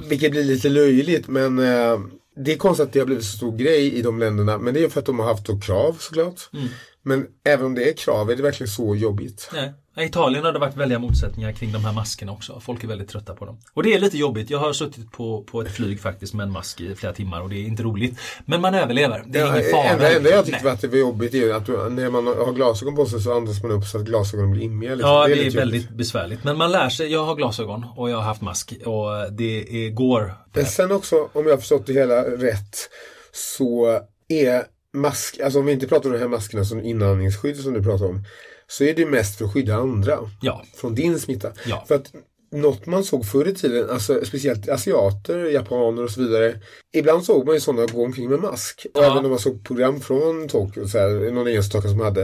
Vilket 0.09 0.31
blir 0.31 0.45
lite 0.45 0.69
löjligt 0.69 1.29
men 1.29 1.59
eh, 1.59 1.99
det 2.37 2.53
är 2.53 2.57
konstigt 2.57 2.87
att 2.87 2.93
det 2.93 2.99
har 2.99 3.07
blivit 3.07 3.25
så 3.25 3.37
stor 3.37 3.57
grej 3.57 3.95
i 3.95 4.03
de 4.03 4.19
länderna. 4.19 4.59
Men 4.59 4.75
det 4.75 4.85
är 4.85 4.89
för 4.89 5.01
att 5.01 5.07
de 5.07 5.19
har 5.19 5.27
haft 5.27 5.47
då 5.47 5.61
krav 5.61 5.97
såklart. 6.01 6.51
Mm. 6.53 6.69
Men 7.03 7.27
även 7.45 7.67
om 7.67 7.75
det 7.75 7.89
är 7.89 7.93
krav, 7.93 8.31
är 8.31 8.37
det 8.37 8.43
verkligen 8.43 8.71
så 8.71 8.97
jobbigt? 8.97 9.51
Nej. 9.53 9.73
I 10.01 10.05
Italien 10.07 10.45
har 10.45 10.53
det 10.53 10.59
varit 10.59 10.77
väldiga 10.77 10.99
motsättningar 10.99 11.53
kring 11.53 11.73
de 11.73 11.85
här 11.85 11.93
maskerna 11.93 12.33
också. 12.33 12.61
Folk 12.61 12.85
är 12.85 12.89
väldigt 12.89 13.09
trötta 13.09 13.35
på 13.35 13.45
dem. 13.45 13.59
Och 13.75 13.83
det 13.83 13.95
är 13.95 13.99
lite 13.99 14.19
jobbigt. 14.19 14.51
Jag 14.51 14.59
har 14.59 14.73
suttit 14.73 15.13
på, 15.13 15.43
på 15.43 15.61
ett 15.63 15.71
flyg 15.73 16.01
faktiskt 16.01 16.35
med 16.35 16.45
en 16.45 16.53
mask 16.53 16.81
i 16.81 16.95
flera 16.95 17.13
timmar 17.13 17.41
och 17.41 17.49
det 17.51 17.57
är 17.57 17.65
inte 17.65 17.83
roligt. 17.83 18.19
Men 18.45 18.61
man 18.61 18.75
överlever. 18.75 19.25
Det 19.27 19.39
är 19.39 19.47
Ja, 19.47 19.59
ingen 19.59 19.71
fara. 19.71 19.83
enda, 19.89 20.17
enda 20.17 20.31
jag 20.31 20.45
tyckte 20.45 20.59
Nej. 20.59 20.65
var 20.65 20.73
att 20.73 20.81
det 20.81 20.89
var 20.89 20.97
jobbigt 20.99 21.35
är 21.35 21.55
att 21.55 21.67
du, 21.67 21.73
när 21.91 22.11
man 22.11 22.27
har 22.27 22.53
glasögon 22.53 22.97
på 22.97 23.07
sig 23.07 23.21
så 23.21 23.37
andas 23.37 23.63
man 23.63 23.73
upp 23.73 23.85
så 23.85 23.99
att 23.99 24.05
glasögonen 24.05 24.51
blir 24.51 24.63
immiga. 24.63 24.95
Liksom. 24.95 25.11
Ja, 25.11 25.27
det 25.27 25.33
är, 25.33 25.37
lite 25.45 25.57
väldigt 25.57 25.83
jobbigt. 25.83 25.97
besvärligt. 25.99 26.45
Men 26.45 26.57
man 26.59 26.73
lär 26.73 26.89
sig. 26.89 27.13
Jag 27.13 27.25
har 27.25 27.35
glasögon 27.35 27.87
och 27.97 28.11
jag 28.11 28.17
har 28.17 28.25
haft 28.25 28.41
mask 28.43 28.73
och 28.85 29.33
det 29.33 29.87
är, 29.87 29.91
går. 29.91 30.35
Men 30.53 30.67
sen 30.67 30.93
också, 30.93 31.17
om 31.33 31.45
jag 31.45 31.51
har 31.53 31.59
förstått 31.59 31.87
det 31.87 31.93
hela 31.93 32.23
rätt, 32.23 32.77
så 33.33 34.01
är 34.29 34.63
mask, 34.93 35.41
alltså 35.41 35.59
om 35.59 35.67
vi 35.67 35.73
inte 35.73 35.87
pratar 35.87 36.07
om 36.09 36.13
de 36.13 36.19
här 36.19 36.29
maskerna 36.29 36.65
som 36.65 36.81
inandningsskydd 36.85 37.57
som 37.57 37.73
du 37.75 37.83
pratar 37.83 38.07
om, 38.07 38.25
så 38.71 38.85
är 38.85 38.95
det 38.95 39.07
mest 39.07 39.39
för 39.39 39.45
att 39.45 39.53
skydda 39.53 39.75
andra 39.75 40.19
Ja. 40.41 40.65
från 40.75 40.95
din 40.95 41.19
smitta. 41.19 41.53
Ja. 41.67 41.85
För 41.89 41.95
att 41.95 42.13
något 42.53 42.87
man 42.87 43.05
såg 43.05 43.27
förr 43.27 43.49
i 43.49 43.55
tiden, 43.55 43.91
alltså 43.91 44.25
speciellt 44.25 44.69
asiater, 44.69 45.45
japaner 45.45 46.05
och 46.05 46.11
så 46.11 46.21
vidare. 46.21 46.61
Ibland 46.93 47.25
såg 47.25 47.47
man 47.47 47.55
ju 47.55 47.61
sådana 47.61 47.87
gå 47.87 48.05
omkring 48.05 48.31
med 48.31 48.41
mask. 48.41 48.87
Ja. 48.95 49.05
även 49.13 49.25
om 49.25 49.31
man 49.31 49.39
såg 49.39 49.65
program 49.65 50.01
från 50.01 50.49
Tokyo, 50.49 50.89
så 50.89 50.99
här, 50.99 51.31
någon 51.31 51.49
enstaka 51.49 51.89
som 51.89 52.01
hade. 52.01 52.23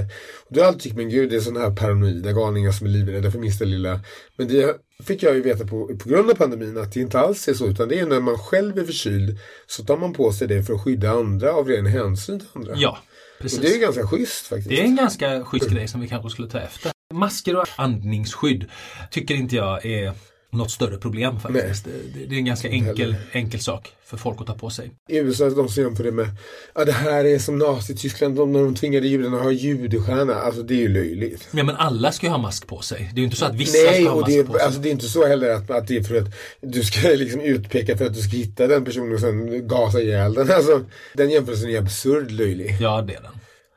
Och 0.49 0.55
då 0.55 0.63
alltid 0.63 0.83
tyckt, 0.83 0.97
men 0.97 1.09
gud 1.09 1.31
det 1.31 1.37
är 1.37 1.41
sådana 1.41 1.61
här 1.61 1.77
paranoida 1.77 2.33
galningar 2.33 2.73
som 2.73 2.87
är 2.87 2.91
livrädda 2.91 3.31
för 3.31 3.39
minsta 3.39 3.65
lilla. 3.65 4.01
Men 4.37 4.49
det 4.49 4.77
fick 5.05 5.23
jag 5.23 5.35
ju 5.35 5.43
veta 5.43 5.67
på, 5.67 5.87
på 5.87 6.09
grund 6.09 6.31
av 6.31 6.35
pandemin 6.35 6.79
att 6.79 6.93
det 6.93 7.01
inte 7.01 7.19
alls 7.19 7.49
är 7.49 7.55
så. 7.55 7.67
Utan 7.67 7.89
det 7.89 7.99
är 8.01 8.07
när 8.07 8.21
man 8.21 8.39
själv 8.39 8.79
är 8.79 8.85
förkyld 8.85 9.39
så 9.67 9.85
tar 9.85 9.97
man 9.97 10.13
på 10.13 10.33
sig 10.33 10.49
det 10.49 10.63
för 10.63 10.75
att 10.75 10.85
skydda 10.85 11.11
andra 11.11 11.53
av 11.53 11.69
ren 11.69 11.87
hänsyn 11.87 12.39
till 12.41 12.49
andra. 12.55 12.73
Ja, 12.77 12.99
Och 13.37 13.43
precis. 13.43 13.61
det 13.61 13.69
är 13.69 13.73
ju 13.73 13.81
ganska 13.81 14.07
schysst 14.07 14.47
faktiskt. 14.47 14.69
Det 14.69 14.81
är 14.81 14.85
en 14.85 14.97
ganska 14.97 15.45
schysst 15.45 15.71
grej 15.71 15.89
som 15.89 16.01
vi 16.01 16.09
kanske 16.09 16.31
skulle 16.31 16.49
ta 16.49 16.59
efter. 16.61 16.93
Masker 17.15 17.57
och 17.57 17.67
andningsskydd 17.77 18.65
tycker 19.11 19.35
inte 19.35 19.57
jag 19.57 19.87
är 19.87 20.13
något 20.51 20.71
större 20.71 20.97
problem 20.99 21.41
faktiskt. 21.41 21.85
Det, 21.85 22.25
det 22.27 22.35
är 22.35 22.39
en 22.39 22.45
ganska 22.45 22.69
enkel, 22.69 23.17
enkel 23.33 23.61
sak 23.61 23.93
för 24.05 24.17
folk 24.17 24.41
att 24.41 24.47
ta 24.47 24.55
på 24.55 24.71
sig. 24.71 24.91
I 25.09 25.17
USA 25.19 25.51
de 25.51 25.69
som 25.69 25.83
jämför 25.83 26.05
det 26.05 26.13
med 26.13 26.29
ja, 26.75 26.85
det 26.85 26.93
här 26.93 27.25
är 27.25 27.39
som 27.39 27.59
Nazityskland 27.59 28.37
de, 28.37 28.53
när 28.53 28.61
de 28.61 28.75
tvingade 28.75 29.09
judarna 29.09 29.37
att 29.37 29.43
ha 29.43 29.51
judestjärna. 29.51 30.35
Alltså 30.35 30.63
det 30.63 30.75
är 30.75 30.79
ju 30.79 30.89
löjligt. 30.89 31.49
Ja, 31.53 31.65
men 31.65 31.77
alla 31.77 32.13
ska 32.13 32.27
ju 32.27 32.31
ha 32.31 32.39
mask 32.39 32.67
på 32.67 32.81
sig. 32.81 33.11
Det 33.15 33.19
är 33.19 33.21
ju 33.21 33.25
inte 33.25 33.37
så 33.37 33.45
att 33.45 33.55
vissa 33.55 33.79
Nej, 33.91 34.03
ska 34.03 34.11
ha 34.11 34.21
mask 34.21 34.33
det, 34.33 34.45
på 34.45 34.53
sig. 34.53 34.63
alltså, 34.63 34.81
det 34.81 34.89
är 34.89 34.91
inte 34.91 35.09
så 35.09 35.27
heller 35.27 35.51
att, 35.51 35.71
att 35.71 35.89
det 35.89 35.97
är 35.97 36.03
för 36.03 36.17
att 36.17 36.35
du 36.61 36.83
ska 36.83 37.09
liksom 37.15 37.41
utpeka 37.41 37.97
för 37.97 38.07
att 38.07 38.15
du 38.15 38.21
ska 38.21 38.37
hitta 38.37 38.67
den 38.67 38.85
personen 38.85 39.15
och 39.15 39.21
sen 39.21 39.69
gasa 39.69 40.01
ihjäl 40.01 40.35
den. 40.35 40.51
Alltså, 40.53 40.85
den 41.15 41.31
jämförelsen 41.31 41.71
är 41.71 41.79
absurd 41.79 42.31
löjlig. 42.31 42.77
Ja, 42.81 43.03
det 43.03 43.15
är 43.15 43.23
den. 43.23 43.33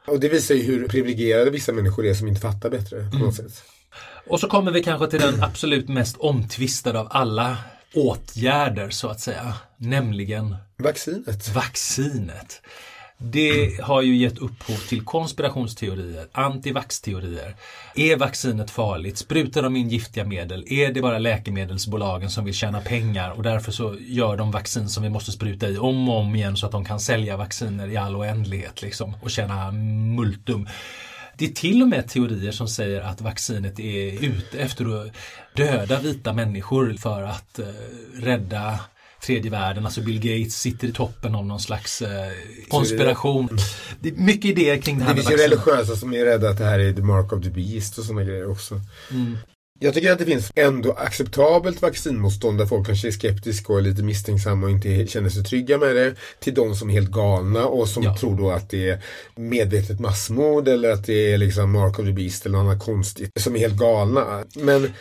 Och 0.08 0.20
det 0.20 0.30
visar 0.30 0.56
ju 0.56 0.62
hur 0.64 0.88
privilegierade 0.88 1.52
vissa 1.52 1.72
människor 1.72 2.06
är 2.06 2.14
som 2.14 2.28
inte 2.28 2.42
fattar 2.42 2.70
bättre 2.70 2.98
på 3.10 3.16
Mm. 3.16 3.20
något 3.26 3.36
sätt. 3.36 3.64
Och 4.30 4.40
så 4.40 4.48
kommer 4.48 4.72
vi 4.72 4.84
kanske 4.84 5.08
till 5.08 5.20
den 5.20 5.44
absolut 5.44 5.88
mest 5.88 6.18
omtvistade 6.18 7.00
av 7.00 7.08
alla 7.12 7.58
åtgärder 7.94 8.90
så 8.90 9.08
att 9.08 9.20
säga. 9.20 9.54
Nämligen 9.78 10.56
Vaccinet. 10.78 11.50
vaccinet. 11.56 12.62
Det 13.18 13.82
har 13.82 14.02
ju 14.02 14.16
gett 14.16 14.38
upphov 14.38 14.78
till 14.90 15.06
konspirationsteorier, 15.06 16.28
antivaxteorier. 16.32 17.56
Är 17.96 18.18
vaccinet 18.18 18.72
farligt? 18.72 19.18
Sprutar 19.18 19.64
de 19.64 19.76
in 19.76 19.90
giftiga 19.90 20.26
medel? 20.26 20.66
Är 20.68 20.94
det 20.94 21.02
bara 21.02 21.20
läkemedelsbolagen 21.20 22.30
som 22.30 22.46
vill 22.46 22.54
tjäna 22.54 22.82
pengar 22.82 23.32
och 23.32 23.44
därför 23.44 23.72
så 23.72 23.96
gör 24.00 24.38
de 24.38 24.52
vaccin 24.52 24.90
som 24.90 25.04
vi 25.04 25.10
måste 25.10 25.32
spruta 25.32 25.68
i 25.70 25.78
om 25.78 26.10
och 26.10 26.18
om 26.18 26.36
igen 26.36 26.58
så 26.58 26.66
att 26.66 26.72
de 26.72 26.86
kan 26.86 27.00
sälja 27.00 27.38
vacciner 27.38 27.88
i 27.88 27.98
all 27.98 28.16
oändlighet 28.16 28.82
liksom 28.82 29.16
och 29.22 29.32
tjäna 29.32 29.72
multum. 30.16 30.68
Det 31.40 31.46
är 31.46 31.50
till 31.50 31.82
och 31.82 31.88
med 31.88 32.08
teorier 32.08 32.52
som 32.52 32.68
säger 32.68 33.02
att 33.02 33.22
vaccinet 33.22 33.80
är 33.80 34.24
ute 34.26 34.60
efter 34.60 35.02
att 35.02 35.12
döda 35.56 36.00
vita 36.00 36.34
människor 36.34 36.94
för 36.94 37.24
att 37.24 37.60
eh, 37.60 37.66
rädda 38.14 38.80
tredje 39.22 39.52
världen, 39.52 39.86
alltså 39.86 40.02
Bill 40.02 40.20
Gates 40.20 40.54
sitter 40.54 40.88
i 40.88 40.92
toppen 40.92 41.36
av 41.36 41.46
någon 41.46 41.60
slags 41.60 42.02
eh, 42.02 42.32
konspiration. 42.68 43.58
Det 44.00 44.10
är 44.10 44.14
mycket 44.14 44.46
idéer 44.46 44.78
kring 44.78 45.00
det 45.00 45.04
här 45.04 45.14
Det 45.14 45.22
finns 45.22 45.34
ju 45.34 45.44
religiösa 45.44 45.96
som 45.96 46.14
är 46.14 46.26
rädda 46.26 46.50
att 46.50 46.58
det 46.58 46.66
här 46.66 46.80
är 46.80 46.94
the 46.94 47.02
mark 47.02 47.34
of 47.34 47.44
the 47.44 47.50
beast 47.50 47.98
och 47.98 48.04
sådana 48.04 48.24
grejer 48.24 48.52
också. 48.52 48.82
Mm. 49.12 49.38
Jag 49.82 49.94
tycker 49.94 50.12
att 50.12 50.20
det 50.20 50.26
finns 50.26 50.52
ändå 50.56 50.92
acceptabelt 50.94 51.82
vaccinmotstånd 51.82 52.58
där 52.58 52.66
folk 52.66 52.88
kanske 52.88 53.08
är 53.08 53.12
skeptiska 53.12 53.74
och 53.74 53.80
är 53.80 53.84
lite 53.84 54.04
misstänksamma 54.04 54.66
och 54.66 54.72
inte 54.72 55.08
känner 55.08 55.30
sig 55.30 55.44
trygga 55.44 55.78
med 55.78 55.96
det. 55.96 56.16
Till 56.40 56.54
de 56.54 56.76
som 56.76 56.90
är 56.90 56.94
helt 56.94 57.12
galna 57.12 57.66
och 57.66 57.90
som 57.90 58.04
Ja. 58.04 58.18
tror 58.18 58.38
då 58.38 58.52
att 58.52 58.70
det 58.70 58.90
är 58.90 59.04
medvetet 59.36 60.00
massmord 60.00 60.68
eller 60.68 60.90
att 60.92 61.06
det 61.06 61.34
är 61.34 61.38
liksom 61.38 61.72
mark 61.72 62.00
of 62.00 62.06
the 62.06 62.12
beast 62.12 62.46
eller 62.46 62.58
något 62.58 62.72
annat 62.72 62.86
konstigt. 62.86 63.32
Som 63.42 63.56
är 63.56 63.60
helt 63.60 63.78
galna. 63.78 64.44
Men 64.56 64.92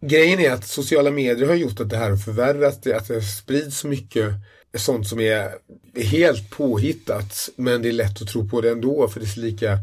grejen 0.00 0.40
är 0.40 0.50
att 0.50 0.66
sociala 0.66 1.10
medier 1.10 1.46
har 1.48 1.54
gjort 1.54 1.80
att 1.80 1.90
det 1.90 1.96
här 1.96 2.10
har 2.10 2.16
förvärrats. 2.16 2.78
det- 2.82 2.96
Att 2.96 3.08
det 3.08 3.22
sprids 3.22 3.78
så 3.78 3.88
mycket 3.88 4.34
sånt 4.78 5.08
som 5.08 5.20
är 5.20 5.50
helt 6.02 6.50
påhittat. 6.50 7.48
Men 7.56 7.82
det 7.82 7.88
är 7.88 7.92
lätt 7.92 8.22
att 8.22 8.28
tro 8.28 8.48
på 8.48 8.60
det 8.60 8.70
ändå 8.70 9.08
för 9.08 9.20
det 9.20 9.26
ser 9.26 9.40
lika, 9.40 9.78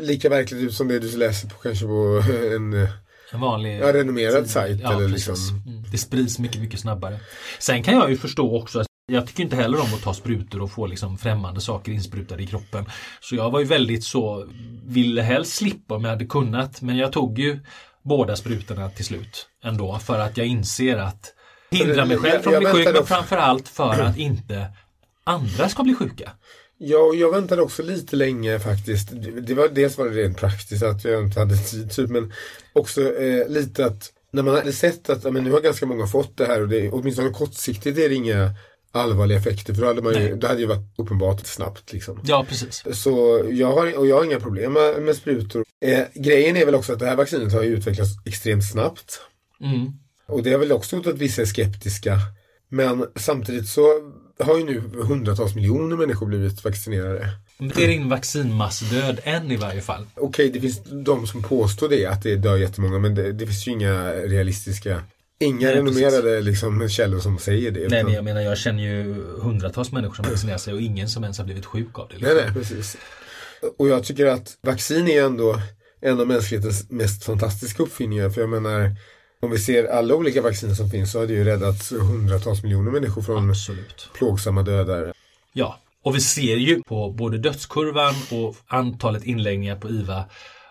lika 0.00 0.28
verkligt 0.28 0.62
ut 0.62 0.74
som 0.74 0.88
det 0.88 0.98
du 0.98 1.16
läser 1.16 1.48
på 1.48 1.54
kanske 1.62 1.86
på 1.86 2.22
en 2.54 2.88
En 3.34 3.40
vanlig 3.40 3.78
Ja, 3.78 3.92
renommerad 3.92 4.50
sajt 4.50 4.80
Ja, 4.82 4.92
eller 4.92 5.08
liksom. 5.08 5.34
Mm. 5.66 5.84
Det 5.90 5.98
sprids 5.98 6.38
mycket, 6.38 6.60
mycket 6.60 6.80
snabbare. 6.80 7.20
Sen 7.58 7.82
kan 7.82 7.94
jag 7.94 8.10
ju 8.10 8.16
förstå 8.16 8.56
också 8.56 8.80
att 8.80 8.86
jag 9.06 9.26
tycker 9.26 9.42
inte 9.42 9.56
heller 9.56 9.80
om 9.80 9.94
att 9.94 10.02
ta 10.02 10.14
sprutor 10.14 10.62
och 10.62 10.70
få 10.70 10.86
liksom 10.86 11.18
främmande 11.18 11.60
saker 11.60 11.92
insprutade 11.92 12.42
i 12.42 12.46
kroppen. 12.46 12.84
Så 13.20 13.36
jag 13.36 13.50
var 13.50 13.60
ju 13.60 13.66
väldigt 13.66 14.04
så, 14.04 14.48
ville 14.84 15.22
helst 15.22 15.52
slippa 15.52 15.94
om 15.94 16.04
jag 16.04 16.10
hade 16.10 16.26
kunnat. 16.26 16.82
Men 16.82 16.96
jag 16.96 17.12
tog 17.12 17.38
ju 17.38 17.60
båda 18.02 18.36
sprutorna 18.36 18.90
till 18.90 19.04
slut 19.04 19.46
ändå 19.64 19.98
för 19.98 20.18
att 20.18 20.36
jag 20.36 20.46
inser 20.46 20.96
att 20.96 21.32
hindra 21.70 22.04
mig 22.04 22.16
själv 22.16 22.42
från 22.42 22.54
att 22.54 22.60
bli 22.60 22.68
sjuk 22.72 22.88
men 22.94 23.06
framförallt 23.06 23.68
för 23.68 24.00
att 24.00 24.16
inte 24.16 24.66
andra 25.24 25.68
ska 25.68 25.82
bli 25.82 25.94
sjuka. 25.94 26.30
Ja, 26.78 26.98
och 26.98 27.16
jag 27.16 27.32
väntade 27.32 27.62
också 27.62 27.82
lite 27.82 28.16
länge 28.16 28.58
faktiskt. 28.58 29.08
Det 29.42 29.54
var, 29.54 29.68
dels 29.68 29.98
var 29.98 30.08
det 30.08 30.22
rent 30.22 30.36
praktiskt 30.36 30.82
att 30.82 31.04
jag 31.04 31.22
inte 31.22 31.40
hade 31.40 31.56
tid 31.56 31.90
typ, 31.90 32.10
men 32.10 32.32
också 32.72 33.14
eh, 33.14 33.48
lite 33.48 33.86
att 33.86 34.12
när 34.32 34.42
man 34.42 34.54
hade 34.54 34.72
sett 34.72 35.10
att 35.10 35.32
men 35.32 35.44
nu 35.44 35.50
har 35.50 35.60
ganska 35.60 35.86
många 35.86 36.06
fått 36.06 36.36
det 36.36 36.46
här 36.46 36.62
och 36.62 36.68
det, 36.68 36.90
åtminstone 36.90 37.30
kortsiktigt 37.30 37.98
är 37.98 38.08
det 38.08 38.14
inga 38.14 38.54
allvarliga 38.92 39.38
effekter 39.38 39.74
för 39.74 39.80
då 39.80 39.86
hade, 39.88 40.02
man 40.02 40.14
ju, 40.14 40.36
det 40.36 40.48
hade 40.48 40.60
ju 40.60 40.66
varit 40.66 40.94
uppenbart 40.98 41.46
snabbt 41.46 41.92
liksom. 41.92 42.20
Ja, 42.24 42.46
precis. 42.48 42.84
Så 42.92 43.44
jag 43.50 43.72
har, 43.72 43.98
och 43.98 44.06
jag 44.06 44.16
har 44.16 44.24
inga 44.24 44.40
problem 44.40 44.72
med, 44.72 45.02
med 45.02 45.16
sprutor. 45.16 45.64
Eh, 45.80 46.04
grejen 46.14 46.56
är 46.56 46.66
väl 46.66 46.74
också 46.74 46.92
att 46.92 46.98
det 46.98 47.06
här 47.06 47.16
vaccinet 47.16 47.52
har 47.52 47.62
utvecklats 47.62 48.10
extremt 48.26 48.70
snabbt. 48.70 49.20
Mm. 49.60 49.92
Och 50.26 50.42
det 50.42 50.52
har 50.52 50.58
väl 50.58 50.72
också 50.72 50.96
gjort 50.96 51.06
att 51.06 51.18
vissa 51.18 51.42
är 51.42 51.46
skeptiska. 51.46 52.18
Men 52.68 53.06
samtidigt 53.16 53.68
så 53.68 54.12
har 54.40 54.58
ju 54.58 54.64
nu 54.64 54.82
hundratals 55.02 55.54
miljoner 55.54 55.96
människor 55.96 56.26
blivit 56.26 56.64
vaccinerade. 56.64 57.28
Det 57.58 57.84
är 57.84 57.88
din 57.88 58.08
vaccinmassdöd 58.08 59.20
än 59.24 59.50
i 59.50 59.56
varje 59.56 59.80
fall. 59.80 60.06
Okej, 60.14 60.50
det 60.50 60.60
finns 60.60 60.82
de 60.84 61.26
som 61.26 61.42
påstår 61.42 61.88
det, 61.88 62.06
att 62.06 62.22
det 62.22 62.36
dör 62.36 62.56
jättemånga, 62.56 62.98
men 62.98 63.14
det, 63.14 63.32
det 63.32 63.46
finns 63.46 63.66
ju 63.68 63.72
inga 63.72 64.12
realistiska, 64.12 65.02
inga 65.40 65.66
Nej, 65.66 65.76
renommerade 65.76 66.40
liksom, 66.40 66.88
källor 66.88 67.20
som 67.20 67.38
säger 67.38 67.70
det. 67.70 67.88
Nej 67.88 68.04
men 68.04 68.12
jag 68.12 68.24
menar 68.24 68.40
jag 68.40 68.58
känner 68.58 68.82
ju 68.82 69.14
hundratals 69.42 69.92
människor 69.92 70.14
som 70.14 70.24
vaccinerar 70.30 70.58
sig 70.58 70.74
och 70.74 70.80
ingen 70.80 71.08
som 71.08 71.22
ens 71.22 71.38
har 71.38 71.44
blivit 71.44 71.66
sjuk 71.66 71.98
av 71.98 72.08
det. 72.08 72.14
nej, 72.20 72.34
Liksom. 72.34 72.44
nej, 72.44 72.54
precis. 72.54 72.96
Och 73.78 73.88
jag 73.88 74.04
tycker 74.04 74.26
att 74.26 74.58
vaccin 74.62 75.08
är 75.08 75.22
ändå 75.22 75.60
en 76.00 76.20
av 76.20 76.26
mänsklighetens 76.26 76.90
mest 76.90 77.24
fantastiska 77.24 77.82
uppfinningar. 77.82 78.30
För 78.30 78.40
jag 78.40 78.50
menar, 78.50 78.96
om 79.44 79.50
vi 79.50 79.58
ser 79.58 79.84
alla 79.84 80.14
olika 80.14 80.42
vacciner 80.42 80.74
som 80.74 80.90
finns 80.90 81.12
så 81.12 81.18
har 81.18 81.26
det 81.26 81.32
ju 81.32 81.44
räddat 81.44 81.90
hundratals 81.90 82.62
miljoner 82.62 82.90
människor 82.90 83.22
från 83.22 83.50
Absolut. 83.50 84.08
plågsamma 84.14 84.62
dödar. 84.62 85.12
Ja, 85.52 85.78
och 86.02 86.16
vi 86.16 86.20
ser 86.20 86.56
ju 86.56 86.82
på 86.82 87.10
både 87.10 87.38
dödskurvan 87.38 88.14
och 88.30 88.56
antalet 88.66 89.24
inläggningar 89.24 89.76
på 89.76 89.88
IVA 89.90 90.24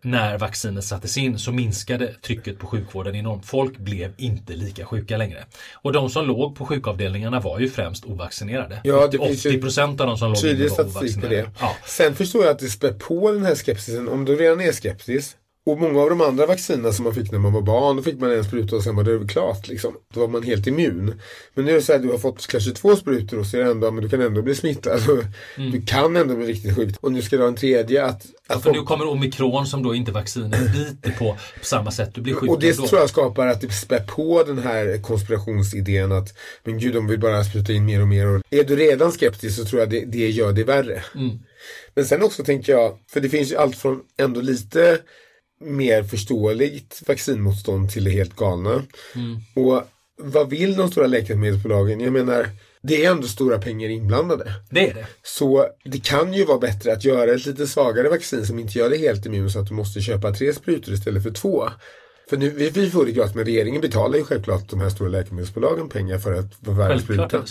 när 0.03 0.37
vaccinet 0.37 0.83
sattes 0.83 1.17
in 1.17 1.39
så 1.39 1.51
minskade 1.51 2.13
trycket 2.13 2.59
på 2.59 2.67
sjukvården 2.67 3.15
enormt. 3.15 3.45
Folk 3.45 3.77
blev 3.77 4.13
inte 4.17 4.53
lika 4.53 4.85
sjuka 4.85 5.17
längre. 5.17 5.45
Och 5.73 5.93
de 5.93 6.09
som 6.09 6.27
låg 6.27 6.55
på 6.55 6.65
sjukavdelningarna 6.65 7.39
var 7.39 7.59
ju 7.59 7.69
främst 7.69 8.05
ovaccinerade. 8.05 8.81
Ja, 8.83 9.07
det 9.07 9.17
finns 9.17 9.45
ju 9.45 9.49
80 9.49 9.61
procent 9.61 10.01
av 10.01 10.07
de 10.07 10.17
som 10.17 10.29
låg 10.33 10.45
inne 10.45 10.67
var 10.67 10.75
på 10.77 10.83
det. 10.83 10.89
ovaccinerade. 10.89 11.51
Ja. 11.59 11.75
Sen 11.85 12.15
förstår 12.15 12.43
jag 12.43 12.51
att 12.51 12.59
det 12.59 12.69
spär 12.69 12.93
på 12.93 13.31
den 13.31 13.45
här 13.45 13.55
skepsisen. 13.55 14.09
Om 14.09 14.25
du 14.25 14.35
redan 14.35 14.61
är 14.61 14.71
skeptisk 14.71 15.37
och 15.65 15.79
många 15.79 16.01
av 16.01 16.09
de 16.09 16.21
andra 16.21 16.45
vaccinerna 16.45 16.91
som 16.91 17.03
man 17.03 17.15
fick 17.15 17.31
när 17.31 17.39
man 17.39 17.53
var 17.53 17.61
barn, 17.61 17.95
då 17.95 18.03
fick 18.03 18.19
man 18.19 18.31
en 18.31 18.43
spruta 18.43 18.75
och 18.75 18.83
sen 18.83 18.95
var 18.95 19.03
det 19.03 19.27
klart. 19.27 19.67
Liksom. 19.67 19.93
Då 20.13 20.19
var 20.19 20.27
man 20.27 20.43
helt 20.43 20.67
immun. 20.67 21.21
Men 21.53 21.65
nu 21.65 21.71
är 21.71 21.75
det 21.75 21.81
så 21.81 21.91
här, 21.91 21.99
du 21.99 22.11
har 22.11 22.17
fått 22.17 22.47
kanske 22.47 22.71
två 22.71 22.95
sprutor 22.95 23.39
och 23.39 23.45
så 23.45 23.57
är 23.57 23.63
det 23.63 23.71
ändå, 23.71 23.91
men 23.91 24.03
du 24.03 24.09
kan 24.09 24.21
ändå 24.21 24.41
bli 24.41 24.55
smittad. 24.55 25.01
Du 25.55 25.81
kan 25.81 26.15
ändå 26.15 26.35
bli 26.35 26.45
riktigt 26.45 26.75
sjuk. 26.75 26.95
Och 26.99 27.11
nu 27.11 27.21
ska 27.21 27.35
du 27.35 27.41
ha 27.41 27.49
en 27.49 27.55
tredje 27.55 28.05
att... 28.05 28.25
att 28.47 28.63
För 28.63 28.71
nu 28.71 28.81
kommer 28.81 29.07
omikron 29.07 29.65
som 29.67 29.83
då 29.83 29.95
inte 29.95 30.11
vaccinet 30.11 30.73
biter 30.73 31.11
på 31.11 31.37
på 31.59 31.65
samma 31.65 31.91
sätt. 31.91 32.15
Du 32.15 32.21
blir 32.21 32.33
sjuk 32.33 32.49
och 32.49 32.59
det 32.59 32.69
ändå. 32.69 32.87
tror 32.87 33.01
jag 33.01 33.09
skapar 33.09 33.47
att 33.47 33.61
det 33.61 33.69
spär 33.69 33.99
på 33.99 34.43
den 34.43 34.57
här 34.57 35.01
konspirationsidén 35.01 36.11
att 36.11 36.33
men 36.63 36.79
gud 36.79 36.93
de 36.93 37.07
vill 37.07 37.19
bara 37.19 37.43
spruta 37.43 37.73
in 37.73 37.85
mer 37.85 38.01
och 38.01 38.07
mer. 38.07 38.27
Och 38.27 38.41
är 38.49 38.63
du 38.63 38.75
redan 38.75 39.11
skeptisk 39.11 39.57
så 39.57 39.65
tror 39.65 39.79
jag 39.79 39.89
det, 39.89 40.05
det 40.05 40.29
gör 40.29 40.53
det 40.53 40.63
värre. 40.63 41.03
Men 41.95 42.05
sen 42.05 42.23
också 42.23 42.43
tänker 42.43 42.73
jag, 42.73 42.97
för 43.09 43.19
det 43.19 43.29
finns 43.29 43.51
ju 43.51 43.55
allt 43.55 43.77
från 43.77 44.01
ändå 44.17 44.41
lite 44.41 44.99
mer 45.63 46.03
förståeligt 46.03 47.01
vaccinmotstånd 47.07 47.91
till 47.91 48.03
det 48.03 48.11
helt 48.11 48.35
galna. 48.35 48.83
Och 49.55 49.83
vad 50.17 50.49
vill 50.49 50.75
de 50.75 50.91
stora 50.91 51.07
läkemedelsbolagen? 51.07 51.99
Jag 51.99 52.13
menar, 52.13 52.49
det 52.81 53.05
är 53.05 53.11
ändå 53.11 53.27
stora 53.27 53.59
pengar 53.59 53.89
inblandade. 53.89 54.53
Det 54.69 54.89
är 54.89 54.93
det. 54.93 55.05
Så 55.23 55.67
det 55.85 56.03
kan 56.03 56.33
ju 56.33 56.45
vara 56.45 56.57
bättre 56.57 56.93
att 56.93 57.05
göra 57.05 57.33
ett 57.33 57.45
lite 57.45 57.67
svagare 57.67 58.09
vaccin 58.09 58.45
som 58.45 58.59
inte 58.59 58.77
gör 58.77 58.89
det 58.89 58.97
helt 58.97 59.25
immun 59.25 59.51
så 59.51 59.59
att 59.59 59.67
du 59.67 59.73
måste 59.73 60.01
köpa 60.01 60.33
tre 60.33 60.53
sprutor 60.53 60.93
istället 60.93 61.23
för 61.23 61.31
två. 61.31 61.69
För 62.29 62.37
nu, 62.37 62.49
vi, 62.49 62.69
vi 62.69 62.89
får 62.89 63.05
det 63.05 63.11
gratis 63.11 63.35
men 63.35 63.45
regeringen 63.45 63.81
betalar 63.81 64.17
ju 64.17 64.23
självklart 64.23 64.69
de 64.69 64.79
här 64.81 64.89
stora 64.89 65.09
läkemedelsbolagen 65.09 65.89
pengar 65.89 66.17
för 66.17 66.33
att 66.33 66.55
för 66.65 66.71
varje 66.71 66.99
spruta. 66.99 67.43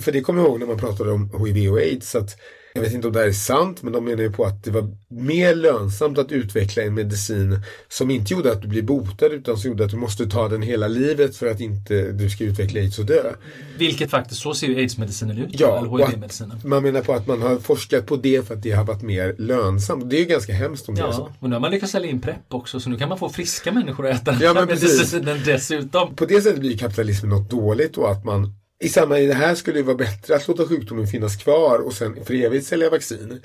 För 0.00 0.12
det 0.12 0.20
kommer 0.20 0.42
jag 0.42 0.48
ihåg 0.48 0.60
när 0.60 0.66
man 0.66 0.78
pratade 0.78 1.10
om 1.10 1.46
HIV 1.46 1.72
och 1.72 1.78
aids. 1.78 2.14
Att 2.14 2.36
jag 2.76 2.82
vet 2.82 2.92
inte 2.92 3.06
om 3.06 3.12
det 3.12 3.18
här 3.20 3.26
är 3.26 3.32
sant 3.32 3.82
men 3.82 3.92
de 3.92 4.04
menar 4.04 4.22
ju 4.22 4.32
på 4.32 4.44
att 4.44 4.64
det 4.64 4.70
var 4.70 4.88
mer 5.08 5.54
lönsamt 5.54 6.18
att 6.18 6.32
utveckla 6.32 6.82
en 6.82 6.94
medicin 6.94 7.60
som 7.88 8.10
inte 8.10 8.32
gjorde 8.34 8.52
att 8.52 8.62
du 8.62 8.68
blir 8.68 8.82
botad 8.82 9.26
utan 9.32 9.56
som 9.56 9.70
gjorde 9.70 9.84
att 9.84 9.90
du 9.90 9.96
måste 9.96 10.26
ta 10.26 10.48
den 10.48 10.62
hela 10.62 10.88
livet 10.88 11.36
för 11.36 11.46
att 11.46 11.60
inte 11.60 12.12
du 12.12 12.30
ska 12.30 12.44
utveckla 12.44 12.80
aids 12.80 12.98
och 12.98 13.06
dö. 13.06 13.32
Vilket 13.78 14.10
faktiskt, 14.10 14.40
så 14.40 14.54
ser 14.54 14.66
ju 14.66 14.76
aids-medicinen 14.76 15.38
ut. 15.38 15.60
Ja, 15.60 15.98
HIV-medicinen. 15.98 16.60
man 16.64 16.82
menar 16.82 17.00
på 17.00 17.12
att 17.12 17.26
man 17.26 17.42
har 17.42 17.56
forskat 17.56 18.06
på 18.06 18.16
det 18.16 18.46
för 18.46 18.54
att 18.54 18.62
det 18.62 18.70
har 18.70 18.84
varit 18.84 19.02
mer 19.02 19.34
lönsamt. 19.38 20.10
Det 20.10 20.16
är 20.16 20.20
ju 20.20 20.26
ganska 20.26 20.52
hemskt 20.52 20.88
om 20.88 20.94
det 20.94 21.02
är 21.02 21.12
så. 21.12 21.30
Och 21.40 21.48
nu 21.48 21.54
har 21.54 21.60
man 21.60 21.70
lyckats 21.70 21.92
sälja 21.92 22.10
in 22.10 22.20
PREP 22.20 22.36
också 22.48 22.80
så 22.80 22.90
nu 22.90 22.96
kan 22.98 23.08
man 23.08 23.18
få 23.18 23.28
friska 23.28 23.72
människor 23.72 24.06
att 24.06 24.20
äta 24.22 24.30
den 24.32 24.40
Ja, 24.40 24.48
här 24.48 24.54
men 24.54 24.68
precis. 24.68 24.98
medicinen 24.98 25.38
dessutom. 25.44 26.14
På 26.16 26.26
det 26.26 26.40
sättet 26.40 26.60
blir 26.60 26.78
kapitalismen 26.78 27.30
något 27.30 27.50
dåligt 27.50 27.96
och 27.98 28.10
att 28.10 28.24
man 28.24 28.52
i 28.80 28.88
samband 28.88 29.20
med 29.20 29.28
det 29.28 29.34
här 29.34 29.54
skulle 29.54 29.78
det 29.78 29.82
vara 29.82 29.96
bättre 29.96 30.36
att 30.36 30.48
låta 30.48 30.66
sjukdomen 30.68 31.06
finnas 31.06 31.36
kvar 31.36 31.78
och 31.78 31.92
sen 31.92 32.24
för 32.24 32.34
evigt 32.34 32.66
sälja 32.66 32.90
vaccin 32.90 33.40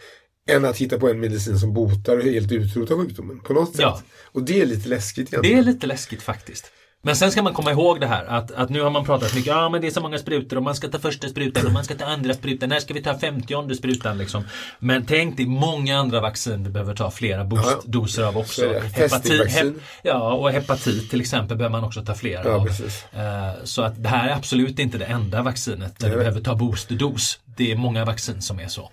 än 0.50 0.66
att 0.66 0.78
hitta 0.78 1.00
på 1.00 1.10
en 1.10 1.20
medicin 1.20 1.60
som 1.60 1.74
botar 1.74 2.18
och 2.18 2.24
helt 2.24 2.52
utrotar 2.52 2.96
sjukdomen 2.96 3.40
på 3.40 3.54
något 3.54 3.70
sätt. 3.72 3.82
Ja. 3.82 4.02
Och 4.32 4.44
det 4.44 4.62
är 4.62 4.66
lite 4.66 4.90
läskigt 4.90 5.32
Det 5.32 5.36
egentligen. 5.36 5.60
är 5.60 5.64
lite 5.64 5.88
läskigt 5.88 6.22
faktiskt. 6.22 6.72
Men 7.02 7.16
sen 7.16 7.32
ska 7.32 7.42
man 7.44 7.54
komma 7.54 7.72
ihåg 7.72 8.00
det 8.00 8.08
här 8.08 8.26
att, 8.26 8.52
att 8.52 8.70
nu 8.70 8.82
har 8.82 8.90
man 8.90 9.06
pratat 9.06 9.36
mycket, 9.36 9.48
ja 9.48 9.70
men 9.70 9.82
det 9.82 9.88
är 9.88 9.92
så 9.92 10.02
många 10.02 10.18
sprutor 10.18 10.58
och 10.58 10.64
man 10.64 10.76
ska 10.76 10.88
ta 10.88 11.00
första 11.00 11.30
sprutan 11.30 11.66
och 11.66 11.72
man 11.72 11.84
ska 11.84 11.96
ta 11.96 12.06
andra 12.06 12.34
sprutan, 12.34 12.70
när 12.70 12.80
ska 12.80 12.94
vi 12.94 13.02
ta 13.04 13.18
femtionde 13.20 13.76
sprutan 13.76 14.18
liksom. 14.18 14.44
Men 14.80 15.06
tänk 15.06 15.38
dig 15.38 15.46
många 15.46 15.98
andra 16.00 16.22
vaccin 16.22 16.64
vi 16.64 16.70
behöver 16.70 16.96
ta 16.96 17.12
flera 17.12 17.44
boostdoser 17.44 18.24
av 18.24 18.34
Så 18.34 18.40
också. 18.40 18.62
det. 18.62 18.82
Fästingvaccin. 18.90 19.82
ja, 20.04 20.34
och 20.34 20.52
hepatit 20.52 21.10
till 21.10 21.22
exempel 21.22 21.58
behöver 21.58 21.72
man 21.78 21.84
också 21.84 22.02
ta 22.06 22.16
flera 22.16 22.44
Ja, 22.44 22.52
av. 22.56 22.68
Eh, 22.68 23.64
Så 23.64 23.82
att 23.82 24.04
det 24.04 24.10
här 24.10 24.30
är 24.30 24.34
absolut 24.36 24.80
inte 24.80 24.98
det 24.98 25.06
enda 25.06 25.42
vaccinet 25.42 26.00
där 26.00 26.10
du 26.10 26.16
behöver 26.18 26.42
ta 26.42 26.56
boostdos. 26.56 27.40
Det 27.58 27.72
är 27.72 27.76
många 27.76 28.06
vaccin 28.06 28.42
som 28.42 28.60
är 28.60 28.68
så. 28.68 28.92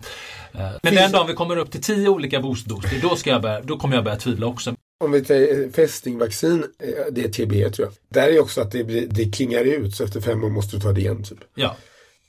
Eh, 0.53 0.69
Men 0.83 0.95
den 0.95 1.13
dagen 1.13 1.27
vi 1.27 1.35
kommer 1.35 1.57
upp 1.57 1.71
till 1.71 1.83
tio 1.83 2.09
olika 2.09 2.41
boostdoser, 2.41 2.99
då, 3.03 3.17
ska 3.17 3.31
jag 3.31 3.43
börja, 3.43 3.61
då 3.61 3.79
kommer 3.79 3.95
jag 3.95 4.05
börja 4.05 4.17
tvivla 4.17 4.47
också. 4.47 4.75
Om 5.05 5.13
vi 5.13 5.25
tar 5.25 5.73
fästingvaccin, 5.73 6.65
eh, 6.83 6.89
det 7.13 7.25
är 7.25 7.29
TB 7.29 7.71
tror 7.75 7.89
jag. 7.89 7.93
Där 8.09 8.29
är 8.33 8.41
också 8.41 8.61
att 8.61 8.71
det, 8.73 8.83
det 9.11 9.25
klingar 9.33 9.61
ut 9.65 9.95
så 9.97 10.05
efter 10.05 10.21
fem 10.21 10.45
år 10.45 10.51
måste 10.51 10.77
du 10.77 10.81
ta 10.83 10.93
det 10.93 11.01
igen. 11.01 11.23
Typ. 11.25 11.39
Ja. 11.55 11.77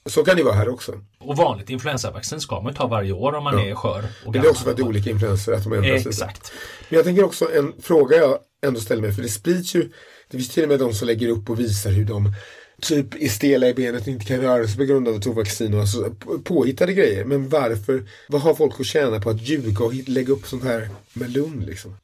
Så 0.06 0.24
kan 0.24 0.38
det 0.38 0.44
vara 0.44 0.54
här 0.56 0.70
också. 0.70 1.02
Och 1.20 1.38
vanligt 1.38 1.70
influensavaccin 1.70 2.40
ska 2.42 2.62
man 2.62 2.72
ju 2.72 2.78
ta 2.78 2.88
varje 2.88 3.12
år 3.12 3.34
om 3.36 3.44
man 3.44 3.54
Ja. 3.60 3.66
är 3.66 3.76
skör 3.76 4.06
Men 4.24 4.32
det 4.34 4.40
är 4.40 4.50
också 4.50 4.64
för 4.64 4.72
att 4.72 4.78
det 4.78 4.84
är 4.84 4.88
olika 4.88 5.10
influenser, 5.10 5.54
att 5.54 5.64
de 5.64 5.74
ändras 5.74 5.98
lite. 5.98 6.10
Exakt. 6.10 6.52
Men 6.90 6.96
jag 6.98 7.06
tänker 7.06 7.24
också 7.24 7.54
en 7.54 7.74
fråga 7.82 8.18
jag 8.18 8.40
ändå 8.66 8.80
ställer 8.80 9.02
mig, 9.02 9.12
för 9.14 9.22
det 9.22 9.30
sprids 9.30 9.76
ju, 9.76 9.82
det 10.30 10.38
finns 10.38 10.50
till 10.50 10.64
och 10.64 10.70
med 10.70 10.80
de 10.80 10.94
som 10.94 11.08
lägger 11.08 11.30
upp 11.30 11.50
och 11.50 11.60
visar 11.60 11.92
hur 11.92 12.06
de 12.06 12.34
typ 12.82 13.22
är 13.24 13.28
stela 13.30 13.68
i 13.68 13.74
benet 13.74 14.02
och 14.02 14.08
inte 14.08 14.26
kan 14.26 14.42
röra 14.42 14.68
sig 14.68 14.78
på 14.78 14.84
grund 14.84 15.08
av 15.08 15.16
att 15.16 15.22
ta 15.22 15.32
vaccin 15.32 15.74
och 15.74 15.80
alltså 15.80 16.04
på- 16.20 16.40
påhittade 16.40 16.94
grejer. 16.94 17.26
Men 17.26 17.50
varför, 17.50 18.04
vad 18.28 18.42
har 18.42 18.54
folk 18.56 18.80
att 18.80 18.86
tjäna 18.86 19.20
på 19.20 19.30
att 19.30 19.42
ljuga 19.42 19.86
och 19.86 19.94
lägga 19.94 20.34
upp 20.34 20.48
sånt 20.48 20.64
här 20.64 20.90
med 21.14 21.30
lugn 21.30 21.66
liksom? 21.66 21.98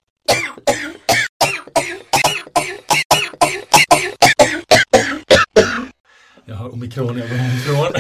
Jag 6.46 6.56
har 6.56 6.63
omikron, 6.74 7.10
omikron. 7.10 7.94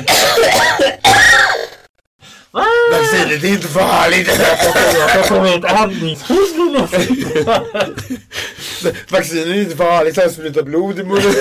Vaccinet 2.92 3.44
är 3.44 3.48
inte 3.48 3.68
farligt! 3.68 4.30
Jag 5.16 5.26
får 5.28 5.46
ett 5.46 5.66
andningshus 5.66 6.54
Vaccinet 9.10 9.48
är 9.48 9.54
inte 9.62 9.76
farligt, 9.78 10.18
jag 10.18 10.32
sprutar 10.32 10.64
blod 10.64 11.00
i 11.00 11.04
munnen. 11.04 11.34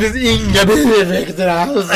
Det 0.00 0.12
finns 0.12 0.40
inga 0.40 0.64
bieffekter 0.64 1.48
alls. 1.48 1.90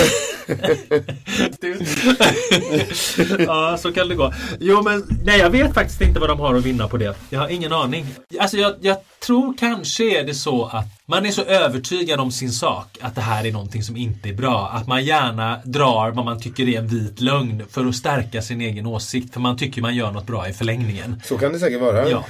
ja, 3.46 3.76
så 3.78 3.92
kan 3.92 4.08
det 4.08 4.14
gå. 4.14 4.32
Jo, 4.60 4.82
men 4.82 5.20
nej, 5.24 5.38
jag 5.38 5.50
vet 5.50 5.74
faktiskt 5.74 6.00
inte 6.00 6.20
vad 6.20 6.28
de 6.28 6.40
har 6.40 6.54
att 6.54 6.64
vinna 6.64 6.88
på 6.88 6.96
det. 6.96 7.16
Jag 7.30 7.40
har 7.40 7.48
ingen 7.48 7.72
aning. 7.72 8.06
Alltså, 8.40 8.56
jag, 8.56 8.74
jag 8.80 8.96
tror 9.26 9.54
kanske 9.58 10.20
är 10.20 10.24
det 10.24 10.34
så 10.34 10.64
att 10.64 10.84
man 11.06 11.26
är 11.26 11.30
så 11.30 11.42
övertygad 11.42 12.20
om 12.20 12.32
sin 12.32 12.52
sak 12.52 12.98
att 13.00 13.14
det 13.14 13.20
här 13.20 13.46
är 13.46 13.52
någonting 13.52 13.82
som 13.82 13.96
inte 13.96 14.28
är 14.28 14.32
bra. 14.32 14.70
Att 14.72 14.86
man 14.86 15.04
gärna 15.04 15.60
drar 15.64 16.10
vad 16.10 16.24
man 16.24 16.40
tycker 16.40 16.68
är 16.68 16.78
en 16.78 16.86
vit 16.86 17.20
lögn 17.20 17.62
för 17.70 17.86
att 17.86 17.96
stärka 17.96 18.42
sin 18.42 18.60
egen 18.60 18.86
åsikt. 18.86 19.32
För 19.32 19.40
man 19.40 19.56
tycker 19.56 19.82
man 19.82 19.94
gör 19.94 20.10
något 20.10 20.26
bra 20.26 20.48
i 20.48 20.52
förlängningen. 20.52 21.22
Så 21.24 21.38
kan 21.38 21.52
det 21.52 21.58
säkert 21.58 21.80
vara. 21.80 22.08
Ja. 22.08 22.24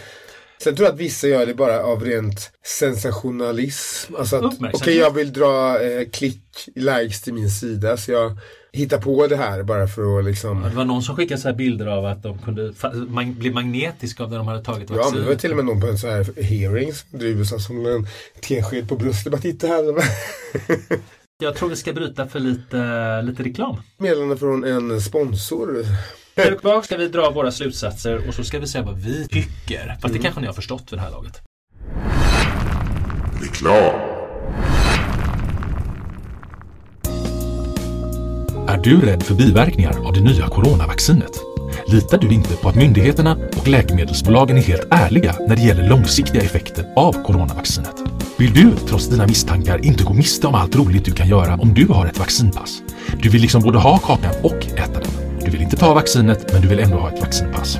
Sen 0.63 0.77
tror 0.77 0.87
jag 0.87 0.95
att 0.95 1.01
vissa 1.01 1.27
gör 1.29 1.47
det 1.47 1.55
bara 1.55 1.83
av 1.85 2.05
rent 2.05 2.51
sensationalism. 2.65 4.15
Alltså 4.19 4.37
att, 4.37 4.43
okej 4.43 4.55
Uppmärksamhet. 4.57 4.97
jag 4.97 5.11
vill 5.15 5.33
dra 5.33 5.81
eh, 5.83 6.09
klick, 6.13 6.45
likes 6.75 7.21
till 7.23 7.35
min 7.35 7.51
sida 7.51 7.97
så 7.97 8.13
jag 8.13 8.39
hittar 8.73 8.99
på 8.99 9.27
det 9.27 9.37
här 9.37 9.63
bara 9.63 9.87
för 9.89 10.19
att 10.19 10.25
liksom 10.25 10.63
Det 10.63 10.77
var 10.77 10.85
någon 10.85 11.03
som 11.03 11.17
skickade 11.17 11.41
så 11.41 11.49
här 11.49 11.55
bilder 11.55 11.87
av 11.87 12.07
att 12.07 12.23
de 12.23 12.39
kunde 12.39 12.73
man, 13.09 13.35
bli 13.35 13.51
magnetiska 13.51 14.23
av 14.25 14.31
när 14.31 14.39
de 14.39 14.49
hade 14.49 14.65
tagit 14.65 14.91
Ja, 14.91 14.97
vaccin. 14.97 15.15
men 15.15 15.23
det 15.23 15.29
var 15.29 15.37
till 15.37 15.51
och 15.51 15.57
med 15.57 15.65
någon 15.65 15.81
på 15.81 15.87
en 15.87 15.99
sån 15.99 16.11
här 16.11 16.43
hearings 16.43 17.05
i 17.21 17.25
USA 17.25 17.59
som 17.59 17.87
en 17.87 18.07
tesked 18.41 18.89
på 18.89 18.97
bröstet. 18.97 19.33
Bara 19.33 19.41
titta 19.41 19.67
här. 19.67 19.85
Jag 21.43 21.57
tror 21.57 21.69
vi 21.69 21.77
ska 21.77 21.93
bryta 21.93 22.29
för 22.29 22.41
lite, 22.41 23.23
lite 23.23 23.43
reklam. 23.43 23.77
Meddelande 23.99 24.37
från 24.37 24.65
en 24.65 25.01
sponsor. 25.01 25.85
Tillbaka 26.35 26.83
ska 26.83 26.97
vi 26.97 27.09
dra 27.09 27.31
våra 27.31 27.51
slutsatser 27.51 28.29
och 28.29 28.35
så 28.35 28.45
ska 28.45 28.59
vi 28.59 28.67
säga 28.67 28.85
vad 28.85 28.99
vi 28.99 29.29
tycker. 29.29 29.97
Fast 30.03 30.15
det 30.15 30.21
kanske 30.21 30.41
ni 30.41 30.47
har 30.47 30.55
förstått 30.55 30.93
vid 30.93 30.99
det 30.99 31.03
här 31.03 31.11
laget. 31.11 31.43
Reklam. 33.43 34.13
Är 38.69 38.79
du 38.83 39.01
rädd 39.01 39.23
för 39.23 39.35
biverkningar 39.35 40.07
av 40.07 40.13
det 40.13 40.21
nya 40.21 40.49
coronavaccinet? 40.49 41.41
Litar 41.87 42.19
du 42.19 42.35
inte 42.35 42.57
på 42.57 42.69
att 42.69 42.75
myndigheterna 42.75 43.37
och 43.61 43.69
läkemedelsbolagen 43.69 44.59
är 44.59 44.63
helt 44.63 44.89
ärliga 44.91 45.37
när 45.49 45.57
det 45.57 45.63
gäller 45.63 45.89
långsiktiga 45.89 46.43
effekter 46.43 46.93
av 46.97 47.13
coronavaccinet? 47.13 47.95
Vill 48.39 48.55
du, 48.55 48.77
trots 48.77 49.09
dina 49.09 49.27
misstankar, 49.27 49.85
inte 49.85 50.05
gå 50.05 50.13
miste 50.13 50.47
om 50.47 50.55
allt 50.55 50.77
roligt 50.77 51.05
du 51.05 51.13
kan 51.13 51.29
göra 51.29 51.55
om 51.55 51.75
du 51.75 51.87
har 51.87 52.07
ett 52.07 52.19
vaccinpass? 52.19 52.83
Du 53.23 53.29
vill 53.29 53.43
liksom 53.43 53.63
både 53.63 53.79
ha 53.79 53.99
kakan 53.99 54.33
och 54.43 54.67
äta 54.67 55.01
den. 55.01 55.22
Du 55.53 55.59
vill 55.59 55.65
inte 55.65 55.77
ta 55.77 55.95
vaccinet, 55.95 56.53
men 56.53 56.63
du 56.63 56.69
vill 56.69 56.79
ändå 56.79 56.97
ha 56.97 57.13
ett 57.13 57.21
vaccinpass. 57.21 57.79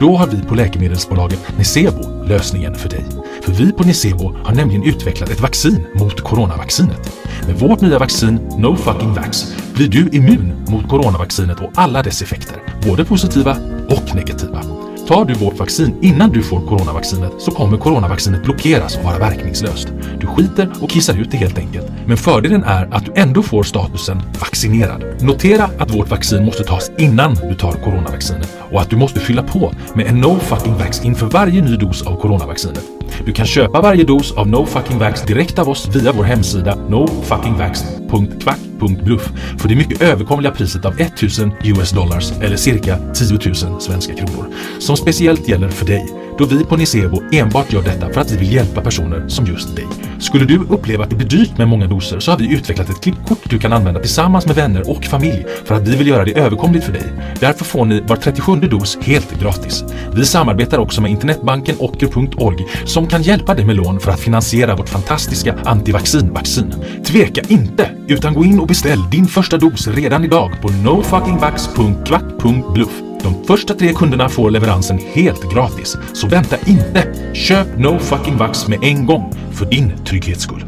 Då 0.00 0.16
har 0.16 0.26
vi 0.26 0.42
på 0.42 0.54
läkemedelsbolaget 0.54 1.58
Necebo 1.58 2.24
lösningen 2.24 2.74
för 2.74 2.88
dig. 2.88 3.04
För 3.42 3.52
vi 3.52 3.72
på 3.72 3.82
Necebo 3.82 4.36
har 4.44 4.54
nämligen 4.54 4.82
utvecklat 4.82 5.30
ett 5.30 5.40
vaccin 5.40 5.86
mot 5.94 6.20
coronavaccinet. 6.20 7.16
Med 7.46 7.58
vårt 7.58 7.80
nya 7.80 7.98
vaccin 7.98 8.34
No 8.58 8.76
Fucking 8.76 9.14
Vax 9.14 9.56
blir 9.74 9.88
du 9.88 10.08
immun 10.12 10.52
mot 10.68 10.88
coronavaccinet 10.88 11.60
och 11.60 11.70
alla 11.74 12.02
dess 12.02 12.22
effekter, 12.22 12.56
både 12.86 13.04
positiva 13.04 13.56
och 13.88 14.14
negativa. 14.14 14.62
Tar 15.10 15.24
du 15.24 15.34
vårt 15.34 15.58
vaccin 15.58 15.94
innan 16.02 16.30
du 16.30 16.42
får 16.42 16.60
coronavaccinet 16.60 17.32
så 17.38 17.50
kommer 17.50 17.76
coronavaccinet 17.76 18.42
blockeras 18.42 18.96
och 18.96 19.04
vara 19.04 19.18
verkningslöst. 19.18 19.88
Du 20.20 20.26
skiter 20.26 20.72
och 20.80 20.90
kissar 20.90 21.20
ut 21.20 21.30
det 21.30 21.36
helt 21.36 21.58
enkelt. 21.58 21.86
Men 22.06 22.16
fördelen 22.16 22.64
är 22.64 22.94
att 22.94 23.04
du 23.04 23.12
ändå 23.14 23.42
får 23.42 23.62
statusen 23.62 24.22
vaccinerad. 24.40 25.22
Notera 25.22 25.70
att 25.78 25.94
vårt 25.94 26.10
vaccin 26.10 26.44
måste 26.44 26.64
tas 26.64 26.90
innan 26.98 27.34
du 27.34 27.54
tar 27.54 27.72
coronavaccinet 27.72 28.56
och 28.72 28.80
att 28.80 28.90
du 28.90 28.96
måste 28.96 29.20
fylla 29.20 29.42
på 29.42 29.72
med 29.94 30.06
en 30.06 30.20
No 30.20 30.38
Fucking 30.38 30.74
Vax 30.74 31.04
inför 31.04 31.26
varje 31.26 31.62
ny 31.62 31.76
dos 31.76 32.02
av 32.02 32.20
coronavaccinet. 32.20 33.00
Du 33.24 33.32
kan 33.32 33.46
köpa 33.46 33.80
varje 33.80 34.04
dos 34.04 34.32
av 34.32 34.48
No 34.48 34.66
Fucking 34.66 34.98
Vax 34.98 35.22
direkt 35.22 35.58
av 35.58 35.68
oss 35.68 35.88
via 35.88 36.12
vår 36.12 36.24
hemsida 36.24 36.76
nofuckingvax.kvack.bluff 36.88 39.30
för 39.58 39.68
det 39.68 39.76
mycket 39.76 40.02
överkomliga 40.02 40.52
priset 40.52 40.84
av 40.84 41.00
1000 41.00 41.52
US 41.64 41.90
dollars 41.90 42.32
eller 42.40 42.56
cirka 42.56 42.98
10 43.14 43.38
000 43.46 43.54
svenska 43.80 44.14
kronor 44.14 44.46
som 44.78 44.96
speciellt 45.00 45.48
gäller 45.48 45.68
för 45.68 45.86
dig 45.86 46.20
då 46.40 46.46
vi 46.46 46.64
på 46.64 46.76
Nicebo 46.76 47.22
enbart 47.32 47.72
gör 47.72 47.82
detta 47.82 48.12
för 48.12 48.20
att 48.20 48.32
vi 48.32 48.36
vill 48.36 48.52
hjälpa 48.52 48.80
personer 48.80 49.28
som 49.28 49.46
just 49.46 49.76
dig. 49.76 49.86
Skulle 50.18 50.44
du 50.44 50.58
uppleva 50.58 51.04
att 51.04 51.10
det 51.10 51.16
blir 51.16 51.28
dyrt 51.28 51.58
med 51.58 51.68
många 51.68 51.86
doser 51.86 52.20
så 52.20 52.30
har 52.30 52.38
vi 52.38 52.54
utvecklat 52.54 52.90
ett 52.90 53.00
klippkort 53.00 53.50
du 53.50 53.58
kan 53.58 53.72
använda 53.72 54.00
tillsammans 54.00 54.46
med 54.46 54.56
vänner 54.56 54.90
och 54.90 55.04
familj 55.04 55.46
för 55.64 55.74
att 55.74 55.88
vi 55.88 55.96
vill 55.96 56.06
göra 56.06 56.24
det 56.24 56.38
överkomligt 56.38 56.84
för 56.84 56.92
dig. 56.92 57.12
Därför 57.40 57.64
får 57.64 57.84
ni 57.84 58.00
var 58.00 58.16
37 58.16 58.56
dos 58.56 58.98
helt 59.02 59.40
gratis. 59.40 59.84
Vi 60.14 60.24
samarbetar 60.24 60.78
också 60.78 61.00
med 61.00 61.10
internetbanken 61.10 61.76
ocker.org 61.78 62.66
som 62.84 63.06
kan 63.06 63.22
hjälpa 63.22 63.54
dig 63.54 63.64
med 63.64 63.76
lån 63.76 64.00
för 64.00 64.10
att 64.10 64.20
finansiera 64.20 64.76
vårt 64.76 64.88
fantastiska 64.88 65.54
antivaccinvaccin. 65.64 66.74
Tveka 67.04 67.40
inte, 67.48 67.90
utan 68.08 68.34
gå 68.34 68.44
in 68.44 68.60
och 68.60 68.66
beställ 68.66 69.10
din 69.10 69.26
första 69.26 69.56
dos 69.56 69.88
redan 69.88 70.24
idag 70.24 70.52
på 70.62 70.68
nofuckingvax.kvack.bluff. 70.68 73.09
De 73.22 73.44
första 73.44 73.74
tre 73.74 73.92
kunderna 73.92 74.28
får 74.28 74.50
leveransen 74.50 74.98
helt 74.98 75.52
gratis. 75.52 75.96
Så 76.12 76.28
vänta 76.28 76.56
inte! 76.66 77.14
Köp 77.34 77.78
No 77.78 77.98
Fucking 77.98 78.36
Vax 78.36 78.68
med 78.68 78.84
en 78.84 79.06
gång 79.06 79.32
för 79.52 79.66
din 79.66 80.04
trygghets 80.04 80.42
skull. 80.42 80.64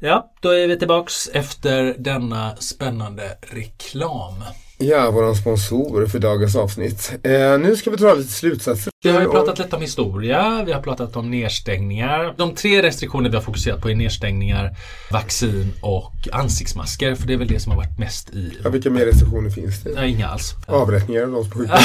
Ja, 0.00 0.32
då 0.40 0.48
är 0.48 0.68
vi 0.68 0.78
tillbaks 0.78 1.28
efter 1.28 1.94
denna 1.98 2.56
spännande 2.56 3.22
reklam. 3.40 4.44
Ja, 4.78 5.10
våran 5.10 5.36
sponsor 5.36 6.06
för 6.06 6.18
dagens 6.18 6.56
avsnitt. 6.56 7.12
Eh, 7.22 7.58
nu 7.58 7.76
ska 7.76 7.90
vi 7.90 7.96
dra 7.96 8.14
lite 8.14 8.32
slutsatser. 8.32 8.92
Vi 9.02 9.10
har 9.10 9.20
ju 9.20 9.28
pratat 9.28 9.58
lite 9.58 9.76
om 9.76 9.82
historia, 9.82 10.62
vi 10.66 10.72
har 10.72 10.82
pratat 10.82 11.16
om 11.16 11.30
nedstängningar. 11.30 12.34
De 12.36 12.54
tre 12.54 12.82
restriktioner 12.82 13.30
vi 13.30 13.36
har 13.36 13.42
fokuserat 13.42 13.82
på 13.82 13.90
är 13.90 13.94
nedstängningar, 13.94 14.76
vaccin 15.10 15.72
och 15.80 16.12
ansiktsmasker. 16.32 17.14
För 17.14 17.26
det 17.26 17.32
är 17.32 17.36
väl 17.36 17.48
det 17.48 17.60
som 17.60 17.72
har 17.72 17.76
varit 17.76 17.98
mest 17.98 18.30
i... 18.30 18.52
Ja, 18.64 18.70
vilka 18.70 18.90
mer 18.90 19.06
restriktioner 19.06 19.50
finns 19.50 19.82
det? 19.82 19.90
Nej, 19.94 20.10
inga 20.10 20.28
alls. 20.28 20.54
Avrättningar 20.66 21.22
av 21.22 21.30
de 21.30 21.44
som 21.44 21.60
är 21.60 21.66
sjuka. 21.66 21.78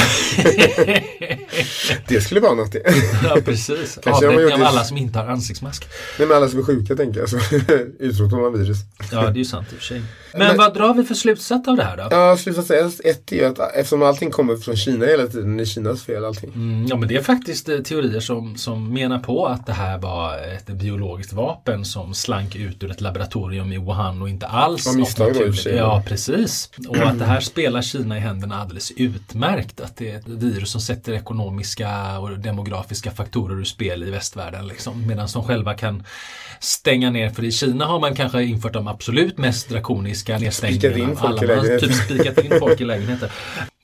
det 2.07 2.21
skulle 2.21 2.39
vara 2.39 2.53
något 2.53 2.71
det. 2.71 2.83
ja, 3.23 3.37
precis. 3.45 3.99
Kanske 4.03 4.27
Avrättning 4.27 4.53
av 4.53 4.63
alla 4.63 4.83
som 4.83 4.97
inte 4.97 5.19
har 5.19 5.27
ansiktsmask. 5.27 5.87
Nej, 6.19 6.27
men 6.27 6.37
alla 6.37 6.49
som 6.49 6.59
är 6.59 6.63
sjuka 6.63 6.95
tänker 6.95 7.19
jag. 7.19 7.29
Så 7.29 7.37
utrotar 7.99 8.37
man 8.37 8.53
virus. 8.53 8.77
Ja, 9.11 9.21
det 9.21 9.27
är 9.27 9.33
ju 9.33 9.45
sant 9.45 9.67
i 9.71 9.75
och 9.75 9.79
för 9.79 9.85
sig. 9.85 10.01
Men, 10.33 10.47
Men- 10.47 10.57
vad 10.57 10.73
drar 10.73 10.93
vi 10.93 11.03
för 11.03 11.15
slutsats 11.15 11.67
av 11.67 11.75
det 11.75 11.83
här 11.83 11.97
då? 11.97 12.07
Ja, 12.11 12.37
slutsats 12.37 12.71
ett, 13.03 13.31
är 13.31 13.35
ju 13.35 13.45
att 13.45 13.59
eftersom 13.59 14.03
allting 14.03 14.31
kommer 14.31 14.55
från 14.55 14.75
Kina 14.75 15.05
hela 15.05 15.27
tiden, 15.27 15.57
det 15.57 15.63
är 15.63 15.65
Kinas 15.65 16.03
fel 16.03 16.25
allting. 16.25 16.51
Mm, 16.55 16.85
ja 16.87 16.95
men 16.95 17.07
det 17.07 17.15
är 17.15 17.23
faktiskt 17.23 17.69
eh, 17.69 17.77
teorier 17.77 18.19
som, 18.19 18.57
som 18.57 18.93
menar 18.93 19.19
på 19.19 19.45
att 19.45 19.65
det 19.65 19.73
här 19.73 19.97
var 19.97 20.37
ett 20.37 20.67
biologiskt 20.67 21.33
vapen 21.33 21.85
som 21.85 22.13
slank 22.13 22.55
ut 22.55 22.83
ur 22.83 22.91
ett 22.91 23.01
laboratorium 23.01 23.73
i 23.73 23.77
Wuhan 23.77 24.21
och 24.21 24.29
inte 24.29 24.47
alls 24.47 24.95
misstag 24.95 25.27
något 25.27 25.35
naturligt. 25.37 25.65
Ja 25.65 26.03
precis. 26.07 26.69
Och 26.87 26.97
att 26.97 27.19
det 27.19 27.25
här 27.25 27.39
spelar 27.39 27.81
Kina 27.81 28.17
i 28.17 28.19
händerna 28.19 28.61
alldeles 28.61 28.91
utmärkt. 28.91 29.81
Att 29.81 29.97
det 29.97 30.11
är 30.11 30.17
ett 30.17 30.27
virus 30.27 30.71
som 30.71 30.81
sätter 30.81 31.13
ekonomiska 31.13 32.19
och 32.19 32.39
demografiska 32.39 33.11
faktorer 33.11 33.59
ur 33.59 33.63
spel 33.63 34.03
i 34.03 34.11
västvärlden. 34.11 34.67
Liksom. 34.67 35.07
Medan 35.07 35.27
de 35.33 35.43
själva 35.43 35.73
kan 35.73 36.03
stänga 36.61 37.09
ner. 37.09 37.29
För 37.29 37.43
i 37.43 37.51
Kina 37.51 37.85
har 37.85 37.99
man 37.99 38.15
kanske 38.15 38.43
infört 38.43 38.73
de 38.73 38.87
absolut 38.87 39.37
mest 39.37 39.69
drakoniska 39.69 40.37
nedstängningarna. 40.37 41.15
alla. 41.19 41.41
Man 41.47 41.57
har. 41.57 41.79
Typ 41.79 41.93
spikat 41.93 42.37
in 42.45 42.59
folk 42.59 42.81
i 42.81 42.83
lägenheter. 42.85 43.31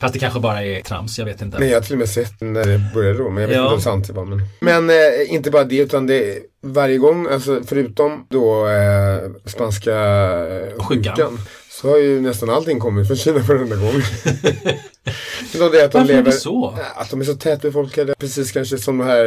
Fast 0.02 0.14
det 0.14 0.20
kanske 0.20 0.40
bara 0.40 0.64
är 0.64 0.82
trams, 0.82 1.20
jag 1.20 1.26
vet 1.26 1.42
inte. 1.42 1.60
Nej, 1.60 1.70
jag 1.70 1.76
har 1.76 1.82
till 1.82 1.94
och 1.94 2.00
med 2.00 2.10
sett 2.10 2.42
när 2.42 2.66
det 2.66 2.82
började 2.94 3.18
då, 3.18 3.30
men 3.30 3.42
jag 3.42 3.48
vet 3.48 3.58
Ja. 3.58 3.64
inte 3.64 3.76
hur 3.76 3.82
sant 3.82 4.08
det 4.08 4.14
var. 4.14 4.26
Men, 4.26 4.42
men 4.62 4.90
eh, 4.90 5.34
inte 5.34 5.52
bara 5.52 5.64
det, 5.64 5.78
utan 5.78 6.08
det 6.08 6.38
varje 6.64 6.98
gång, 6.98 7.28
alltså 7.32 7.62
förutom 7.68 8.26
då 8.30 8.68
eh, 8.68 9.20
spanska 9.46 9.92
eh, 9.94 10.84
Sjukan. 10.84 11.16
sjukan, 11.16 11.40
så 11.82 11.90
har 11.90 11.98
ju 11.98 12.22
nästan 12.22 12.50
allting 12.50 12.80
kommit 12.80 13.08
från 13.08 13.18
Kina 13.18 13.40
varenda 13.40 13.76
gång. 13.76 14.02
Så 15.52 15.70
det 15.72 15.82
är 15.82 15.86
att 15.86 15.92
de 15.92 15.98
Varför 15.98 16.14
är 16.14 16.18
lever, 16.18 16.24
det 16.24 16.32
så? 16.32 16.74
Att 16.96 17.10
de 17.10 17.22
är 17.22 17.26
så 17.26 17.34
tätbefolkade, 17.34 18.16
precis 18.20 18.52
kanske 18.52 18.78
som 18.78 18.98
de 18.98 19.04
här, 19.08 19.26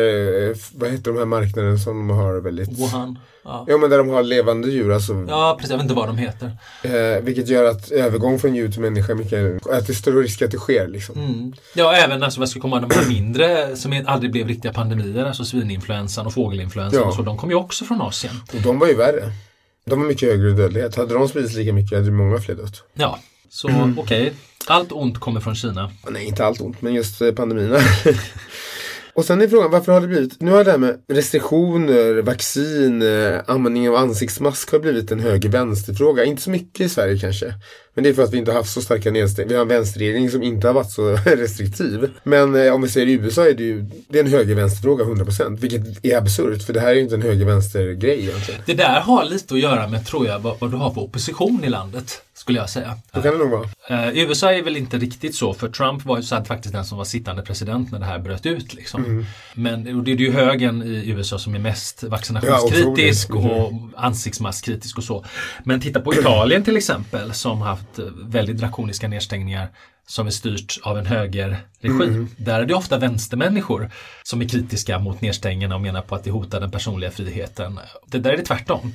eh, 0.50 0.56
vad 0.74 0.90
heter 0.90 1.12
de 1.12 1.18
här 1.18 1.24
marknaderna 1.24 1.78
som 1.78 2.08
de 2.08 2.16
har 2.16 2.34
väldigt 2.40 2.78
Wuhan. 2.78 3.18
Ja. 3.44 3.64
Ja 3.68 3.76
men 3.78 3.90
där 3.90 3.98
de 3.98 4.08
har 4.08 4.22
levande 4.22 4.70
djur 4.70 4.92
alltså. 4.92 5.24
ja, 5.28 5.54
precis. 5.58 5.70
Jag 5.70 5.76
vet 5.76 5.82
inte 5.84 5.94
vad 5.94 6.08
de 6.08 6.18
heter. 6.18 6.56
Eh, 6.82 7.22
vilket 7.22 7.48
gör 7.48 7.64
att 7.64 7.90
övergång 7.90 8.38
från 8.38 8.54
djur 8.54 8.72
till 8.72 8.80
människa 8.80 9.12
är 9.12 9.16
mycket, 9.16 9.66
att 9.66 9.86
det 9.86 9.92
är 9.92 9.94
större 9.94 10.20
risk 10.22 10.42
att 10.42 10.50
det 10.50 10.56
sker 10.58 10.88
liksom. 10.88 11.14
Mm. 11.18 11.52
Ja, 11.74 11.94
även 11.94 12.22
alltså, 12.22 12.40
vad 12.40 12.48
ska 12.48 12.60
komma 12.60 12.80
de 12.80 12.90
här 12.94 13.08
mindre 13.08 13.76
som 13.76 13.92
är- 13.92 14.04
aldrig 14.08 14.32
blev 14.32 14.46
riktiga 14.48 14.72
pandemier, 14.72 15.24
alltså 15.24 15.44
svininfluensan 15.44 16.26
och 16.26 16.34
fågelinfluensan 16.34 17.00
Ja. 17.02 17.08
och 17.08 17.14
så, 17.14 17.22
de 17.22 17.36
kom 17.38 17.50
ju 17.50 17.56
också 17.56 17.84
från 17.84 18.00
Asien. 18.00 18.34
Och 18.54 18.60
de 18.62 18.78
var 18.78 18.86
ju 18.86 18.94
värre. 18.94 19.32
De 19.90 20.00
har 20.00 20.06
mycket 20.06 20.28
högre 20.28 20.50
dödlighet. 20.50 20.94
Hade 20.96 21.14
de 21.14 21.28
spridits 21.28 21.54
lika 21.54 21.72
mycket 21.72 21.98
hade 21.98 22.10
många 22.10 22.38
fler 22.38 22.54
dött. 22.54 22.82
Ja, 22.94 23.18
så 23.50 23.68
Mm. 23.68 23.98
okej. 23.98 24.32
Allt 24.66 24.92
ont 24.92 25.18
kommer 25.18 25.40
från 25.40 25.54
Kina. 25.54 25.90
Nej, 26.10 26.24
inte 26.24 26.44
allt 26.44 26.60
ont, 26.60 26.82
men 26.82 26.94
just 26.94 27.20
eh, 27.22 27.32
pandemierna. 27.32 27.78
Och 29.12 29.24
sen 29.24 29.40
är 29.40 29.48
frågan, 29.48 29.70
varför 29.70 29.92
har 29.92 30.00
det 30.00 30.06
blivit, 30.06 30.40
nu 30.40 30.50
har 30.50 30.64
det 30.64 30.70
här 30.70 30.78
med 30.78 30.98
restriktioner, 31.08 32.22
vaccin, 32.22 33.02
eh, 33.02 33.40
användning 33.46 33.88
av 33.88 33.96
ansiktsmask 33.96 34.72
har 34.72 34.78
blivit 34.78 35.12
en 35.12 35.20
höger-vänster-fråga. 35.20 36.24
Inte 36.24 36.42
så 36.42 36.50
mycket 36.50 36.80
i 36.80 36.88
Sverige 36.88 37.18
kanske. 37.18 37.54
Men 37.94 38.04
det 38.04 38.10
är 38.10 38.14
för 38.14 38.22
att 38.22 38.32
vi 38.32 38.38
inte 38.38 38.50
har 38.50 38.58
haft 38.58 38.72
så 38.72 38.80
starka 38.80 39.10
nedstängningar. 39.10 39.48
Vi 39.48 39.54
har 39.54 39.62
en 39.62 39.68
vänsterregering 39.68 40.30
som 40.30 40.42
inte 40.42 40.66
har 40.66 40.74
varit 40.74 40.90
så 40.90 41.16
restriktiv. 41.24 42.10
Men 42.22 42.54
eh, 42.54 42.74
om 42.74 42.82
vi 42.82 42.88
säger 42.88 43.06
i 43.06 43.12
USA 43.12 43.48
är 43.48 43.54
det 43.54 43.62
ju 43.62 43.86
det 44.08 44.18
är 44.18 44.24
en 44.24 44.30
höger-vänster-fråga, 44.30 45.04
100%. 45.04 45.58
Vilket 45.60 46.04
är 46.04 46.16
absurt, 46.16 46.62
för 46.62 46.72
det 46.72 46.80
här 46.80 46.88
är 46.88 46.94
ju 46.94 47.00
inte 47.00 47.14
en 47.14 47.22
höger-vänster-grej 47.22 48.20
egentligen. 48.20 48.60
Det 48.66 48.74
där 48.74 49.00
har 49.00 49.24
lite 49.24 49.54
att 49.54 49.60
göra 49.60 49.88
med, 49.88 50.06
tror 50.06 50.26
jag, 50.26 50.38
vad, 50.38 50.56
vad 50.58 50.70
du 50.70 50.76
har 50.76 50.90
för 50.90 51.00
opposition 51.00 51.64
i 51.64 51.68
landet. 51.68 52.22
Skulle 52.40 52.58
jag 52.58 52.70
säga. 52.70 52.98
Så 53.14 53.22
kan 53.22 53.32
det 53.32 53.38
nog 53.38 53.50
vara. 53.50 53.68
Eh, 53.88 54.08
I 54.08 54.20
USA 54.20 54.52
är 54.52 54.62
väl 54.62 54.76
inte 54.76 54.98
riktigt 54.98 55.34
så, 55.34 55.54
för 55.54 55.68
Trump 55.68 56.04
var 56.04 56.16
ju 56.16 56.22
så 56.22 56.44
faktiskt 56.44 56.74
den 56.74 56.84
som 56.84 56.98
var 56.98 57.04
sittande 57.04 57.42
president 57.42 57.92
när 57.92 57.98
det 57.98 58.04
här 58.04 58.18
bröt 58.18 58.46
ut. 58.46 58.74
Liksom. 58.74 59.04
Mm. 59.04 59.26
Men 59.54 59.98
och 59.98 60.04
det 60.04 60.12
är 60.12 60.16
ju 60.16 60.32
högern 60.32 60.82
i 60.82 61.10
USA 61.10 61.38
som 61.38 61.54
är 61.54 61.58
mest 61.58 62.02
vaccinationskritisk 62.02 63.30
Ja, 63.30 63.36
och 63.36 63.72
ansiktsmaskkritisk 63.96 64.98
och 64.98 65.04
så. 65.04 65.24
Men 65.64 65.80
titta 65.80 66.00
på 66.00 66.14
Italien 66.14 66.64
till 66.64 66.76
exempel 66.76 67.32
som 67.32 67.60
har 67.60 67.68
haft 67.68 67.98
eh, 67.98 68.04
väldigt 68.24 68.56
drakoniska 68.56 69.08
nedstängningar 69.08 69.68
som 70.06 70.26
är 70.26 70.30
styrt 70.30 70.78
av 70.82 70.98
en 70.98 71.06
högerregim. 71.06 72.02
Mm. 72.02 72.28
Där 72.36 72.60
är 72.60 72.66
det 72.66 72.74
ofta 72.74 72.98
vänstermänniskor 72.98 73.90
som 74.22 74.42
är 74.42 74.48
kritiska 74.48 74.98
mot 74.98 75.20
nedstängningarna 75.20 75.74
och 75.74 75.80
menar 75.80 76.02
på 76.02 76.14
att 76.14 76.24
det 76.24 76.30
hotar 76.30 76.60
den 76.60 76.70
personliga 76.70 77.10
friheten. 77.10 77.80
Det 78.06 78.18
där 78.18 78.32
är 78.32 78.36
det 78.36 78.42
tvärtom. 78.42 78.94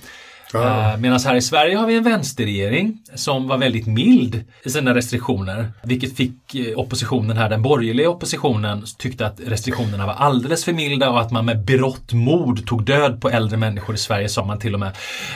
Ah. 0.53 0.97
Medan 0.97 1.19
här 1.25 1.35
i 1.35 1.41
Sverige 1.41 1.77
har 1.77 1.87
vi 1.87 1.95
en 1.95 2.03
vänsterregering 2.03 2.97
som 3.15 3.47
var 3.47 3.57
väldigt 3.57 3.87
mild 3.87 4.43
i 4.63 4.69
sina 4.69 4.95
restriktioner. 4.95 5.71
Vilket 5.83 6.15
fick 6.15 6.55
eh, 6.55 6.79
oppositionen 6.79 7.37
här, 7.37 7.49
den 7.49 7.61
borgerliga 7.61 8.09
oppositionen, 8.09 8.83
tyckte 8.97 9.25
att 9.25 9.39
restriktionerna 9.45 10.05
var 10.05 10.13
alldeles 10.13 10.65
för 10.65 10.73
milda 10.73 11.09
och 11.09 11.21
att 11.21 11.31
man 11.31 11.45
med 11.45 11.65
berått 11.65 12.13
mod 12.13 12.67
tog 12.67 12.83
död 12.83 13.21
på 13.21 13.29
äldre 13.29 13.57
människor 13.57 13.95
i 13.95 13.97
Sverige 13.97 14.29
sa 14.29 14.45
man 14.45 14.59
till 14.59 14.73
och 14.73 14.79
med 14.79 14.91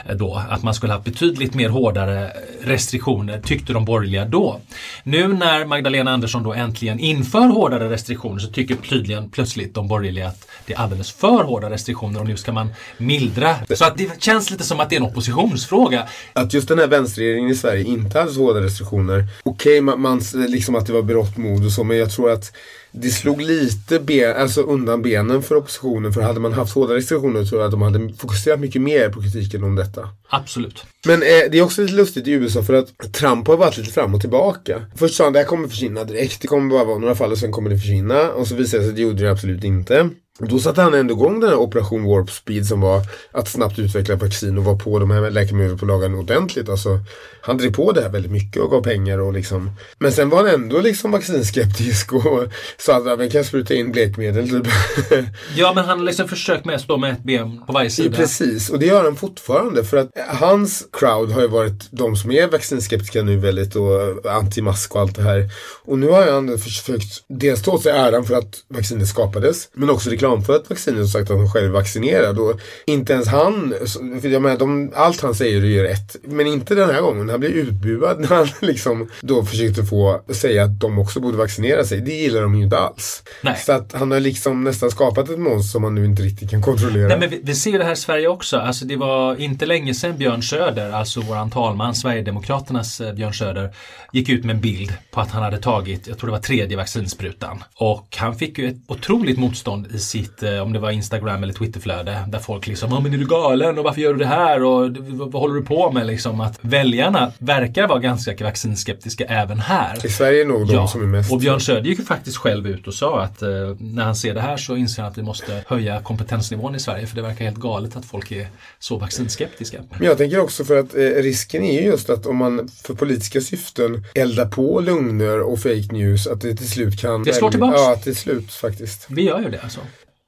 eh, 0.10 0.16
då. 0.16 0.42
Att 0.50 0.64
man 0.64 0.74
skulle 0.74 0.94
ha 0.94 1.00
betydligt 1.00 1.54
mer 1.54 1.70
hårdare 1.70 2.32
restriktioner 2.62 3.42
tyckte 3.42 3.74
de 3.74 3.86
borgerliga 3.86 4.26
då. 4.26 4.60
Nu 5.04 5.28
när 5.28 5.66
Magdalena 5.66 6.12
Andersson 6.12 6.44
då 6.44 6.54
äntligen 6.54 7.00
inför 7.00 7.48
hårdare 7.48 7.90
restriktioner 7.90 8.40
så 8.40 8.48
tycker 8.52 8.76
tydligen 8.76 9.30
plötsligt 9.30 9.74
de 9.74 9.88
borgerliga 9.88 10.28
att 10.28 10.48
det 10.66 10.74
är 10.74 10.78
alldeles 10.78 11.12
för 11.12 11.44
hårda 11.44 11.70
restriktioner 11.70 12.20
och 12.20 12.28
nu 12.28 12.38
ska 12.38 12.52
man 12.52 12.74
mildra. 12.98 13.56
Så 13.76 13.86
att 13.86 13.98
det 13.98 14.22
känns 14.22 14.52
lite 14.52 14.64
som 14.64 14.80
att 14.80 14.90
det 14.90 14.99
en 15.00 15.06
oppositionsfråga. 15.06 16.08
Att 16.34 16.54
just 16.54 16.68
den 16.68 16.80
här 16.80 16.88
vänsterregeringen 16.88 17.50
i 17.50 17.56
Sverige 17.56 17.84
inte 17.84 18.20
hade 18.20 18.32
så 18.32 18.40
hårda 18.40 18.62
restriktioner. 18.62 19.28
Okej, 19.44 19.82
man, 19.82 20.02
man, 20.02 20.22
liksom 20.34 20.76
att 20.76 20.86
det 20.86 20.94
var 20.94 21.02
berått 21.02 21.38
mod 21.38 21.66
och 21.66 21.72
så, 21.72 21.84
men 21.84 21.98
jag 21.98 22.12
tror 22.12 22.32
att 22.32 22.52
det 22.92 23.10
slog 23.10 23.42
lite 23.42 24.00
ben, 24.00 24.38
alltså 24.38 24.62
undan 24.62 25.02
benen 25.02 25.44
för 25.44 25.56
oppositionen. 25.56 26.14
För 26.14 26.22
hade 26.22 26.40
man 26.40 26.54
haft 26.54 26.76
hårda 26.76 26.96
restriktioner 26.96 27.46
tror 27.46 27.62
jag 27.62 27.66
att 27.66 27.72
de 27.72 27.82
hade 27.82 28.14
fokuserat 28.14 28.60
mycket 28.60 28.82
mer 28.82 29.10
på 29.10 29.22
kritiken 29.22 29.64
om 29.64 29.76
detta. 29.76 30.10
Absolut. 30.30 30.86
Men 31.06 31.22
eh, 31.22 31.52
det 31.52 31.58
är 31.58 31.62
också 31.62 31.82
lite 31.82 31.94
lustigt 31.94 32.28
i 32.28 32.32
USA 32.32 32.64
för 32.64 32.74
att 32.74 33.14
Trump 33.14 33.48
har 33.48 33.58
varit 33.58 33.78
lite 33.78 33.92
fram 33.92 34.16
och 34.16 34.22
tillbaka. 34.22 34.82
Först 34.96 35.16
sa 35.16 35.24
han 35.24 35.34
det 35.34 35.40
här 35.40 35.46
kommer 35.46 35.68
försvinna 35.68 36.04
direkt, 36.04 36.42
det 36.42 36.48
kommer 36.48 36.70
bara 36.70 36.84
vara 36.84 36.98
några 36.98 37.16
fall 37.16 37.32
och 37.32 37.38
sen 37.38 37.52
kommer 37.52 37.70
det 37.70 37.78
försvinna. 37.78 38.32
Och 38.32 38.48
så 38.48 38.56
visade 38.56 38.78
det 38.78 38.84
sig 38.84 38.90
att 38.90 38.96
det 38.96 39.02
gjorde 39.02 39.24
det 39.24 39.32
absolut 39.32 39.64
inte. 39.64 40.10
Då 40.40 40.60
satte 40.60 40.82
han 40.82 40.94
ändå 40.94 41.14
igång 41.14 41.40
den 41.40 41.50
här 41.50 41.58
Operation 41.58 42.04
Warp 42.04 42.30
Speed 42.30 42.66
som 42.66 42.82
var 42.82 43.02
att 43.32 43.48
snabbt 43.48 43.80
utveckla 43.80 44.16
vaccin 44.16 44.58
och 44.58 44.64
var 44.64 44.76
på 44.76 45.00
de 45.00 45.12
här 45.12 45.30
läkemedelsbolagen 45.30 46.16
ordentligt. 46.16 46.70
Alltså, 46.70 47.00
han 47.42 47.58
drev 47.58 47.74
på 47.74 47.92
det 47.92 48.02
här 48.02 48.10
väldigt 48.10 48.32
mycket 48.32 48.62
och 48.62 48.72
gav 48.72 48.84
pengar 48.84 49.20
och 49.20 49.34
liksom. 49.34 49.72
Men 49.98 50.12
sen 50.12 50.30
var 50.30 50.38
han 50.38 50.48
ändå 50.48 50.82
liksom 50.82 51.12
vaccinskeptisk 51.12 52.14
och 52.14 52.44
sa 52.78 53.14
att 53.14 53.20
vi 53.20 53.30
kan 53.30 53.44
spruta 53.44 53.74
in 53.74 53.92
blekmedel. 53.92 54.50
Typ. 54.50 54.68
Ja 55.56 55.74
men 55.76 55.86
han 55.86 55.98
har 55.98 56.06
liksom 56.06 56.28
försökt 56.28 56.66
med 56.66 56.76
att 56.76 56.82
stå 56.82 56.98
med 56.98 57.14
ett 57.14 57.24
ben 57.24 57.62
på 57.68 57.74
varje 57.74 57.90
sida. 57.90 58.18
Precis, 58.18 58.70
och 58.70 58.80
det 58.80 58.86
gör 58.86 59.04
han 59.04 59.16
fortfarande 59.16 59.84
för 59.84 59.98
att 59.98 60.10
hans 60.28 60.88
crowd 60.92 61.32
har 61.32 61.42
ju 61.42 61.48
varit 61.48 61.88
de 61.92 62.16
som 62.16 62.32
är 62.32 62.48
vaccinskeptiska 62.48 63.22
nu 63.22 63.38
väldigt 63.38 63.76
och 63.76 64.32
antimask 64.32 64.96
och 64.96 65.02
allt 65.02 65.16
det 65.16 65.22
här. 65.22 65.50
Och 65.86 66.00
nu 66.00 66.10
har 66.10 66.32
han 66.32 66.58
försökt 66.58 67.24
dels 67.28 67.62
ta 67.62 67.72
åt 67.72 67.84
sig 67.84 67.92
äran 67.92 68.26
för 68.26 68.36
att 68.36 68.56
vaccinet 68.68 69.08
skapades 69.08 69.70
men 69.74 69.90
också 69.90 70.10
reklamfört 70.30 70.70
vaccinet 70.70 71.02
och 71.02 71.10
sagt 71.10 71.32
att 71.32 71.38
han 71.38 71.50
själv 71.50 71.66
är 71.66 71.70
vaccinerad. 71.70 72.40
Och 72.40 72.60
inte 72.86 73.14
ens 73.14 73.28
han, 73.28 73.74
för 74.22 74.28
jag 74.28 74.42
menar, 74.42 74.58
de, 74.58 74.92
allt 74.96 75.22
han 75.22 75.36
säger 75.36 75.62
är 75.62 75.66
ju 75.66 75.84
rätt. 75.84 76.16
Men 76.24 76.48
inte 76.48 76.76
den 76.76 76.90
här 76.90 77.02
gången. 77.02 77.30
Han 77.30 77.40
blir 77.40 77.50
utbuad 77.50 78.20
när 78.20 78.28
han 78.28 78.48
liksom 78.62 79.10
då 79.22 79.46
försökte 79.46 79.84
få 79.84 80.22
säga 80.34 80.64
att 80.64 80.80
de 80.80 81.00
också 81.00 81.20
borde 81.20 81.38
vaccinera 81.38 81.84
sig. 81.84 82.02
Det 82.02 82.14
gillar 82.14 82.42
de 82.42 82.56
ju 82.56 82.64
inte 82.64 82.78
alls. 82.78 83.24
Nej. 83.42 83.56
Så 83.66 83.72
att 83.72 83.94
han 83.94 84.12
har 84.12 84.20
liksom 84.20 84.64
nästan 84.64 84.92
skapat 84.92 85.30
ett 85.30 85.40
monster 85.40 85.72
som 85.72 85.82
man 85.82 85.96
nu 85.96 86.06
inte 86.06 86.22
riktigt 86.22 86.50
kan 86.50 86.62
kontrollera. 86.62 87.08
Nej, 87.08 87.20
men 87.20 87.30
vi, 87.30 87.42
vi 87.44 87.56
ser 87.56 87.80
det 87.80 87.86
här 87.86 87.94
i 87.94 87.96
Sverige 87.96 88.28
också. 88.28 88.58
Alltså, 88.58 88.86
det 88.86 88.96
var 88.96 89.42
inte 89.42 89.66
länge 89.66 89.94
sedan 89.94 90.18
Björn 90.18 90.44
Söder, 90.44 90.92
alltså 90.92 91.22
våran 91.22 91.50
talman, 91.50 91.96
Sverigedemokraternas 91.96 93.02
eh, 93.02 93.14
Björn 93.14 93.34
Söder, 93.34 93.74
gick 94.14 94.30
ut 94.30 94.46
med 94.46 94.56
en 94.56 94.62
bild 94.62 94.94
på 95.12 95.22
att 95.22 95.32
han 95.32 95.44
hade 95.44 95.58
tagit, 95.58 96.08
jag 96.08 96.18
tror 96.18 96.28
det 96.28 96.32
var 96.32 96.40
tredje 96.40 96.78
vaccinsprutan. 96.78 97.64
Och 97.76 98.18
han 98.20 98.36
fick 98.36 98.58
ju 98.58 98.68
ett 98.68 98.76
otroligt 98.88 99.40
motstånd 99.40 99.88
i 99.94 100.00
sitt, 100.20 100.44
eh, 100.44 100.60
om 100.60 100.74
det 100.74 100.80
var 100.80 100.92
Instagram 100.92 101.44
eller 101.44 101.54
Twitterflöde, 101.54 102.26
där 102.28 102.40
folk 102.40 102.68
liksom, 102.68 102.92
ja 102.92 103.00
men 103.00 103.14
är 103.14 103.18
du 103.18 103.26
galen 103.26 103.78
och 103.78 103.84
varför 103.84 104.02
gör 104.02 104.14
du 104.14 104.20
det 104.20 104.26
här 104.26 104.64
och 104.64 104.98
vad, 104.98 105.34
håller 105.34 105.56
du 105.56 105.62
på 105.62 105.92
med 105.92 106.08
liksom? 106.08 106.42
Att 106.42 106.60
väljarna 106.62 107.32
verkar 107.40 107.88
vara 107.88 108.00
ganska 108.00 108.46
vaccinskeptiska 108.46 109.26
även 109.26 109.60
här. 109.60 110.06
I 110.06 110.10
Sverige 110.10 110.42
är 110.42 110.46
nog 110.46 110.68
de 110.68 110.88
som 110.88 111.02
är 111.02 111.08
mest. 111.08 111.32
Och 111.32 111.40
Björn 111.40 111.60
Söder 111.60 111.90
gick 111.90 112.00
ju 112.00 112.06
faktiskt 112.06 112.38
själv 112.38 112.68
ut 112.68 112.88
och 112.88 112.94
sa 112.94 113.22
att 113.22 113.42
eh, 113.42 113.50
när 113.80 114.04
han 114.04 114.16
ser 114.16 114.34
det 114.34 114.42
här 114.42 114.58
så 114.58 114.76
inser 114.76 115.02
han 115.04 115.12
att 115.12 115.18
vi 115.18 115.24
måste 115.24 115.64
höja 115.68 116.02
kompetensnivån 116.02 116.76
i 116.76 116.80
Sverige 116.80 117.08
för 117.08 117.16
det 117.16 117.22
verkar 117.22 117.46
helt 117.46 117.58
galet 117.58 117.96
att 117.96 118.06
folk 118.06 118.32
är 118.32 118.48
så 118.80 118.98
vaccinskeptiska. 118.98 119.78
Men 119.90 120.08
jag 120.08 120.18
tänker 120.18 120.40
också 120.40 120.66
för 120.66 120.80
att 120.80 120.96
eh, 120.96 121.02
risken 121.02 121.64
är 121.64 121.82
just 121.82 122.10
att 122.10 122.26
om 122.26 122.38
man 122.38 122.68
för 122.84 122.94
politiska 122.94 123.42
syften 123.42 124.04
eldar 124.16 124.46
på 124.46 124.80
lögner 124.80 125.42
och 125.42 125.60
fake 125.60 125.88
news 125.92 126.28
att 126.28 126.42
det 126.42 126.56
till 126.56 126.70
slut 126.70 127.00
kan... 127.00 127.24
Det 127.24 127.34
slår 127.34 127.52
tillbaks. 127.52 127.80
Ja, 127.80 127.96
till 128.04 128.16
slut 128.16 128.52
faktiskt. 128.52 129.06
Vi 129.10 129.22
gör 129.22 129.40
ju 129.42 129.50
det 129.50 129.60
alltså. 129.60 129.80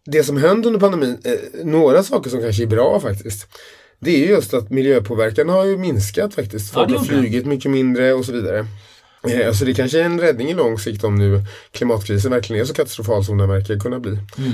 Det 0.05 0.23
som 0.23 0.37
hände 0.37 0.67
under 0.67 0.79
pandemin, 0.79 1.17
eh, 1.23 1.65
några 1.65 2.03
saker 2.03 2.29
som 2.29 2.41
kanske 2.41 2.63
är 2.63 2.67
bra 2.67 2.99
faktiskt. 2.99 3.47
Det 3.99 4.23
är 4.23 4.29
just 4.29 4.53
att 4.53 4.69
miljöpåverkan 4.69 5.49
har 5.49 5.65
ju 5.65 5.77
minskat 5.77 6.33
faktiskt. 6.33 6.73
Ja, 6.73 6.79
Folk 6.79 6.89
det 6.89 6.97
har 6.97 7.05
flugit 7.05 7.45
mycket 7.45 7.71
mindre 7.71 8.13
och 8.13 8.25
så 8.25 8.31
vidare. 8.31 8.67
Eh, 9.29 9.47
Alltså 9.47 9.65
det 9.65 9.73
kanske 9.73 9.99
är 9.99 10.03
en 10.03 10.21
räddning 10.21 10.49
i 10.49 10.53
lång 10.53 10.79
sikt 10.79 11.03
om 11.03 11.15
nu 11.15 11.43
klimatkrisen 11.71 12.31
verkligen 12.31 12.61
är 12.61 12.65
så 12.65 12.73
katastrofal 12.73 13.25
som 13.25 13.37
den 13.37 13.49
verkar 13.49 13.79
kunna 13.79 13.99
bli. 13.99 14.11
Mm. 14.11 14.51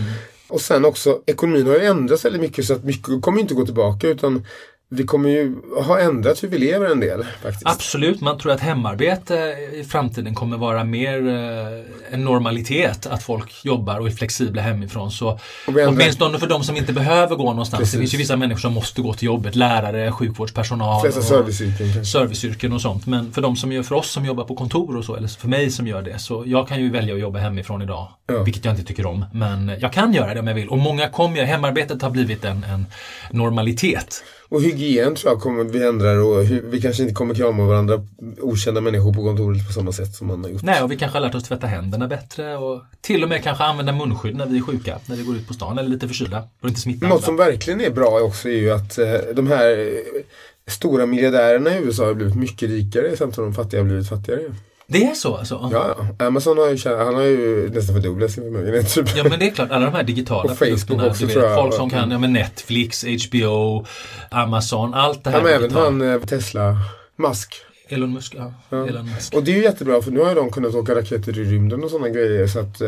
Och 0.49 0.61
sen 0.61 0.85
också, 0.85 1.21
ekonomin 1.25 1.67
har 1.67 1.73
ju 1.73 1.85
ändrats 1.85 2.25
väldigt 2.25 2.41
mycket 2.41 2.65
så 2.65 2.73
att 2.73 2.83
mycket 2.83 3.21
kommer 3.21 3.39
inte 3.39 3.53
gå 3.53 3.65
tillbaka 3.65 4.07
utan 4.07 4.45
vi 4.89 5.03
kommer 5.03 5.29
ju 5.29 5.55
ha 5.85 5.99
ändrat 5.99 6.43
hur 6.43 6.47
vi 6.47 6.57
lever 6.57 6.85
en 6.85 6.99
del 6.99 7.23
faktiskt. 7.41 7.67
Absolut, 7.67 8.21
man 8.21 8.37
tror 8.37 8.51
att 8.51 8.59
hemarbete 8.59 9.33
i 9.73 9.83
framtiden 9.83 10.35
kommer 10.35 10.57
vara 10.57 10.83
mer 10.83 11.27
eh, 11.27 12.13
en 12.13 12.23
normalitet. 12.23 13.05
Att 13.07 13.23
folk 13.23 13.65
jobbar 13.65 13.99
och 13.99 14.07
är 14.07 14.11
flexibla 14.11 14.61
hemifrån. 14.61 15.11
Så 15.11 15.39
ändrar- 15.67 15.87
åtminstone 15.87 16.39
för 16.39 16.47
de 16.47 16.63
som 16.63 16.77
inte 16.77 16.93
behöver 16.93 17.35
gå 17.35 17.43
någonstans. 17.43 17.79
Precis. 17.79 17.93
Det 17.93 17.99
finns 17.99 18.13
ju 18.13 18.17
vissa 18.17 18.35
människor 18.37 18.59
som 18.59 18.73
måste 18.73 19.01
gå 19.01 19.13
till 19.13 19.25
jobbet. 19.25 19.55
Lärare, 19.55 20.11
sjukvårdspersonal. 20.11 21.01
Flesta 21.01 21.19
och 21.19 21.25
serviceyrken 21.25 22.05
serviceyrken 22.05 22.73
och 22.73 22.81
sånt. 22.81 23.07
Men 23.07 23.31
för 23.33 23.41
de 23.41 23.55
som 23.55 23.71
gör, 23.71 23.83
för 23.83 23.95
oss 23.95 24.09
som 24.11 24.25
jobbar 24.25 24.43
på 24.43 24.55
kontor 24.55 24.97
och 24.97 25.05
så, 25.05 25.15
eller 25.15 25.27
för 25.27 25.47
mig 25.47 25.71
som 25.71 25.87
gör 25.87 26.01
det. 26.01 26.19
Så 26.19 26.43
jag 26.45 26.67
kan 26.67 26.81
ju 26.81 26.91
välja 26.91 27.13
att 27.13 27.19
jobba 27.21 27.39
hemifrån 27.39 27.81
idag. 27.81 28.07
Ja. 28.27 28.43
Vilket 28.43 28.65
jag 28.65 28.73
inte 28.73 28.83
tycker 28.85 29.05
om. 29.05 29.25
Men 29.33 29.71
jag 29.79 29.93
kan 29.93 30.13
göra 30.13 30.33
det 30.33 30.39
om 30.39 30.47
jag 30.47 30.55
vill. 30.55 30.67
Och 30.69 30.77
många 30.77 31.09
kommer, 31.09 31.43
hemarbetet 31.43 32.01
har 32.01 32.09
blivit 32.09 32.45
en, 32.45 32.63
en 32.63 32.85
normalitet. 33.31 34.23
Och 34.49 34.61
hygien 34.61 35.15
tror 35.15 35.33
jag 35.33 35.41
kommer 35.41 35.63
vi 35.63 35.87
ändrar 35.87 36.17
och 36.17 36.51
vi 36.73 36.81
kanske 36.81 37.03
inte 37.03 37.15
kommer 37.15 37.35
krama 37.35 37.65
varandra 37.65 38.01
okända 38.41 38.81
människor 38.81 39.13
på 39.13 39.23
kontoret 39.23 39.67
på 39.67 39.73
samma 39.73 39.91
sätt 39.91 40.15
som 40.15 40.27
man 40.27 40.43
har 40.43 40.51
gjort. 40.51 40.63
Nej, 40.63 40.83
och 40.83 40.91
vi 40.91 40.97
kanske 40.97 41.17
har 41.17 41.25
lärt 41.25 41.35
oss 41.35 41.43
tvätta 41.43 41.67
händerna 41.67 42.07
bättre 42.07 42.57
och 42.57 42.81
till 43.01 43.23
och 43.23 43.29
med 43.29 43.43
kanske 43.43 43.63
använda 43.63 43.91
munskydd 43.93 44.35
när 44.35 44.45
vi 44.45 44.57
är 44.57 44.61
sjuka, 44.61 44.99
när 45.05 45.15
vi 45.15 45.23
går 45.23 45.35
ut 45.35 45.47
på 45.47 45.53
stan 45.53 45.77
eller 45.77 45.89
lite 45.89 46.07
förkylda 46.07 46.43
och 46.61 46.69
inte 46.69 46.81
smitta 46.81 47.07
Något 47.07 47.23
som 47.23 47.37
verkligen 47.37 47.81
är 47.81 47.89
bra 47.89 48.19
också 48.19 48.49
är 48.49 48.57
ju 48.57 48.71
att 48.71 48.97
eh, 48.97 49.13
de 49.33 49.47
här 49.47 49.79
eh, 49.79 50.21
stora 50.67 51.05
miljardärerna 51.05 51.77
i 51.77 51.81
USA 51.83 52.05
har 52.05 52.13
blivit 52.13 52.35
mycket 52.35 52.69
rikare 52.69 53.17
samtidigt 53.17 53.35
som 53.35 53.43
de 53.43 53.53
fattiga 53.53 53.79
har 53.79 53.85
blivit 53.85 54.09
fattigare. 54.09 54.41
Det 54.89 55.03
är 55.03 55.13
så 55.13 55.35
alltså? 55.35 55.69
Ja, 55.71 55.95
ja. 56.17 56.25
Amazon 56.25 56.57
har 56.57 56.69
ju, 56.69 56.77
han 56.95 57.15
har 57.15 57.23
ju 57.23 57.69
nästan 57.73 57.95
fördubblat 57.95 58.31
sin 58.31 58.43
förmögenhet. 58.43 58.93
Typ. 58.93 59.17
Ja 59.17 59.23
men 59.23 59.39
det 59.39 59.47
är 59.47 59.51
klart, 59.51 59.71
alla 59.71 59.85
de 59.85 59.93
här 59.93 60.03
digitala 60.03 60.51
Och 60.51 60.57
Facebook 60.57 60.87
produkterna, 60.87 61.07
också, 61.07 61.25
du 61.25 61.33
vet, 61.33 61.55
folk 61.55 61.73
som 61.73 61.89
kan, 61.89 62.11
ja 62.11 62.19
men 62.19 62.33
Netflix, 62.33 63.05
HBO, 63.05 63.85
Amazon, 64.31 64.93
allt 64.93 65.23
det 65.23 65.29
här 65.29 65.37
Ja, 65.37 65.43
men 65.43 65.53
även 65.53 65.71
han 65.71 66.01
eh, 66.01 66.19
Tesla, 66.19 66.77
Musk. 67.15 67.55
Elon 67.89 68.13
Musk, 68.13 68.35
ja. 68.37 68.53
Ja. 68.69 68.87
Elon 68.87 69.05
Musk. 69.05 69.33
Och 69.33 69.43
det 69.43 69.51
är 69.51 69.55
ju 69.55 69.63
jättebra 69.63 70.01
för 70.01 70.11
nu 70.11 70.19
har 70.19 70.29
ju 70.29 70.35
de 70.35 70.51
kunnat 70.51 70.75
åka 70.75 70.95
raketer 70.95 71.39
i 71.39 71.43
rymden 71.43 71.83
och 71.83 71.89
sådana 71.89 72.09
grejer 72.09 72.47
så 72.47 72.59
att 72.59 72.81
eh, 72.81 72.87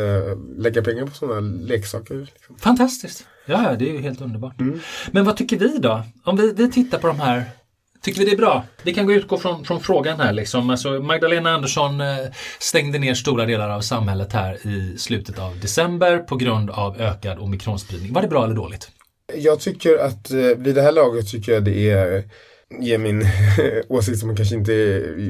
lägga 0.57 0.81
pengar 0.81 1.05
på 1.05 1.11
sådana 1.15 1.39
leksaker. 1.39 2.15
Liksom. 2.15 2.55
Fantastiskt! 2.57 3.25
Ja, 3.45 3.63
ja, 3.63 3.75
det 3.75 3.89
är 3.89 3.93
ju 3.93 4.01
helt 4.01 4.21
underbart. 4.21 4.59
Mm. 4.59 4.79
Men 5.11 5.25
vad 5.25 5.37
tycker 5.37 5.57
vi 5.57 5.77
då? 5.77 6.03
Om 6.23 6.37
vi, 6.37 6.53
vi 6.53 6.71
tittar 6.71 6.99
på 6.99 7.07
de 7.07 7.19
här 7.19 7.43
Tycker 8.01 8.19
vi 8.19 8.25
det 8.25 8.31
är 8.31 8.37
bra? 8.37 8.65
Vi 8.83 8.93
kan 8.93 9.05
gå 9.05 9.13
utgå 9.13 9.37
från, 9.37 9.65
från 9.65 9.79
frågan 9.79 10.19
här. 10.19 10.33
Liksom. 10.33 10.69
Alltså, 10.69 10.89
Magdalena 10.89 11.51
Andersson 11.51 12.01
eh, 12.01 12.07
stängde 12.59 12.99
ner 12.99 13.13
stora 13.13 13.45
delar 13.45 13.69
av 13.69 13.81
samhället 13.81 14.33
här 14.33 14.67
i 14.67 14.97
slutet 14.97 15.39
av 15.39 15.59
december 15.59 16.17
på 16.17 16.35
grund 16.35 16.69
av 16.69 17.01
ökad 17.01 17.39
omikronspridning. 17.39 18.13
Var 18.13 18.21
det 18.21 18.27
bra 18.27 18.43
eller 18.43 18.55
dåligt? 18.55 18.91
Jag 19.35 19.59
tycker 19.59 19.97
att 19.97 20.31
eh, 20.31 20.37
vid 20.37 20.75
det 20.75 20.81
här 20.81 20.91
laget 20.91 21.31
tycker 21.31 21.51
jag 21.51 21.63
det 21.63 21.89
är 21.89 22.23
Ge 22.79 22.97
min 22.97 23.25
åsikt 23.87 24.19
som 24.19 24.35
kanske 24.35 24.55
inte 24.55 24.73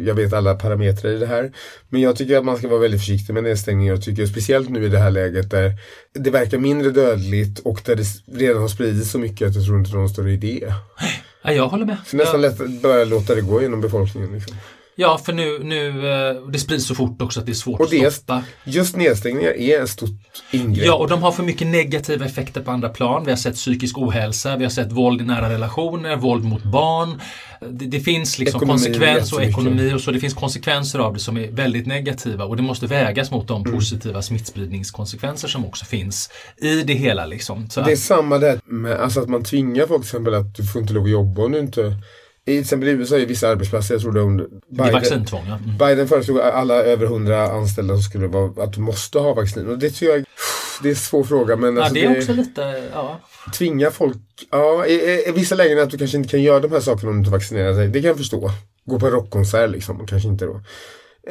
jag 0.05 0.15
vet 0.15 0.33
alla 0.33 0.55
parametrar 0.55 1.11
i 1.11 1.17
det 1.17 1.25
här. 1.25 1.51
Men 1.89 2.01
jag 2.01 2.15
tycker 2.15 2.37
att 2.37 2.45
man 2.45 2.57
ska 2.57 2.67
vara 2.67 2.79
väldigt 2.79 3.01
försiktig 3.01 3.33
med 3.33 3.43
nedstängningar 3.43 3.93
och 3.93 4.03
tycker 4.03 4.25
speciellt 4.25 4.69
nu 4.69 4.85
i 4.85 4.89
det 4.89 4.99
här 4.99 5.11
läget 5.11 5.51
där 5.51 5.73
det 6.13 6.29
verkar 6.29 6.57
mindre 6.57 6.89
dödligt 6.91 7.59
och 7.59 7.81
där 7.85 7.95
det 7.95 8.03
redan 8.45 8.61
har 8.61 8.67
spridits 8.67 9.11
så 9.11 9.19
mycket 9.19 9.47
att 9.47 9.55
jag 9.55 9.65
tror 9.65 9.79
inte 9.79 9.91
det 9.91 9.95
är 9.95 9.99
någon 9.99 10.09
större 10.09 10.31
idé. 10.31 10.73
Ja, 11.41 11.51
jag 11.51 11.67
håller 11.67 11.85
med. 11.85 11.97
Så 12.05 12.17
nästan 12.17 12.43
ja, 12.43 12.49
lätt 12.49 12.81
bara 12.81 13.03
låta 13.03 13.35
det 13.35 13.41
gå 13.41 13.61
genom 13.61 13.81
befolkningen. 13.81 14.33
Liksom. 14.33 14.55
Ja, 14.99 15.17
för 15.17 15.33
nu, 15.33 15.59
nu 15.63 16.11
eh, 16.11 16.35
det 16.51 16.59
sprids 16.59 16.85
så 16.87 16.95
fort 16.95 17.21
också 17.21 17.39
att 17.39 17.45
det 17.45 17.51
är 17.51 17.53
svårt 17.53 17.79
Och 17.79 17.85
att 17.85 17.91
det- 17.91 18.11
stoppa. 18.13 18.43
Just 18.63 18.95
nedstängningar 18.95 19.51
är 19.51 19.83
ett 19.83 19.89
stort 19.89 20.09
ingrepp. 20.51 20.85
Ja, 20.85 20.93
och 20.95 21.07
de 21.09 21.23
har 21.23 21.31
för 21.31 21.43
mycket 21.43 21.67
negativa 21.67 22.25
effekter 22.25 22.61
på 22.61 22.71
andra 22.71 22.89
plan. 22.89 23.25
Vi 23.25 23.31
har 23.31 23.37
sett 23.37 23.55
psykisk 23.55 23.97
ohälsa, 23.97 24.55
vi 24.57 24.63
har 24.63 24.69
sett 24.71 24.91
våld 24.91 25.21
i 25.21 25.25
nära 25.25 25.49
relationer, 25.49 26.15
våld 26.15 26.43
mot 26.43 26.63
barn. 26.63 27.21
Det, 27.69 27.85
det 27.85 27.99
finns 27.99 28.39
liksom 28.39 28.57
Ekonomi 28.57 28.71
konsekvens 28.83 29.33
och 29.33 29.43
ekonomi 29.43 29.93
och 29.93 30.01
så. 30.01 30.11
Det 30.11 30.19
finns 30.19 30.33
konsekvenser 30.33 30.99
av 30.99 31.13
det 31.13 31.19
som 31.19 31.37
är 31.37 31.51
väldigt 31.51 31.87
negativa 31.87 32.45
och 32.45 32.57
det 32.57 32.63
måste 32.63 32.87
vägas 32.87 33.31
mot 33.31 33.47
de 33.47 33.63
positiva 33.63 34.21
smittspridningskonsekvenser 34.21 35.47
som 35.47 35.65
också 35.65 35.85
finns 35.85 36.29
i 36.57 36.83
det 36.83 36.93
hela. 36.93 37.25
Liksom. 37.25 37.69
Så 37.69 37.81
Det 37.81 37.89
är 37.89 37.93
att, 37.93 37.99
samma 37.99 38.37
där 38.37 38.59
med 38.65 38.91
alltså 38.91 39.19
att 39.19 39.29
man 39.29 39.43
tvingar 39.43 39.87
folk 39.87 40.01
till 40.01 40.07
exempel 40.09 40.33
att 40.33 40.55
du 40.55 40.63
får 40.63 40.81
inte 40.81 40.93
lov 40.93 41.03
att 41.03 41.09
jobba 41.09 41.43
om 41.45 41.51
du 41.51 41.59
inte 41.59 41.93
i 42.49 42.53
till 42.53 42.61
exempel 42.61 42.89
i 42.89 42.91
USA 42.91 43.15
är 43.15 43.25
vissa 43.25 43.49
arbetsplatser, 43.49 43.93
jag 43.95 44.01
tror 44.01 44.11
det 44.11 44.19
under 44.19 44.47
det 44.69 44.83
är 44.83 44.91
vaccintvång. 44.91 45.43
Ja. 45.47 45.55
Mm. 45.55 45.77
Biden 45.77 46.07
föreslog 46.07 46.39
alla 46.39 46.75
över 46.75 47.05
100 47.05 47.51
anställda 47.51 47.93
som 47.93 48.03
skulle 48.03 48.27
vara 48.27 48.63
att 48.63 48.73
du 48.73 48.81
måste 48.81 49.19
ha 49.19 49.33
vaccin. 49.33 49.67
Och 49.67 49.79
det 49.79 49.89
tycker 49.89 50.05
jag 50.05 50.25
det 50.81 50.89
är 50.89 50.91
en 50.91 50.95
svår 50.95 51.23
fråga 51.23 51.55
men 51.55 51.75
Ja, 51.75 51.81
alltså 51.81 51.93
det 51.93 52.05
är 52.05 52.17
också 52.17 52.33
lite, 52.33 52.83
ja. 52.93 53.19
tvinga 53.53 53.91
folk. 53.91 54.17
Ja, 54.51 54.85
i, 54.85 54.93
i, 54.93 55.29
i 55.29 55.31
vissa 55.31 55.55
lägen 55.55 55.79
att 55.79 55.89
du 55.89 55.97
kanske 55.97 56.17
inte 56.17 56.29
kan 56.29 56.41
göra 56.41 56.59
de 56.59 56.71
här 56.71 56.79
sakerna 56.79 57.09
om 57.09 57.15
du 57.15 57.19
inte 57.19 57.31
vaccinerar 57.31 57.73
dig. 57.73 57.87
Det 57.87 58.01
kan 58.01 58.07
jag 58.07 58.17
förstå. 58.17 58.51
Gå 58.85 58.99
på 58.99 59.05
en 59.05 59.11
rockkonsert 59.11 59.69
liksom 59.69 60.07
kanske 60.07 60.29
inte 60.29 60.45
då. 60.45 60.61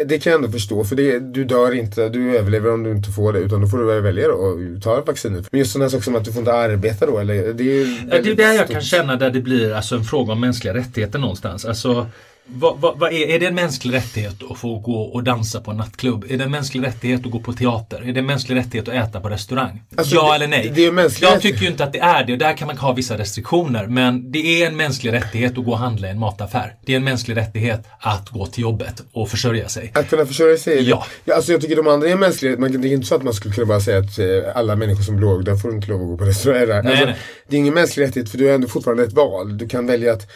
Det 0.06 0.18
kan 0.18 0.30
jag 0.32 0.38
ändå 0.44 0.52
förstå 0.52 0.84
för 0.84 0.96
det, 0.96 1.18
du 1.18 1.44
dör 1.44 1.74
inte, 1.74 2.08
du 2.08 2.36
överlever 2.38 2.72
om 2.72 2.82
du 2.82 2.90
inte 2.90 3.10
får 3.10 3.32
det 3.32 3.38
utan 3.38 3.60
då 3.60 3.66
får 3.66 3.78
du 3.78 3.84
väl 3.86 4.02
välja 4.02 4.28
då 4.28 4.34
och 4.34 4.82
ta 4.82 5.00
vaccinet. 5.06 5.46
Men 5.52 5.58
just 5.58 5.72
sådana 5.72 5.90
saker 5.90 6.04
som 6.04 6.16
att 6.16 6.24
du 6.24 6.32
får 6.32 6.40
inte 6.40 6.52
arbeta 6.52 7.06
då 7.06 7.18
eller 7.18 7.52
det 7.52 7.62
är 7.64 7.86
ju 7.86 7.96
Ja, 8.10 8.20
Det 8.22 8.30
är 8.30 8.34
där 8.34 8.52
jag 8.52 8.56
stort. 8.64 8.70
kan 8.72 8.80
känna 8.82 9.16
där 9.16 9.30
det 9.30 9.40
blir 9.40 9.72
alltså 9.74 9.94
en 9.96 10.04
fråga 10.04 10.32
om 10.32 10.40
mänskliga 10.40 10.74
rättigheter 10.74 11.18
någonstans. 11.18 11.64
Alltså, 11.64 12.06
Vad, 12.50 12.80
vad, 12.80 12.98
vad 12.98 13.12
är, 13.12 13.28
är 13.28 13.38
det 13.38 13.46
en 13.46 13.54
mänsklig 13.54 13.94
rättighet 13.94 14.34
att 14.50 14.58
få 14.58 14.78
gå 14.78 15.02
och 15.02 15.22
dansa 15.24 15.60
på 15.60 15.70
en 15.70 15.76
nattklubb? 15.76 16.24
Är 16.30 16.36
det 16.38 16.44
en 16.44 16.50
mänsklig 16.50 16.82
rättighet 16.86 17.24
att 17.26 17.32
gå 17.32 17.40
på 17.40 17.52
teater? 17.52 18.08
Är 18.08 18.12
det 18.12 18.20
en 18.20 18.26
mänsklig 18.26 18.56
rättighet 18.56 18.88
att 18.88 18.94
äta 18.94 19.20
på 19.20 19.28
restaurang? 19.28 19.82
Alltså, 19.96 20.14
ja 20.14 20.28
det- 20.28 20.34
eller 20.34 20.48
nej? 20.48 20.72
det 20.74 20.86
är 20.86 20.92
mänsklig 20.92 21.28
Jag 21.28 21.40
tycker 21.40 21.60
ju 21.62 21.66
inte 21.68 21.84
att 21.84 21.92
det 21.92 21.98
är 21.98 22.24
det. 22.24 22.36
Där 22.36 22.56
kan 22.56 22.66
man 22.66 22.78
ha 22.78 22.92
vissa 22.92 23.18
restriktioner. 23.18 23.86
Men 23.86 24.32
det 24.32 24.62
är 24.62 24.66
en 24.66 24.76
mänsklig 24.76 25.12
rättighet 25.12 25.58
att 25.58 25.64
gå 25.64 25.70
och 25.72 25.78
handla 25.78 26.08
i 26.08 26.10
en 26.10 26.18
mataffär. 26.18 26.74
Det 26.86 26.92
är 26.92 26.96
en 26.96 27.04
mänsklig 27.04 27.36
rättighet 27.36 27.86
att 28.00 28.28
gå 28.28 28.46
till 28.46 28.62
jobbet 28.62 29.02
och 29.12 29.28
försörja 29.28 29.68
sig. 29.68 29.90
Att 29.94 30.10
kunna 30.10 30.26
försörja 30.26 30.56
sig? 30.58 30.88
Ja. 30.88 31.06
ja. 31.24 31.34
Alltså 31.34 31.52
jag 31.52 31.60
tycker 31.60 31.76
de 31.76 31.88
andra 31.88 32.08
är. 32.08 32.16
Man, 32.58 32.72
kan- 32.72 32.80
det 32.82 32.88
är 32.88 32.92
inte 32.92 33.06
så 33.06 33.14
att 33.14 33.22
man 33.22 33.34
skulle 33.34 33.54
kunna 33.54 33.66
bara 33.66 33.80
säga 33.80 33.98
att 33.98 34.18
eh, 34.18 34.26
alla 34.54 34.76
människor 34.76 35.02
som 35.02 35.14
är 35.14 35.18
blåögda 35.18 35.56
får 35.56 35.74
inte 35.74 35.88
lov 35.88 36.00
att 36.02 36.06
gå 36.08 36.18
på 36.18 36.24
restaurang. 36.24 36.66
Nej, 36.84 36.92
alltså, 36.92 37.04
nej. 37.06 37.16
Det 37.48 37.56
är 37.56 37.58
ingen 37.58 37.74
mänsklig 37.74 38.04
rättighet 38.04 38.30
för 38.30 38.38
du 38.38 38.46
har 38.46 38.54
ändå 38.54 38.68
fortfarande 38.68 39.02
ett 39.04 39.12
val. 39.12 39.58
Du 39.58 39.68
kan 39.68 39.86
välja 39.86 40.12
att 40.12 40.30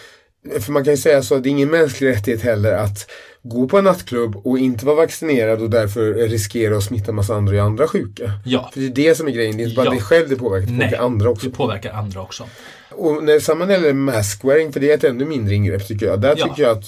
för 0.61 0.73
man 0.73 0.85
kan 0.85 0.93
ju 0.93 0.97
säga 0.97 1.23
så 1.23 1.35
att 1.35 1.43
det 1.43 1.49
är 1.49 1.51
ingen 1.51 1.71
mänsklig 1.71 2.09
rättighet 2.09 2.43
heller 2.43 2.73
att 2.73 3.11
gå 3.43 3.69
på 3.69 3.79
en 3.79 3.85
nattklubb 3.85 4.37
och 4.47 4.59
inte 4.59 4.87
vara 4.87 4.97
vaccinerad 4.97 5.63
och 5.63 5.71
därför 5.71 6.15
riskera 6.15 6.77
att 6.77 6.85
smitta 6.85 7.13
massa 7.13 7.35
andra 7.35 7.57
i 7.57 7.61
andra 7.61 7.89
sjuka. 7.89 8.33
Ja. 8.45 8.71
För 8.73 8.81
det 8.81 8.87
är 8.87 8.91
det 8.91 9.15
som 9.15 9.27
är 9.29 9.33
grejen. 9.33 9.57
Det 9.57 9.63
är 9.63 9.65
inte 9.65 9.77
bara 9.77 9.87
Ja. 9.87 9.91
dig 9.91 10.01
själv 10.01 10.29
det 10.29 10.37
påverkar, 10.37 10.67
det 10.67 10.73
Nej, 10.73 10.79
påverkar 10.89 11.05
andra 11.05 11.31
också. 11.31 11.47
det 11.47 11.53
påverkar 11.57 11.93
andra 11.93 12.21
också. 12.21 12.45
Och 12.91 13.25
när 13.25 13.41
samma 13.41 13.67
det 13.67 13.73
gäller 13.73 13.93
maskwearing, 13.93 14.73
för 14.73 14.81
det 14.81 14.91
är 14.91 14.95
ett 14.95 15.05
ännu 15.05 15.25
mindre 15.25 15.55
ingrepp 15.55 15.89
tycker 15.89 16.07
jag. 16.07 16.21
Där 16.21 16.35
Ja. 16.39 16.49
tycker 16.49 16.63
jag 16.63 16.79
att 16.79 16.85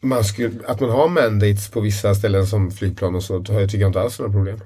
man, 0.00 0.24
skulle, 0.24 0.50
att 0.66 0.80
man 0.80 0.90
har 0.90 1.08
mandates 1.08 1.68
på 1.70 1.80
vissa 1.80 2.14
ställen 2.14 2.46
som 2.46 2.70
flygplan 2.70 3.14
och 3.14 3.22
så, 3.22 3.44
jag 3.48 3.70
tycker 3.70 3.78
jag 3.78 3.88
inte 3.88 4.00
alls 4.00 4.18
är 4.18 4.22
några 4.22 4.32
problem. 4.38 4.60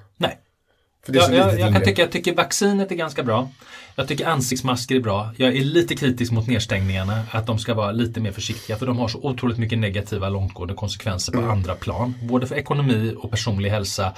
Så 1.07 1.13
Jag, 1.15 1.61
jag, 1.61 1.73
kan 1.73 1.83
tycka, 1.83 2.03
jag 2.03 2.13
tycker 2.13 2.35
vaccinet 2.35 2.91
är 2.91 2.95
ganska 2.95 3.23
bra. 3.23 3.49
Jag 3.97 4.09
tycker 4.09 4.27
ansiktsmasker 4.27 4.95
är 4.95 5.01
bra. 5.01 5.31
Jag 5.37 5.57
är 5.57 5.65
lite 5.65 5.95
kritisk 5.95 6.33
mot 6.33 6.47
nedstängningarna. 6.47 7.23
Att 7.31 7.47
de 7.47 7.59
ska 7.59 7.75
vara 7.75 7.93
lite 7.93 8.21
mer 8.21 8.33
försiktiga 8.33 8.77
för 8.77 8.87
de 8.87 8.99
har 8.99 9.09
så 9.09 9.19
otroligt 9.19 9.59
mycket 9.59 9.79
negativa 9.79 10.29
långtgående 10.29 10.75
konsekvenser 10.75 11.33
på 11.33 11.39
Mm. 11.39 11.51
andra 11.51 11.75
plan. 11.75 12.15
Både 12.23 12.47
för 12.47 12.55
ekonomi 12.55 13.15
och 13.19 13.31
personlig 13.31 13.71
hälsa 13.71 14.13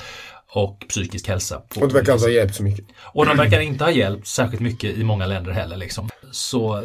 och 0.49 0.85
psykisk 0.89 1.29
hälsa. 1.29 1.63
Och 1.77 1.89
det 1.89 1.95
verkar 1.95 2.13
inte 2.13 2.25
ha 2.25 2.31
hjälpt 2.31 2.55
så 2.55 2.63
mycket. 2.63 2.85
och 3.03 3.27
de 3.27 3.37
verkar 3.37 3.61
inte 3.61 3.85
ha 3.85 3.91
hjälpt 3.91 4.27
särskilt 4.27 4.63
mycket 4.63 4.97
i 4.97 5.05
många 5.05 5.27
länder 5.27 5.53
heller. 5.53 5.77
Liksom. 5.77 6.09
Så 6.33 6.83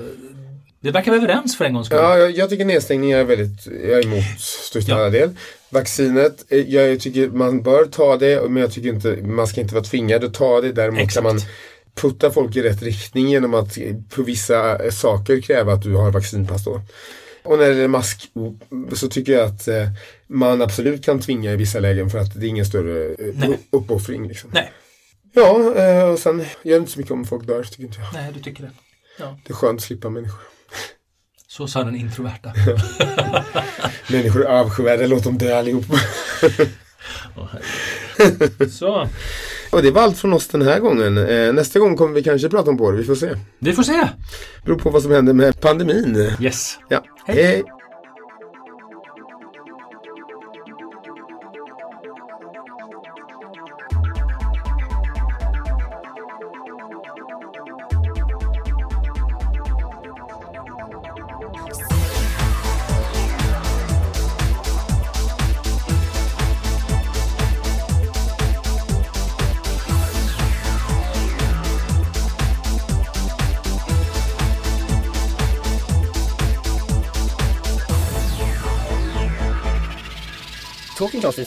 vi 0.81 0.91
verkar 0.91 1.11
vara 1.11 1.21
överens 1.21 1.57
för 1.57 1.65
en 1.65 1.73
gångs 1.73 1.87
skull. 1.87 1.99
Ja, 1.99 2.17
jag, 2.17 2.31
jag 2.31 2.49
tycker 2.49 2.65
nedstängning 2.65 3.11
är 3.11 3.23
väldigt, 3.23 3.67
jag 3.67 3.99
är 3.99 4.05
emot 4.05 4.23
största 4.39 4.91
Ja. 4.91 5.09
del. 5.09 5.29
Vaccinet, 5.69 6.45
eh, 6.49 6.59
jag 6.59 6.99
tycker 6.99 7.27
man 7.29 7.61
bör 7.61 7.85
ta 7.85 8.17
det, 8.17 8.49
men 8.49 8.61
jag 8.61 8.71
tycker 8.71 8.89
inte, 8.89 9.17
man 9.23 9.47
ska 9.47 9.61
inte 9.61 9.73
vara 9.73 9.83
tvingad 9.83 10.23
att 10.23 10.33
ta 10.33 10.61
det. 10.61 10.71
Däremot 10.71 10.99
Exakt. 10.99 11.13
kan 11.15 11.23
man 11.23 11.41
putta 11.95 12.31
folk 12.31 12.55
i 12.55 12.61
rätt 12.61 12.81
riktning 12.81 13.27
genom 13.29 13.53
att 13.53 13.77
eh, 13.77 13.95
på 14.15 14.23
vissa 14.23 14.85
eh, 14.85 14.91
saker 14.91 15.41
kräva 15.41 15.73
att 15.73 15.81
du 15.83 15.95
har 15.95 16.11
vaccinpass 16.11 16.63
då. 16.65 16.81
Och 17.43 17.57
när 17.57 17.65
det 17.65 17.73
gäller 17.73 17.87
mask 17.87 18.31
så 18.93 19.07
tycker 19.07 19.31
jag 19.33 19.45
att 19.45 19.67
man 20.27 20.61
absolut 20.61 21.05
kan 21.05 21.19
tvinga 21.19 21.51
i 21.53 21.55
vissa 21.55 21.79
lägen 21.79 22.09
för 22.09 22.17
att 22.19 22.33
det 22.39 22.45
är 22.45 22.49
ingen 22.49 22.65
större 22.65 23.15
Nej. 23.33 23.59
uppoffring. 23.71 24.27
Liksom. 24.27 24.49
Nej. 24.53 24.71
Ja, 25.33 25.51
och 26.11 26.19
sen 26.19 26.39
gör 26.39 26.75
det 26.75 26.77
inte 26.77 26.91
så 26.91 26.99
mycket 26.99 27.11
om 27.11 27.25
folk 27.25 27.47
dör, 27.47 27.63
tycker 27.63 27.83
inte 27.83 27.99
jag. 27.99 28.21
Nej, 28.21 28.31
du 28.33 28.39
tycker 28.39 28.63
det. 28.63 28.71
Ja. 29.19 29.39
Det 29.45 29.51
är 29.51 29.55
skönt 29.55 29.79
att 29.79 29.83
slippa 29.85 30.09
människor. 30.09 30.39
Så 31.59 31.67
sa 31.67 31.83
den 31.83 31.95
introverta. 31.95 32.51
Människor 34.11 34.45
är 34.45 34.59
avskyvärda, 34.59 35.07
låt 35.07 35.23
dem 35.23 35.37
dö 35.37 35.57
allihop. 35.59 35.85
Så, 38.71 39.07
Och 39.71 39.81
det 39.83 39.91
var 39.91 40.01
allt 40.01 40.17
från 40.17 40.33
oss 40.33 40.47
den 40.47 40.61
här 40.61 40.79
gången. 40.79 41.17
Eh, 41.17 41.53
nästa 41.53 41.79
gång 41.79 41.97
kommer 41.97 42.13
vi 42.13 42.23
kanske 42.23 42.49
prata 42.49 42.69
om 42.71 42.77
det, 42.77 42.97
vi 42.97 43.03
får 43.03 43.15
se. 43.15 43.35
vi 43.59 43.73
får 43.73 43.83
se. 43.83 44.07
Beror 44.65 44.77
på 44.79 44.89
vad 44.89 45.01
som 45.01 45.11
händer 45.11 45.33
med 45.33 45.61
pandemin. 45.61 46.31
Yes. 46.41 46.77
Ja, 46.89 47.03
Hej. 47.25 47.43
hej. 47.43 47.63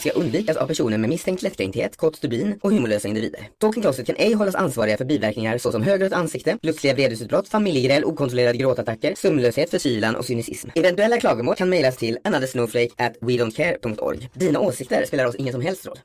Ska 0.03 0.11
undvikas 0.19 0.57
av 0.57 0.67
personer 0.67 0.97
med 0.97 1.09
misstänkt 1.09 1.41
lättkränkthet, 1.41 1.97
kort 1.97 2.15
stubin 2.15 2.59
och 2.61 2.71
humorlösa 2.71 3.07
individer. 3.07 3.49
Talking 3.59 3.81
Closet 3.83 4.07
kan 4.07 4.15
ej 4.15 4.33
hållas 4.33 4.55
ansvariga 4.55 4.97
för 4.97 5.05
biverkningar 5.05 5.57
såsom 5.57 5.81
högrött 5.81 6.13
ansikte, 6.13 6.57
plötsliga 6.61 6.93
vredesutbrott, 6.93 7.47
familjegräl, 7.47 8.05
okontrollerade 8.05 8.57
gråtattacker, 8.57 9.15
sömnlöshet, 9.15 9.69
förkylan 9.69 10.15
och 10.15 10.25
cynism. 10.25 10.69
Eventuella 10.75 11.17
klagomål 11.17 11.55
kan 11.55 11.69
mejlas 11.69 11.97
till 11.97 12.17
anothersnowflake 12.23 12.89
at 12.97 13.17
wedontcare.org. 13.21 14.29
Dina 14.33 14.59
åsikter 14.59 15.05
spelar 15.05 15.25
oss 15.25 15.35
ingen 15.35 15.53
som 15.53 15.61
helst 15.61 15.85
roll. 15.85 15.97